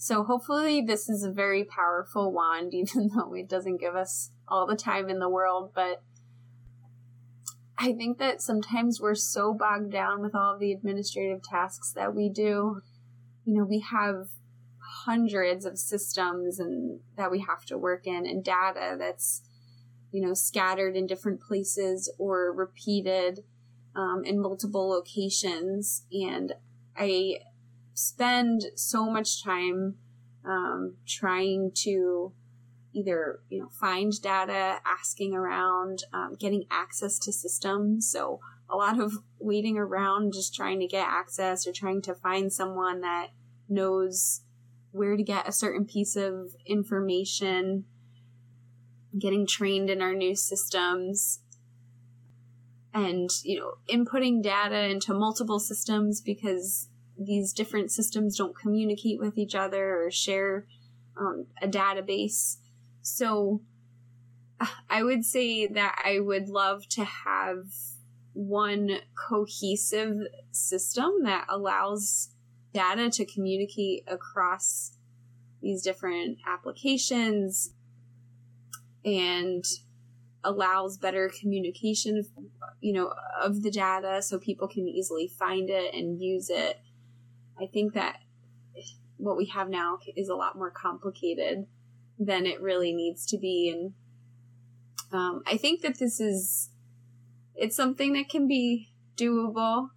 so 0.00 0.22
hopefully 0.22 0.80
this 0.80 1.08
is 1.08 1.24
a 1.24 1.32
very 1.32 1.64
powerful 1.64 2.32
wand, 2.32 2.72
even 2.72 3.10
though 3.14 3.34
it 3.34 3.48
doesn't 3.48 3.80
give 3.80 3.96
us 3.96 4.30
all 4.46 4.66
the 4.66 4.76
time 4.76 5.10
in 5.10 5.18
the 5.18 5.28
world. 5.28 5.72
But 5.74 6.02
I 7.78 7.92
think 7.92 8.18
that 8.18 8.42
sometimes 8.42 9.00
we're 9.00 9.14
so 9.14 9.54
bogged 9.54 9.92
down 9.92 10.20
with 10.20 10.34
all 10.34 10.54
of 10.54 10.60
the 10.60 10.72
administrative 10.72 11.42
tasks 11.42 11.92
that 11.92 12.14
we 12.14 12.28
do. 12.28 12.82
You 13.44 13.54
know, 13.54 13.64
we 13.64 13.80
have 13.80 14.28
hundreds 15.04 15.64
of 15.64 15.78
systems 15.78 16.58
and 16.58 17.00
that 17.16 17.30
we 17.30 17.40
have 17.40 17.64
to 17.66 17.78
work 17.78 18.06
in 18.06 18.26
and 18.26 18.42
data 18.42 18.96
that's 18.98 19.42
you 20.10 20.20
know 20.24 20.34
scattered 20.34 20.96
in 20.96 21.06
different 21.06 21.40
places 21.40 22.12
or 22.18 22.52
repeated 22.52 23.40
um, 23.94 24.22
in 24.24 24.40
multiple 24.40 24.88
locations 24.88 26.04
and 26.12 26.54
i 26.96 27.34
spend 27.94 28.62
so 28.74 29.10
much 29.10 29.42
time 29.42 29.96
um, 30.44 30.94
trying 31.06 31.70
to 31.74 32.32
either 32.98 33.40
you 33.48 33.60
know 33.60 33.68
find 33.68 34.12
data 34.22 34.78
asking 34.84 35.34
around 35.34 36.04
um, 36.12 36.34
getting 36.38 36.64
access 36.70 37.18
to 37.20 37.32
systems. 37.32 38.10
So 38.10 38.40
a 38.68 38.76
lot 38.76 39.00
of 39.00 39.14
waiting 39.38 39.78
around 39.78 40.32
just 40.32 40.54
trying 40.54 40.80
to 40.80 40.86
get 40.86 41.06
access 41.06 41.66
or 41.66 41.72
trying 41.72 42.02
to 42.02 42.14
find 42.14 42.52
someone 42.52 43.00
that 43.00 43.28
knows 43.68 44.42
where 44.90 45.16
to 45.16 45.22
get 45.22 45.48
a 45.48 45.52
certain 45.52 45.84
piece 45.84 46.16
of 46.16 46.54
information. 46.66 47.84
Getting 49.18 49.46
trained 49.46 49.88
in 49.88 50.02
our 50.02 50.14
new 50.14 50.36
systems. 50.36 51.40
And 52.92 53.30
you 53.44 53.60
know 53.60 53.74
inputting 53.88 54.42
data 54.42 54.88
into 54.88 55.14
multiple 55.14 55.60
systems 55.60 56.20
because 56.20 56.88
these 57.18 57.52
different 57.52 57.90
systems 57.90 58.36
don't 58.36 58.56
communicate 58.56 59.18
with 59.18 59.36
each 59.36 59.54
other 59.54 60.02
or 60.02 60.10
share 60.10 60.66
um, 61.18 61.46
a 61.60 61.68
database. 61.68 62.56
So 63.08 63.62
ah, 64.60 64.82
I 64.90 65.02
would 65.02 65.24
say 65.24 65.66
that 65.66 66.00
I 66.04 66.20
would 66.20 66.48
love 66.48 66.86
to 66.90 67.04
have 67.04 67.64
one 68.34 68.98
cohesive 69.28 70.18
system 70.52 71.22
that 71.24 71.46
allows 71.48 72.30
data 72.72 73.10
to 73.10 73.24
communicate 73.24 74.04
across 74.06 74.92
these 75.62 75.82
different 75.82 76.38
applications 76.46 77.72
and 79.04 79.64
allows 80.44 80.96
better 80.98 81.30
communication 81.40 82.22
you 82.80 82.92
know 82.92 83.12
of 83.42 83.62
the 83.62 83.70
data 83.70 84.22
so 84.22 84.38
people 84.38 84.68
can 84.68 84.86
easily 84.86 85.28
find 85.28 85.70
it 85.70 85.94
and 85.94 86.20
use 86.20 86.50
it. 86.50 86.78
I 87.60 87.66
think 87.66 87.94
that 87.94 88.18
what 89.16 89.36
we 89.36 89.46
have 89.46 89.68
now 89.68 89.98
is 90.14 90.28
a 90.28 90.36
lot 90.36 90.56
more 90.56 90.70
complicated 90.70 91.66
than 92.18 92.46
it 92.46 92.60
really 92.60 92.92
needs 92.92 93.26
to 93.26 93.38
be. 93.38 93.70
And 93.70 93.92
um, 95.12 95.42
I 95.46 95.56
think 95.56 95.82
that 95.82 95.98
this 95.98 96.20
is, 96.20 96.70
it's 97.54 97.76
something 97.76 98.12
that 98.14 98.28
can 98.28 98.46
be 98.46 98.90
doable. 99.16 99.90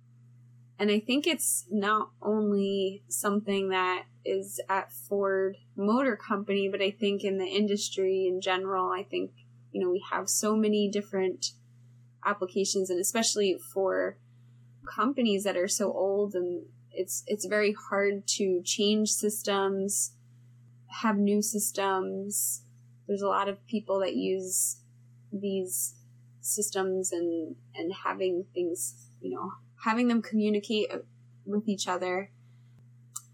And 0.79 0.89
I 0.89 0.99
think 0.99 1.27
it's 1.27 1.65
not 1.69 2.09
only 2.21 3.03
something 3.07 3.69
that 3.69 4.05
is 4.25 4.59
at 4.69 4.91
Ford 4.91 5.57
Motor 5.75 6.15
Company, 6.15 6.69
but 6.69 6.81
I 6.81 6.91
think 6.91 7.23
in 7.23 7.37
the 7.37 7.45
industry 7.45 8.27
in 8.27 8.41
general, 8.41 8.91
I 8.91 9.03
think, 9.03 9.31
you 9.71 9.83
know, 9.83 9.91
we 9.91 10.03
have 10.11 10.29
so 10.29 10.55
many 10.55 10.89
different 10.89 11.51
applications 12.25 12.89
and 12.89 12.99
especially 12.99 13.57
for 13.73 14.17
companies 14.87 15.43
that 15.43 15.57
are 15.57 15.67
so 15.67 15.91
old 15.91 16.35
and 16.35 16.65
it's 16.91 17.23
it's 17.27 17.45
very 17.45 17.73
hard 17.89 18.27
to 18.27 18.61
change 18.63 19.09
systems, 19.09 20.13
have 21.01 21.17
new 21.17 21.41
systems. 21.41 22.63
There's 23.07 23.21
a 23.21 23.27
lot 23.27 23.49
of 23.49 23.65
people 23.67 23.99
that 23.99 24.15
use 24.15 24.77
these 25.31 25.95
systems 26.41 27.11
and 27.11 27.55
and 27.75 27.93
having 28.03 28.45
things, 28.53 29.07
you 29.21 29.35
know, 29.35 29.53
having 29.83 30.07
them 30.07 30.21
communicate 30.21 30.91
uh, 30.91 30.99
with 31.45 31.67
each 31.67 31.87
other 31.87 32.31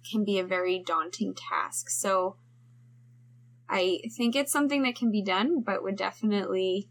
can 0.10 0.24
be 0.24 0.40
a 0.40 0.46
very 0.46 0.80
daunting 0.80 1.34
task. 1.34 1.90
So 1.90 2.38
I 3.70 4.02
think 4.16 4.36
it's 4.36 4.52
something 4.52 4.84
that 4.84 4.96
can 4.96 5.12
be 5.12 5.22
done, 5.22 5.62
but 5.62 5.84
would 5.84 5.98
definitely 5.98 6.90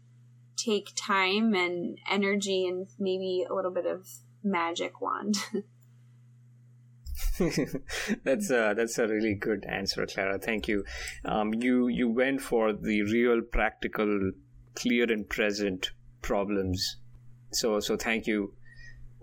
take 0.55 0.91
time 0.95 1.53
and 1.53 1.97
energy 2.09 2.67
and 2.67 2.87
maybe 2.99 3.45
a 3.49 3.53
little 3.53 3.71
bit 3.71 3.85
of 3.85 4.07
magic 4.43 5.01
wand. 5.01 5.37
that's 8.23 8.49
a 8.49 8.73
that's 8.75 8.97
a 8.97 9.07
really 9.07 9.35
good 9.35 9.65
answer, 9.65 10.05
Clara. 10.05 10.39
Thank 10.39 10.67
you. 10.67 10.83
Um, 11.25 11.53
you 11.53 11.87
you 11.87 12.09
went 12.09 12.41
for 12.41 12.73
the 12.73 13.03
real, 13.03 13.41
practical, 13.41 14.31
clear 14.75 15.11
and 15.11 15.27
present 15.27 15.91
problems. 16.21 16.97
So 17.51 17.79
so 17.79 17.95
thank 17.97 18.27
you, 18.27 18.53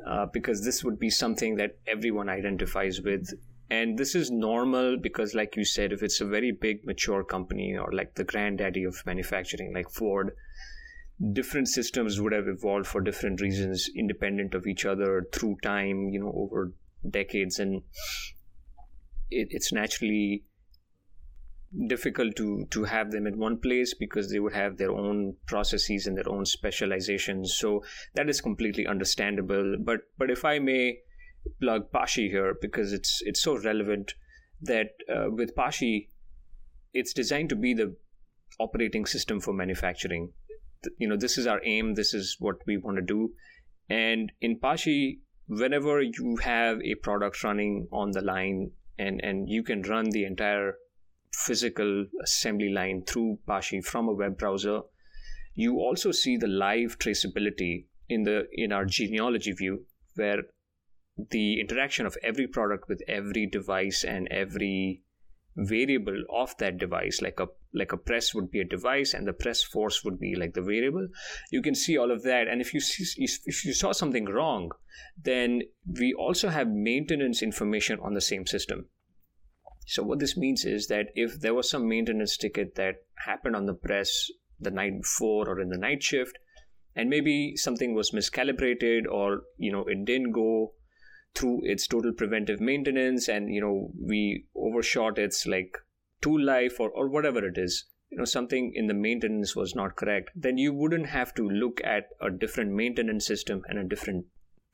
uh, 0.07 0.27
because 0.33 0.65
this 0.65 0.85
would 0.85 0.99
be 0.99 1.11
something 1.11 1.57
that 1.57 1.79
everyone 1.87 2.29
identifies 2.29 3.01
with. 3.01 3.31
And 3.71 3.99
this 3.99 4.15
is 4.15 4.31
normal 4.31 4.99
because, 4.99 5.35
like 5.35 5.57
you 5.57 5.65
said, 5.65 5.93
if 5.93 6.03
it's 6.03 6.21
a 6.21 6.27
very 6.27 6.53
big, 6.53 6.85
mature 6.85 7.25
company 7.25 7.77
or 7.77 7.91
like 7.93 8.15
the 8.15 8.23
granddaddy 8.23 8.85
of 8.85 9.03
manufacturing, 9.07 9.73
like 9.73 9.91
Ford, 9.91 10.33
different 11.33 11.69
systems 11.69 12.21
would 12.21 12.33
have 12.33 12.47
evolved 12.47 12.87
for 12.87 13.01
different 13.01 13.41
reasons 13.41 13.89
independent 13.97 14.55
of 14.55 14.67
each 14.67 14.85
other 14.85 15.27
through 15.33 15.57
time 15.63 16.09
you 16.09 16.19
know 16.19 16.33
over 16.35 16.73
decades 17.11 17.59
and 17.59 17.83
it, 19.31 19.49
it's 19.51 19.73
naturally 19.73 20.45
difficult 21.89 22.37
to 22.37 22.67
to 22.71 22.85
have 22.85 23.11
them 23.11 23.27
in 23.27 23.37
one 23.37 23.59
place 23.59 23.95
because 23.95 24.31
they 24.31 24.39
would 24.39 24.53
have 24.53 24.77
their 24.77 24.93
own 24.93 25.35
processes 25.47 26.07
and 26.07 26.17
their 26.17 26.29
own 26.29 26.45
specializations 26.45 27.57
so 27.59 27.83
that 28.15 28.29
is 28.29 28.41
completely 28.41 28.87
understandable 28.87 29.75
but 29.81 30.01
but 30.17 30.31
if 30.31 30.45
i 30.45 30.57
may 30.59 30.97
plug 31.61 31.91
pashi 31.93 32.31
here 32.31 32.55
because 32.61 32.93
it's 32.93 33.21
it's 33.25 33.43
so 33.43 33.59
relevant 33.59 34.15
that 34.63 34.91
uh, 35.13 35.29
with 35.31 35.55
pashi 35.57 36.07
it's 36.93 37.13
designed 37.13 37.49
to 37.49 37.57
be 37.57 37.75
the 37.75 37.95
operating 38.59 39.05
system 39.05 39.41
for 39.41 39.53
manufacturing. 39.53 40.33
You 40.99 41.09
know, 41.09 41.17
this 41.17 41.39
is 41.39 41.47
our 41.47 41.61
aim. 41.65 41.95
This 41.95 42.15
is 42.15 42.37
what 42.39 42.57
we 42.67 42.77
want 42.77 42.97
to 42.99 43.03
do. 43.03 43.33
And 43.91 44.33
in 44.41 44.59
Pashi, 44.61 45.19
whenever 45.47 46.01
you 46.03 46.37
have 46.43 46.81
a 46.83 46.95
product 46.97 47.43
running 47.45 47.87
on 47.93 48.11
the 48.13 48.21
line 48.21 48.71
and, 48.99 49.21
and 49.23 49.49
you 49.49 49.63
can 49.63 49.83
run 49.83 50.11
the 50.11 50.25
entire 50.25 50.75
physical 51.33 52.07
assembly 52.23 52.71
line 52.71 53.03
through 53.05 53.39
Pashi 53.47 53.85
from 53.85 54.09
a 54.09 54.13
web 54.13 54.39
browser, 54.39 54.81
you 55.55 55.79
also 55.79 56.13
see 56.13 56.37
the 56.37 56.47
live 56.47 56.99
traceability 56.99 57.87
in 58.09 58.23
the 58.23 58.47
in 58.53 58.73
our 58.73 58.85
genealogy 58.85 59.53
view 59.53 59.85
where 60.17 60.43
the 61.31 61.61
interaction 61.61 62.07
of 62.07 62.17
every 62.23 62.47
product 62.47 62.89
with 62.89 63.01
every 63.09 63.47
device 63.47 64.05
and 64.05 64.29
every 64.31 65.04
variable 65.57 66.25
of 66.35 66.57
that 66.59 66.79
device 66.79 67.21
like 67.23 67.39
a 67.39 67.47
like 67.73 67.93
a 67.93 67.97
press 67.97 68.35
would 68.35 68.51
be 68.51 68.61
a 68.61 68.65
device 68.65 69.15
and 69.15 69.27
the 69.27 69.33
press 69.33 69.63
force 69.63 70.05
would 70.05 70.19
be 70.19 70.35
like 70.37 70.55
the 70.55 70.63
variable. 70.63 71.07
You 71.51 71.63
can 71.63 71.75
see 71.75 71.97
all 71.97 72.11
of 72.11 72.23
that. 72.23 72.49
And 72.49 72.61
if 72.61 72.73
you 72.73 72.81
see 72.81 73.05
if 73.47 73.65
you 73.65 73.73
saw 73.73 73.93
something 73.93 74.27
wrong 74.27 74.71
then 75.23 75.63
we 75.99 76.15
also 76.15 76.49
have 76.49 76.69
maintenance 76.69 77.43
information 77.43 77.99
on 78.01 78.15
the 78.15 78.21
same 78.21 78.47
system. 78.47 78.87
So 79.87 80.03
what 80.03 80.19
this 80.19 80.37
means 80.37 80.65
is 80.65 80.87
that 80.89 81.09
if 81.15 81.41
there 81.41 81.55
was 81.55 81.69
some 81.69 81.89
maintenance 81.89 82.37
ticket 82.37 82.75
that 82.77 82.95
happened 83.27 83.55
on 83.55 83.67
the 83.67 83.75
press 83.75 84.31
the 84.59 84.71
night 84.71 85.03
before 85.03 85.49
or 85.49 85.61
in 85.61 85.69
the 85.69 85.79
night 85.79 86.03
shift 86.03 86.39
and 86.97 87.11
maybe 87.11 87.55
something 87.57 87.95
was 87.95 88.13
miscalibrated 88.13 89.03
or 89.11 89.43
you 89.59 89.71
know 89.71 89.85
it 89.87 90.05
didn't 90.05 90.33
go 90.33 90.73
through 91.35 91.61
its 91.65 91.87
total 91.87 92.13
preventive 92.13 92.61
maintenance 92.61 93.29
and 93.29 93.53
you 93.53 93.61
know 93.61 93.91
we 94.01 94.45
overshot 94.55 95.19
its 95.19 95.47
like 95.47 95.77
tool 96.21 96.41
life 96.41 96.79
or, 96.79 96.91
or 96.91 97.09
whatever 97.09 97.45
it 97.47 97.59
is 97.59 97.85
you 98.11 98.19
know 98.19 98.25
something 98.25 98.73
in 98.75 98.87
the 98.87 98.95
maintenance 98.95 99.57
was 99.57 99.75
not 99.75 99.97
correct 99.97 100.31
then 100.35 100.57
you 100.57 100.73
wouldn't 100.73 101.07
have 101.07 101.35
to 101.35 101.49
look 101.49 101.81
at 101.85 102.09
a 102.21 102.31
different 102.31 102.73
maintenance 102.73 103.27
system 103.27 103.63
and 103.69 103.79
a 103.79 103.85
different 103.85 104.25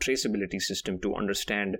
traceability 0.00 0.61
system 0.61 0.98
to 1.00 1.14
understand 1.14 1.76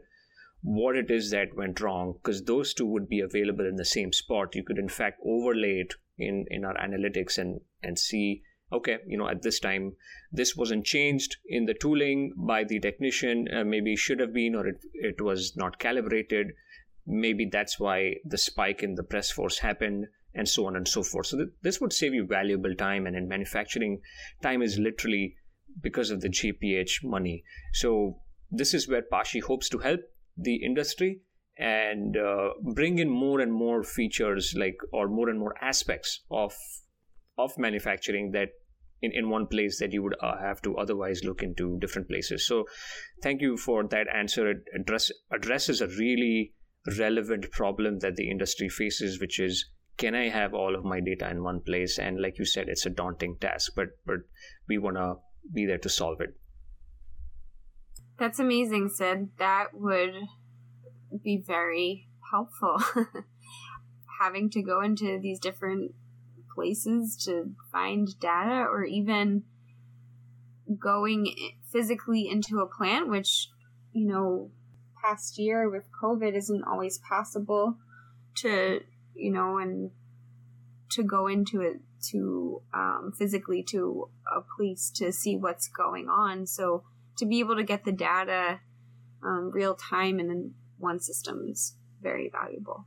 what 0.63 0.97
it 0.97 1.11
is 1.11 1.31
that 1.31 1.57
went 1.57 1.81
wrong 1.81 2.13
because 2.13 2.45
those 2.45 2.75
two 2.75 2.87
would 2.87 3.09
be 3.09 3.21
available 3.21 3.67
in 3.67 3.77
the 3.77 3.85
same 3.85 4.13
spot. 4.13 4.55
You 4.55 4.63
could 4.63 4.79
in 4.79 4.89
fact 4.89 5.21
overlay 5.25 5.81
it 5.81 5.95
in 6.19 6.45
in 6.51 6.65
our 6.65 6.75
analytics 6.75 7.39
and 7.39 7.61
and 7.83 7.99
see 7.99 8.43
okay 8.73 8.99
you 9.07 9.17
know 9.17 9.29
at 9.29 9.43
this 9.43 9.59
time 9.61 9.93
this 10.33 10.57
wasn't 10.57 10.85
changed 10.85 11.37
in 11.47 11.67
the 11.67 11.75
tooling 11.75 12.33
by 12.37 12.65
the 12.65 12.79
technician. 12.79 13.49
Uh, 13.53 13.65
maybe 13.65 13.97
should 13.97 14.21
have 14.21 14.33
been 14.33 14.55
or 14.55 14.67
it, 14.67 14.81
it 14.95 15.21
was 15.21 15.57
not 15.57 15.79
calibrated. 15.79 16.53
Maybe 17.07 17.49
that's 17.51 17.81
why 17.81 18.15
the 18.25 18.39
spike 18.39 18.83
in 18.83 18.95
the 18.95 19.03
press 19.03 19.31
force 19.31 19.59
happened 19.59 20.07
and 20.35 20.49
so 20.49 20.67
on 20.67 20.77
and 20.77 20.87
so 20.87 21.03
forth. 21.03 21.27
So 21.27 21.39
th- 21.39 21.49
this 21.63 21.81
would 21.81 21.93
save 21.93 22.15
you 22.15 22.27
valuable 22.27 22.75
time 22.77 23.07
and 23.07 23.17
in 23.17 23.27
manufacturing 23.27 24.01
time 24.43 24.63
is 24.63 24.79
literally 24.79 25.35
because 25.81 26.11
of 26.11 26.21
the 26.21 26.29
JPH 26.29 27.03
money. 27.03 27.43
So 27.73 28.21
this 28.51 28.73
is 28.75 28.89
where 28.89 29.03
pashi 29.03 29.43
hopes 29.43 29.69
to 29.71 29.79
help 29.79 30.01
the 30.37 30.57
industry 30.57 31.21
and 31.59 32.17
uh, 32.17 32.51
bring 32.75 32.99
in 32.99 33.09
more 33.09 33.41
and 33.41 33.53
more 33.53 33.83
features 33.83 34.55
like 34.57 34.79
or 34.93 35.09
more 35.09 35.29
and 35.29 35.39
more 35.39 35.55
aspects 35.61 36.21
of 36.31 36.55
of 37.37 37.57
manufacturing 37.59 38.31
that 38.33 38.51
in, 39.03 39.13
in 39.13 39.31
one 39.31 39.47
place 39.47 39.79
that 39.79 39.93
you 39.93 40.03
would 40.03 40.17
uh, 40.21 40.39
have 40.39 40.61
to 40.63 40.77
otherwise 40.77 41.25
look 41.25 41.43
into 41.43 41.79
different 41.81 42.09
places. 42.09 42.47
So, 42.47 42.65
thank 43.23 43.41
you 43.41 43.57
for 43.57 43.87
that 43.89 44.07
answer. 44.15 44.51
It 44.51 44.59
address, 44.79 45.11
addresses 45.33 45.81
a 45.81 45.89
really 45.89 46.55
relevant 46.99 47.51
problem 47.51 47.99
that 48.01 48.17
the 48.17 48.31
industry 48.31 48.69
faces, 48.69 49.21
which 49.21 49.39
is 49.39 49.71
can 49.97 50.15
I 50.15 50.29
have 50.31 50.55
all 50.55 50.75
of 50.75 50.83
my 50.83 50.99
data 51.01 51.29
in 51.29 51.43
one 51.43 51.61
place? 51.61 51.99
And 51.99 52.21
like 52.21 52.39
you 52.39 52.47
said, 52.47 52.69
it's 52.69 52.87
a 52.87 52.91
daunting 52.91 53.37
task, 53.39 53.73
but 53.77 53.89
but 54.07 54.21
we 54.67 54.79
want 54.79 54.97
to 54.97 55.17
be 55.53 55.67
there 55.67 55.79
to 55.79 55.89
solve 55.91 56.21
it. 56.23 56.35
That's 58.19 58.39
amazing, 58.39 58.89
Sid. 58.89 59.31
That 59.39 59.69
would 59.75 60.15
be 61.23 61.43
very 61.47 62.09
helpful. 62.31 62.79
Having 64.21 64.51
to 64.51 64.63
go 64.63 64.81
into 64.81 65.19
these 65.21 65.39
different 65.39 65.93
places 66.55 67.17
to 67.25 67.55
find 67.71 68.09
data 68.21 68.67
or 68.71 68.85
even 68.85 69.45
going 70.79 71.35
physically 71.73 72.29
into 72.29 72.61
a 72.61 72.67
plant, 72.67 73.09
which, 73.09 73.49
you 73.93 74.07
know, 74.07 74.51
past 75.03 75.39
year 75.39 75.69
with 75.69 75.85
COVID 76.03 76.37
isn't 76.37 76.65
always 76.65 76.99
possible 76.99 77.77
to, 78.37 78.81
you 79.15 79.33
know, 79.33 79.59
and 79.59 79.91
to 80.91 81.03
go 81.03 81.27
into 81.27 81.61
it 81.61 81.81
to 82.11 82.63
um, 82.75 83.13
physically 83.17 83.63
to 83.63 84.09
a 84.35 84.41
place 84.57 84.91
to 84.97 85.13
see 85.13 85.37
what's 85.37 85.69
going 85.69 86.09
on. 86.09 86.47
So 86.47 86.85
to 87.19 87.27
be 87.27 87.41
able 87.41 87.57
to 87.57 87.63
get 87.63 87.85
the 87.85 87.93
data 87.93 88.61
um, 89.23 89.51
real 89.53 89.75
time 89.75 90.19
in 90.19 90.55
one 90.79 91.01
system 91.01 91.47
is 91.51 91.77
very 92.01 92.31
valuable. 92.31 92.87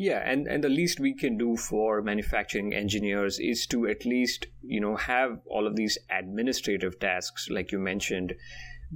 Yeah, 0.00 0.22
and, 0.24 0.46
and 0.46 0.64
the 0.64 0.70
least 0.70 0.98
we 0.98 1.12
can 1.12 1.36
do 1.36 1.58
for 1.58 2.00
manufacturing 2.00 2.72
engineers 2.72 3.38
is 3.38 3.66
to 3.66 3.86
at 3.86 4.06
least, 4.06 4.46
you 4.62 4.80
know, 4.80 4.96
have 4.96 5.42
all 5.44 5.66
of 5.66 5.76
these 5.76 5.98
administrative 6.08 6.98
tasks, 6.98 7.50
like 7.50 7.70
you 7.70 7.78
mentioned, 7.78 8.32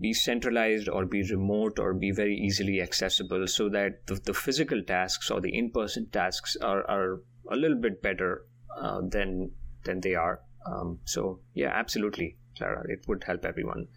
be 0.01 0.15
centralized 0.15 0.89
or 0.89 1.05
be 1.05 1.23
remote 1.31 1.79
or 1.79 1.93
be 1.93 2.11
very 2.11 2.35
easily 2.35 2.81
accessible 2.81 3.47
so 3.47 3.69
that 3.69 4.07
the, 4.07 4.15
the 4.15 4.33
physical 4.33 4.83
tasks 4.83 5.31
or 5.31 5.43
the 5.43 5.55
in-person 5.55 6.09
tasks 6.11 6.57
are, 6.63 6.89
are 6.91 7.21
a 7.53 7.57
little 7.57 7.77
bit 7.79 8.01
better 8.01 8.47
uh, 8.81 9.03
than 9.07 9.51
than 9.85 10.01
they 10.01 10.15
are. 10.15 10.41
Um, 10.67 11.01
so 11.05 11.39
yeah, 11.53 11.73
absolutely, 11.75 12.39
Clara, 12.57 12.83
it 12.89 13.05
would 13.09 13.25
help 13.25 13.45
everyone. 13.45 13.89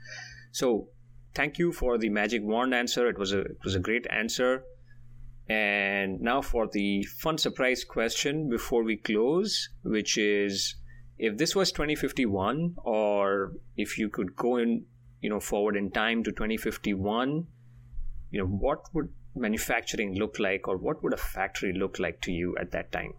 So 0.51 0.89
thank 1.33 1.57
you 1.57 1.71
for 1.71 1.97
the 1.97 2.09
magic 2.09 2.43
wand 2.43 2.73
answer. 2.73 3.07
It 3.07 3.17
was 3.17 3.31
a 3.31 3.39
it 3.39 3.63
was 3.63 3.75
a 3.75 3.79
great 3.79 4.05
answer. 4.09 4.65
And 5.49 6.19
now 6.19 6.41
for 6.41 6.67
the 6.67 7.03
fun 7.03 7.37
surprise 7.37 7.83
question 7.83 8.49
before 8.49 8.83
we 8.83 8.97
close, 8.97 9.69
which 9.83 10.17
is 10.17 10.75
if 11.17 11.37
this 11.37 11.55
was 11.55 11.71
2051 11.71 12.75
or 12.83 13.53
if 13.75 13.97
you 13.97 14.09
could 14.09 14.35
go 14.35 14.57
in, 14.57 14.85
you 15.21 15.29
know, 15.29 15.39
forward 15.39 15.77
in 15.77 15.89
time 15.89 16.23
to 16.23 16.31
2051, 16.31 17.47
you 18.29 18.39
know, 18.39 18.45
what 18.45 18.81
would 18.93 19.09
manufacturing 19.35 20.15
look 20.15 20.37
like 20.37 20.67
or 20.67 20.77
what 20.77 21.01
would 21.01 21.13
a 21.13 21.17
factory 21.17 21.73
look 21.73 21.97
like 21.97 22.21
to 22.21 22.31
you 22.31 22.55
at 22.59 22.71
that 22.71 22.91
time? 22.91 23.13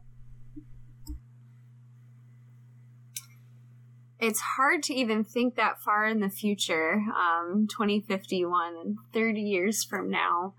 It's 4.21 4.41
hard 4.41 4.83
to 4.85 4.95
even 4.95 5.23
think 5.23 5.55
that 5.55 5.81
far 5.81 6.05
in 6.05 6.19
the 6.21 6.29
future, 6.29 7.05
um, 7.17 7.69
2051 7.69 8.77
and 8.77 8.97
30 9.13 9.41
years 9.41 9.85
from 9.85 10.11
now. 10.11 10.55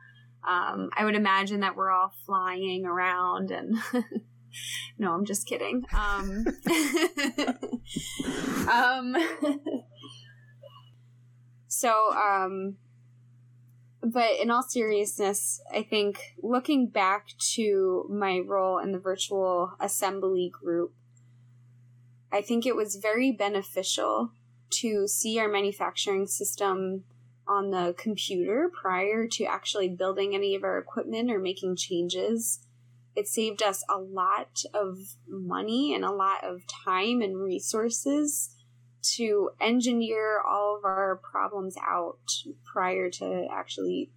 Um, 0.47 0.89
I 0.95 1.03
would 1.03 1.15
imagine 1.15 1.59
that 1.61 1.75
we're 1.75 1.91
all 1.91 2.13
flying 2.25 2.85
around 2.85 3.51
and. 3.51 3.77
no, 4.97 5.13
I'm 5.13 5.25
just 5.25 5.47
kidding. 5.47 5.85
Um, 5.93 6.45
um, 8.71 9.15
so, 11.67 12.13
um, 12.15 12.77
but 14.01 14.31
in 14.41 14.49
all 14.49 14.63
seriousness, 14.63 15.61
I 15.73 15.83
think 15.83 16.19
looking 16.41 16.87
back 16.87 17.27
to 17.55 18.07
my 18.09 18.39
role 18.45 18.79
in 18.79 18.91
the 18.91 18.99
virtual 18.99 19.73
assembly 19.79 20.51
group, 20.51 20.93
I 22.31 22.41
think 22.41 22.65
it 22.65 22.75
was 22.75 22.95
very 22.95 23.31
beneficial 23.31 24.31
to 24.71 25.07
see 25.07 25.39
our 25.39 25.49
manufacturing 25.49 26.27
system 26.27 27.03
on 27.49 27.71
the 27.71 27.95
computer 27.97 28.71
prior 28.81 29.27
to 29.27 29.43
actually 29.43 29.89
building 29.89 30.35
any 30.35 30.55
of 30.55 30.63
our 30.63 30.77
equipment 30.77 31.31
or 31.31 31.39
making 31.39 31.75
changes. 31.75 32.59
It 33.15 33.27
saved 33.27 33.63
us 33.63 33.83
a 33.89 33.97
lot 33.97 34.61
of 34.73 34.99
money 35.27 35.93
and 35.93 36.05
a 36.05 36.11
lot 36.11 36.43
of 36.43 36.61
time 36.67 37.21
and 37.21 37.41
resources 37.41 38.55
to 39.01 39.49
engineer 39.59 40.39
all 40.47 40.77
of 40.77 40.85
our 40.85 41.19
problems 41.23 41.75
out 41.85 42.19
prior 42.63 43.09
to 43.09 43.47
actually 43.51 44.11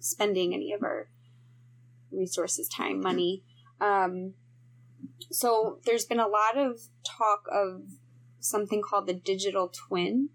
spending 0.00 0.52
any 0.52 0.72
of 0.72 0.82
our 0.82 1.08
resources, 2.12 2.68
time, 2.68 3.00
money. 3.00 3.42
Um, 3.80 4.34
so 5.30 5.78
there's 5.86 6.04
been 6.04 6.20
a 6.20 6.28
lot 6.28 6.58
of 6.58 6.80
talk 7.02 7.44
of 7.50 7.82
something 8.40 8.82
called 8.82 9.06
the 9.06 9.14
digital 9.14 9.68
twin 9.68 10.28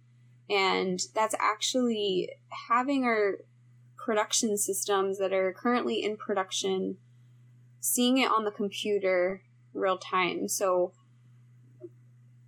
and 0.50 1.00
that's 1.14 1.36
actually 1.40 2.30
having 2.68 3.04
our 3.04 3.40
production 3.98 4.58
systems 4.58 5.20
that 5.20 5.34
are 5.34 5.54
currently 5.54 6.04
in 6.04 6.18
production, 6.18 6.98
seeing 7.80 8.18
it 8.18 8.32
on 8.32 8.44
the 8.46 8.52
computer 8.52 9.44
real 9.74 9.98
time. 9.98 10.48
So, 10.48 10.94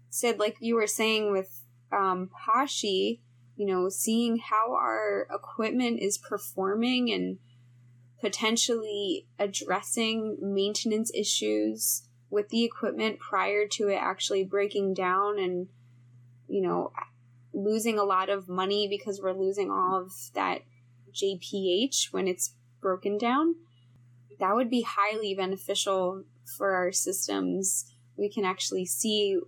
Sid, 0.09 0.39
like 0.39 0.57
you 0.59 0.75
were 0.75 0.87
saying 0.87 1.31
with 1.31 1.61
um, 1.91 2.29
Pashi, 2.47 3.19
you 3.55 3.67
know, 3.67 3.89
seeing 3.89 4.39
how 4.39 4.73
our 4.73 5.27
equipment 5.31 5.99
is 5.99 6.17
performing 6.17 7.11
and 7.11 7.37
potentially 8.19 9.27
addressing 9.37 10.37
maintenance 10.41 11.11
issues 11.13 12.03
with 12.29 12.49
the 12.49 12.63
equipment 12.63 13.19
prior 13.19 13.67
to 13.67 13.89
it 13.89 13.95
actually 13.95 14.43
breaking 14.43 14.93
down 14.93 15.37
and, 15.37 15.67
you 16.47 16.61
know, 16.61 16.91
losing 17.53 17.97
a 17.97 18.03
lot 18.03 18.29
of 18.29 18.47
money 18.47 18.87
because 18.87 19.21
we're 19.21 19.33
losing 19.33 19.69
all 19.69 20.01
of 20.01 20.11
that 20.33 20.61
JPH 21.13 22.11
when 22.11 22.27
it's 22.27 22.55
broken 22.81 23.17
down, 23.17 23.55
that 24.39 24.55
would 24.55 24.69
be 24.69 24.81
highly 24.81 25.33
beneficial 25.33 26.23
for 26.57 26.73
our 26.73 26.91
systems. 26.91 27.93
We 28.15 28.29
can 28.29 28.45
actually 28.45 28.85
see 28.85 29.39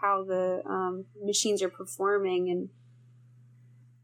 how 0.00 0.24
the 0.24 0.62
um, 0.66 1.06
machines 1.22 1.62
are 1.62 1.68
performing 1.68 2.50
and 2.50 2.68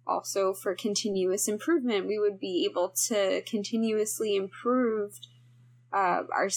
also 0.07 0.53
for 0.53 0.75
continuous 0.75 1.49
improvement 1.49 2.07
we 2.07 2.19
would 2.19 2.39
be 2.39 2.69
able 2.71 2.91
to 2.91 3.43
continuously 3.43 4.37
improve 4.37 5.19
uh, 5.93 6.23
our 6.37 6.51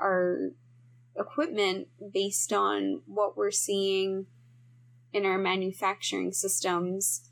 our 0.00 0.50
equipment 1.16 1.88
based 2.12 2.52
on 2.52 3.02
what 3.06 3.36
we're 3.36 3.50
seeing 3.50 4.26
in 5.14 5.24
our 5.24 5.38
manufacturing 5.38 6.32
systems. 6.32 7.30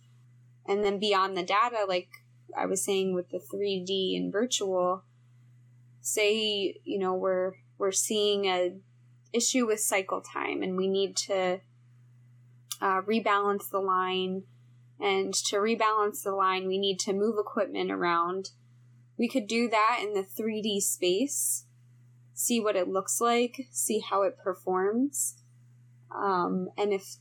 And 0.66 0.82
then 0.82 0.98
beyond 0.98 1.36
the 1.36 1.42
data 1.42 1.84
like 1.86 2.08
i 2.56 2.66
was 2.66 2.84
saying 2.84 3.14
with 3.14 3.30
the 3.30 3.38
3d 3.38 4.16
and 4.16 4.30
virtual 4.30 5.02
say 6.02 6.76
you 6.84 6.98
know 6.98 7.14
we're 7.14 7.54
we're 7.78 7.90
seeing 7.90 8.44
a 8.44 8.74
issue 9.32 9.66
with 9.66 9.80
cycle 9.80 10.20
time 10.20 10.62
and 10.62 10.76
we 10.76 10.86
need 10.86 11.16
to 11.16 11.60
uh, 12.80 13.00
rebalance 13.02 13.70
the 13.70 13.80
line. 13.80 14.42
And 15.00 15.34
to 15.34 15.56
rebalance 15.56 16.22
the 16.22 16.32
line 16.32 16.68
we 16.68 16.78
need 16.78 17.00
to 17.00 17.12
move 17.12 17.36
equipment 17.38 17.90
around. 17.90 18.50
We 19.18 19.28
could 19.28 19.48
do 19.48 19.68
that 19.68 20.00
in 20.00 20.14
the 20.14 20.22
3d 20.22 20.80
space 20.82 21.64
see 22.34 22.60
what 22.60 22.76
it 22.76 22.88
looks 22.88 23.20
like 23.20 23.66
see 23.70 24.00
how 24.00 24.22
it 24.22 24.38
performs. 24.38 25.42
Um, 26.14 26.68
and 26.76 26.92
if 26.92 27.16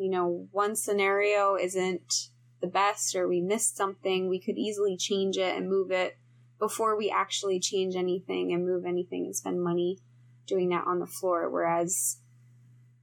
you 0.00 0.10
know 0.10 0.48
one 0.50 0.74
scenario 0.74 1.56
isn't 1.56 2.28
the 2.60 2.66
best 2.66 3.14
or 3.14 3.28
we 3.28 3.40
missed 3.40 3.76
something 3.76 4.28
we 4.28 4.40
could 4.40 4.58
easily 4.58 4.96
change 4.96 5.36
it 5.36 5.56
and 5.56 5.68
move 5.68 5.90
it 5.90 6.16
before 6.58 6.96
we 6.96 7.10
actually 7.10 7.58
change 7.58 7.96
anything 7.96 8.52
and 8.52 8.66
move 8.66 8.84
anything 8.84 9.24
and 9.24 9.34
spend 9.34 9.62
money 9.62 9.98
doing 10.46 10.68
that 10.68 10.86
on 10.86 10.98
the 11.00 11.06
floor. 11.06 11.48
Whereas 11.48 12.18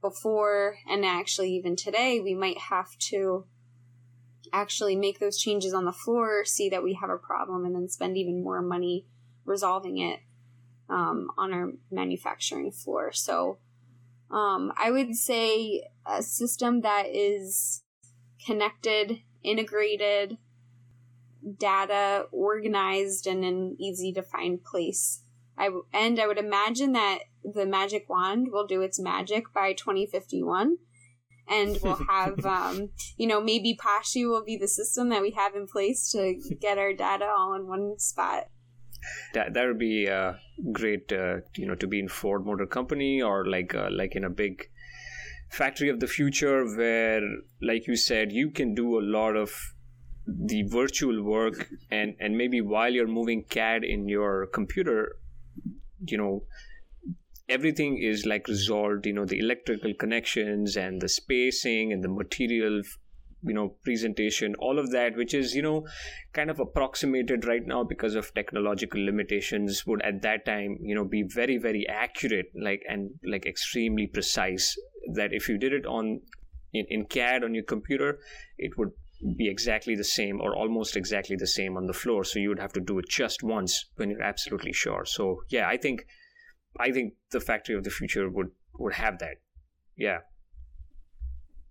before, 0.00 0.76
and 0.88 1.04
actually 1.04 1.52
even 1.52 1.74
today, 1.74 2.20
we 2.20 2.34
might 2.34 2.58
have 2.58 2.96
to 2.98 3.46
actually 4.52 4.94
make 4.94 5.18
those 5.18 5.36
changes 5.36 5.74
on 5.74 5.84
the 5.84 5.92
floor, 5.92 6.44
see 6.44 6.68
that 6.70 6.84
we 6.84 6.94
have 6.94 7.10
a 7.10 7.18
problem, 7.18 7.64
and 7.64 7.74
then 7.74 7.88
spend 7.88 8.16
even 8.16 8.42
more 8.42 8.62
money 8.62 9.04
resolving 9.44 9.98
it 9.98 10.20
um, 10.88 11.30
on 11.36 11.52
our 11.52 11.72
manufacturing 11.90 12.70
floor. 12.70 13.12
So 13.12 13.58
um, 14.30 14.72
I 14.76 14.90
would 14.90 15.14
say 15.14 15.88
a 16.06 16.22
system 16.22 16.82
that 16.82 17.06
is 17.08 17.82
connected, 18.44 19.20
integrated, 19.42 20.38
data 21.58 22.26
organized 22.32 23.26
in 23.26 23.44
an 23.44 23.76
easy 23.78 24.12
to 24.12 24.22
find 24.22 24.62
place. 24.62 25.22
I 25.56 25.70
and 25.92 26.20
I 26.20 26.26
would 26.26 26.38
imagine 26.38 26.92
that 26.92 27.20
the 27.42 27.66
magic 27.66 28.08
wand 28.08 28.48
will 28.52 28.66
do 28.66 28.82
its 28.82 29.00
magic 29.00 29.52
by 29.52 29.72
2051 29.72 30.76
and 31.48 31.78
we'll 31.82 31.96
have 32.08 32.44
um, 32.44 32.90
you 33.16 33.26
know 33.26 33.40
maybe 33.40 33.76
Pashi 33.76 34.28
will 34.28 34.44
be 34.44 34.56
the 34.56 34.68
system 34.68 35.08
that 35.08 35.22
we 35.22 35.32
have 35.32 35.54
in 35.54 35.66
place 35.66 36.10
to 36.12 36.34
get 36.60 36.78
our 36.78 36.92
data 36.92 37.26
all 37.26 37.54
in 37.54 37.66
one 37.66 37.98
spot. 37.98 38.48
That 39.34 39.54
that 39.54 39.66
would 39.66 39.78
be 39.78 40.08
uh, 40.08 40.34
great, 40.72 41.12
uh, 41.12 41.38
you 41.54 41.66
know, 41.66 41.74
to 41.76 41.86
be 41.86 41.98
in 41.98 42.08
Ford 42.08 42.44
Motor 42.44 42.66
Company 42.66 43.22
or 43.22 43.46
like 43.46 43.74
uh, 43.74 43.88
like 43.90 44.16
in 44.16 44.24
a 44.24 44.30
big 44.30 44.68
factory 45.50 45.88
of 45.88 46.00
the 46.00 46.06
future 46.06 46.64
where, 46.76 47.22
like 47.62 47.86
you 47.86 47.96
said, 47.96 48.32
you 48.32 48.50
can 48.50 48.74
do 48.74 48.98
a 48.98 49.02
lot 49.02 49.36
of 49.36 49.74
the 50.26 50.62
virtual 50.64 51.22
work 51.22 51.68
and 51.90 52.14
and 52.20 52.36
maybe 52.36 52.60
while 52.60 52.92
you're 52.92 53.08
moving 53.08 53.44
CAD 53.44 53.84
in 53.84 54.08
your 54.08 54.46
computer, 54.46 55.16
you 56.06 56.18
know 56.18 56.44
everything 57.48 57.98
is 57.98 58.26
like 58.26 58.46
resolved 58.46 59.06
you 59.06 59.12
know 59.12 59.24
the 59.24 59.38
electrical 59.38 59.94
connections 59.94 60.76
and 60.76 61.00
the 61.00 61.08
spacing 61.08 61.92
and 61.92 62.04
the 62.04 62.08
material 62.08 62.82
you 63.42 63.54
know 63.54 63.76
presentation 63.84 64.54
all 64.58 64.78
of 64.78 64.90
that 64.90 65.16
which 65.16 65.32
is 65.32 65.54
you 65.54 65.62
know 65.62 65.86
kind 66.32 66.50
of 66.50 66.58
approximated 66.58 67.44
right 67.46 67.66
now 67.66 67.84
because 67.84 68.14
of 68.14 68.32
technological 68.34 69.04
limitations 69.04 69.86
would 69.86 70.02
at 70.02 70.22
that 70.22 70.44
time 70.44 70.76
you 70.80 70.94
know 70.94 71.04
be 71.04 71.22
very 71.22 71.56
very 71.56 71.86
accurate 71.88 72.46
like 72.60 72.82
and 72.88 73.10
like 73.24 73.46
extremely 73.46 74.06
precise 74.06 74.76
that 75.14 75.32
if 75.32 75.48
you 75.48 75.56
did 75.56 75.72
it 75.72 75.86
on 75.86 76.20
in, 76.72 76.84
in 76.88 77.04
cad 77.04 77.44
on 77.44 77.54
your 77.54 77.64
computer 77.64 78.18
it 78.58 78.76
would 78.76 78.90
be 79.36 79.48
exactly 79.48 79.94
the 79.96 80.04
same 80.04 80.40
or 80.40 80.54
almost 80.54 80.96
exactly 80.96 81.36
the 81.36 81.46
same 81.46 81.76
on 81.76 81.86
the 81.86 81.92
floor 81.92 82.24
so 82.24 82.38
you 82.38 82.48
would 82.48 82.58
have 82.58 82.72
to 82.72 82.80
do 82.80 82.98
it 82.98 83.08
just 83.08 83.42
once 83.42 83.86
when 83.96 84.10
you're 84.10 84.22
absolutely 84.22 84.72
sure 84.72 85.04
so 85.04 85.42
yeah 85.48 85.68
i 85.68 85.76
think 85.76 86.04
I 86.78 86.92
think 86.92 87.14
the 87.30 87.40
factory 87.40 87.74
of 87.74 87.84
the 87.84 87.90
future 87.90 88.28
would 88.28 88.50
would 88.78 88.94
have 88.94 89.18
that. 89.18 89.38
Yeah. 89.96 90.20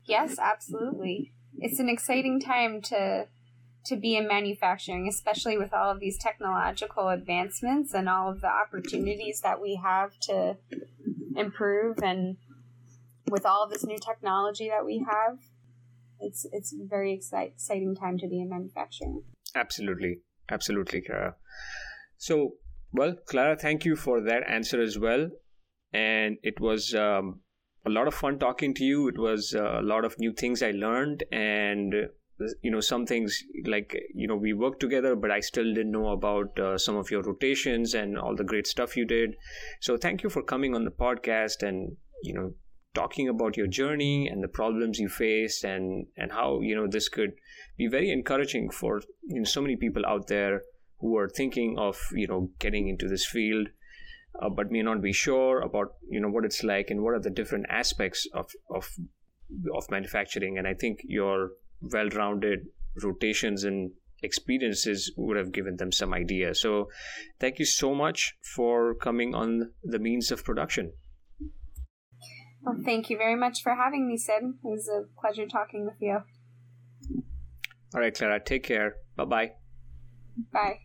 Yes, 0.06 0.38
absolutely. 0.40 1.34
It's 1.60 1.80
an 1.80 1.90
exciting 1.90 2.40
time 2.40 2.82
to 2.84 3.28
to 3.86 3.96
be 3.96 4.18
in 4.18 4.28
manufacturing, 4.28 5.08
especially 5.08 5.58
with 5.58 5.74
all 5.74 5.90
of 5.90 6.02
these 6.02 6.18
technological 6.18 7.08
advancements 7.08 7.94
and 7.94 8.10
all 8.10 8.30
of 8.30 8.42
the 8.42 8.50
opportunities 8.50 9.40
that 9.42 9.62
we 9.62 9.80
have 9.82 10.20
to 10.20 10.58
improve 11.38 11.98
and 12.04 12.36
with 13.30 13.46
all 13.46 13.64
of 13.64 13.70
this 13.70 13.86
new 13.86 13.98
technology 13.98 14.70
that 14.70 14.86
we 14.86 15.06
have, 15.10 15.38
it's 16.20 16.46
it's 16.52 16.74
a 16.74 16.86
very 16.86 17.14
exciting 17.14 17.96
time 17.96 18.18
to 18.18 18.28
be 18.28 18.40
in 18.40 18.50
manufacturing. 18.50 19.24
Absolutely. 19.56 20.20
Absolutely, 20.50 21.02
Clara. 21.02 21.36
So 22.18 22.54
well, 22.94 23.16
Clara, 23.28 23.56
thank 23.56 23.86
you 23.86 23.96
for 23.96 24.22
that 24.22 24.50
answer 24.50 24.82
as 24.82 24.98
well. 24.98 25.30
And 25.94 26.38
it 26.44 26.60
was 26.60 26.94
um, 26.94 27.42
a 27.88 27.90
lot 27.90 28.08
of 28.08 28.14
fun 28.14 28.38
talking 28.38 28.74
to 28.76 28.84
you. 28.84 29.08
It 29.08 29.18
was 29.18 29.56
uh, 29.56 29.80
a 29.80 29.82
lot 29.82 30.06
of 30.06 30.20
new 30.20 30.34
things 30.34 30.62
I 30.62 30.72
learned, 30.72 31.24
and 31.32 31.96
you 32.62 32.70
know 32.70 32.80
some 32.80 33.06
things 33.06 33.44
like 33.66 33.96
you 34.14 34.28
know 34.28 34.36
we 34.36 34.54
worked 34.54 34.80
together, 34.80 35.16
but 35.16 35.32
I 35.32 35.40
still 35.40 35.74
didn't 35.74 35.92
know 35.92 36.10
about 36.10 36.60
uh, 36.60 36.78
some 36.78 36.98
of 36.98 37.10
your 37.10 37.24
rotations 37.24 37.94
and 37.94 38.18
all 38.18 38.36
the 38.36 38.44
great 38.44 38.68
stuff 38.68 38.98
you 38.98 39.06
did. 39.06 39.36
So 39.80 39.98
thank 39.98 40.22
you 40.24 40.30
for 40.30 40.44
coming 40.44 40.76
on 40.76 40.84
the 40.84 40.92
podcast 40.92 41.64
and 41.68 41.96
you 42.24 42.34
know 42.34 42.54
talking 42.94 43.30
about 43.30 43.56
your 43.56 43.68
journey 43.68 44.28
and 44.28 44.44
the 44.44 44.48
problems 44.48 45.00
you 45.00 45.08
faced 45.08 45.64
and 45.64 46.08
and 46.18 46.32
how 46.32 46.60
you 46.62 46.76
know 46.76 46.88
this 46.88 47.10
could 47.10 47.32
be 47.78 47.88
very 47.88 48.12
encouraging 48.12 48.70
for 48.70 49.02
you 49.24 49.40
know 49.40 49.46
so 49.46 49.62
many 49.62 49.76
people 49.76 50.06
out 50.06 50.28
there 50.28 50.62
who 51.00 51.16
are 51.16 51.30
thinking 51.30 51.76
of 51.78 52.00
you 52.12 52.28
know 52.28 52.50
getting 52.60 52.88
into 52.88 53.08
this 53.08 53.26
field 53.26 53.68
uh, 54.42 54.50
but 54.50 54.72
may 54.72 54.82
not 54.82 55.02
be 55.02 55.14
sure 55.14 55.62
about 55.62 55.94
you 56.10 56.20
know 56.20 56.30
what 56.30 56.46
it's 56.46 56.64
like 56.64 56.90
and 56.90 57.02
what 57.02 57.14
are 57.14 57.20
the 57.20 57.30
different 57.30 57.66
aspects 57.70 58.28
of 58.34 58.52
of 58.70 58.90
of 59.76 59.90
manufacturing. 59.90 60.58
And 60.58 60.68
i 60.68 60.74
think 60.74 61.02
your 61.04 61.52
well-rounded 61.82 62.68
rotations 63.04 63.64
and 63.64 63.92
experiences 64.24 65.12
would 65.16 65.38
have 65.38 65.52
given 65.52 65.78
them 65.78 65.92
some 65.92 66.14
idea. 66.14 66.56
So 66.56 66.90
thank 67.40 67.60
you 67.60 67.66
so 67.66 67.94
much 67.94 68.36
for 68.56 68.96
coming 68.96 69.36
on 69.36 69.72
the 69.84 70.00
means 70.00 70.32
of 70.32 70.44
production. 70.44 70.94
Well 72.64 72.78
thank 72.84 73.10
you 73.10 73.18
very 73.18 73.36
much 73.36 73.62
for 73.62 73.76
having 73.76 74.08
me 74.08 74.18
sid. 74.18 74.44
It 74.44 74.56
was 74.64 74.90
a 74.90 75.04
pleasure 75.22 75.46
talking 75.48 75.86
with 75.86 76.02
you. 76.02 76.20
All 77.94 78.02
right 78.02 78.14
clara 78.14 78.40
take 78.44 78.64
care. 78.64 78.96
Bye-bye. 79.16 79.52
Bye 80.52 80.80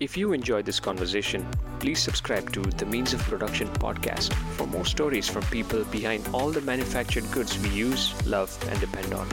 if 0.00 0.16
you 0.16 0.32
enjoyed 0.32 0.64
this 0.64 0.80
conversation, 0.80 1.46
please 1.78 2.00
subscribe 2.00 2.52
to 2.52 2.62
the 2.62 2.86
Means 2.86 3.12
of 3.12 3.20
Production 3.20 3.68
podcast 3.68 4.34
for 4.56 4.66
more 4.66 4.84
stories 4.84 5.28
from 5.28 5.42
people 5.44 5.84
behind 5.84 6.28
all 6.32 6.50
the 6.50 6.60
manufactured 6.62 7.30
goods 7.30 7.58
we 7.60 7.68
use, 7.70 8.12
love, 8.26 8.56
and 8.68 8.80
depend 8.80 9.14
on. 9.14 9.28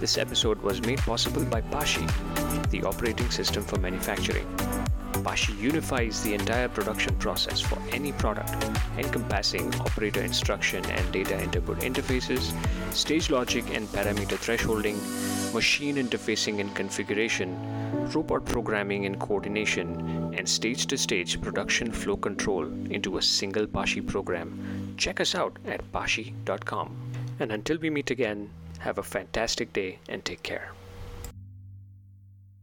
This 0.00 0.18
episode 0.18 0.60
was 0.62 0.82
made 0.82 0.98
possible 0.98 1.44
by 1.44 1.60
Pashi, 1.60 2.04
the 2.70 2.82
operating 2.82 3.30
system 3.30 3.62
for 3.62 3.78
manufacturing. 3.78 4.46
Pashi 5.22 5.56
unifies 5.58 6.22
the 6.22 6.34
entire 6.34 6.68
production 6.68 7.14
process 7.16 7.60
for 7.60 7.78
any 7.92 8.12
product, 8.12 8.52
encompassing 8.98 9.72
operator 9.76 10.22
instruction 10.22 10.84
and 10.86 11.12
data 11.12 11.40
input 11.40 11.78
interfaces, 11.78 12.52
stage 12.92 13.30
logic 13.30 13.64
and 13.72 13.86
parameter 13.88 14.36
thresholding, 14.36 14.98
machine 15.54 15.96
interfacing 15.96 16.60
and 16.60 16.74
configuration, 16.74 17.50
robot 18.12 18.44
programming 18.44 19.06
and 19.06 19.18
coordination, 19.18 20.34
and 20.36 20.48
stage 20.48 20.86
to 20.88 20.98
stage 20.98 21.40
production 21.40 21.90
flow 21.92 22.16
control 22.16 22.64
into 22.90 23.16
a 23.16 23.22
single 23.22 23.66
Pashi 23.66 24.06
program. 24.06 24.94
Check 24.98 25.20
us 25.20 25.34
out 25.34 25.56
at 25.64 25.80
pashi.com. 25.92 26.94
And 27.38 27.52
until 27.52 27.78
we 27.78 27.88
meet 27.88 28.10
again, 28.10 28.50
have 28.80 28.98
a 28.98 29.02
fantastic 29.02 29.72
day 29.72 29.98
and 30.08 30.24
take 30.24 30.42
care. 30.42 30.72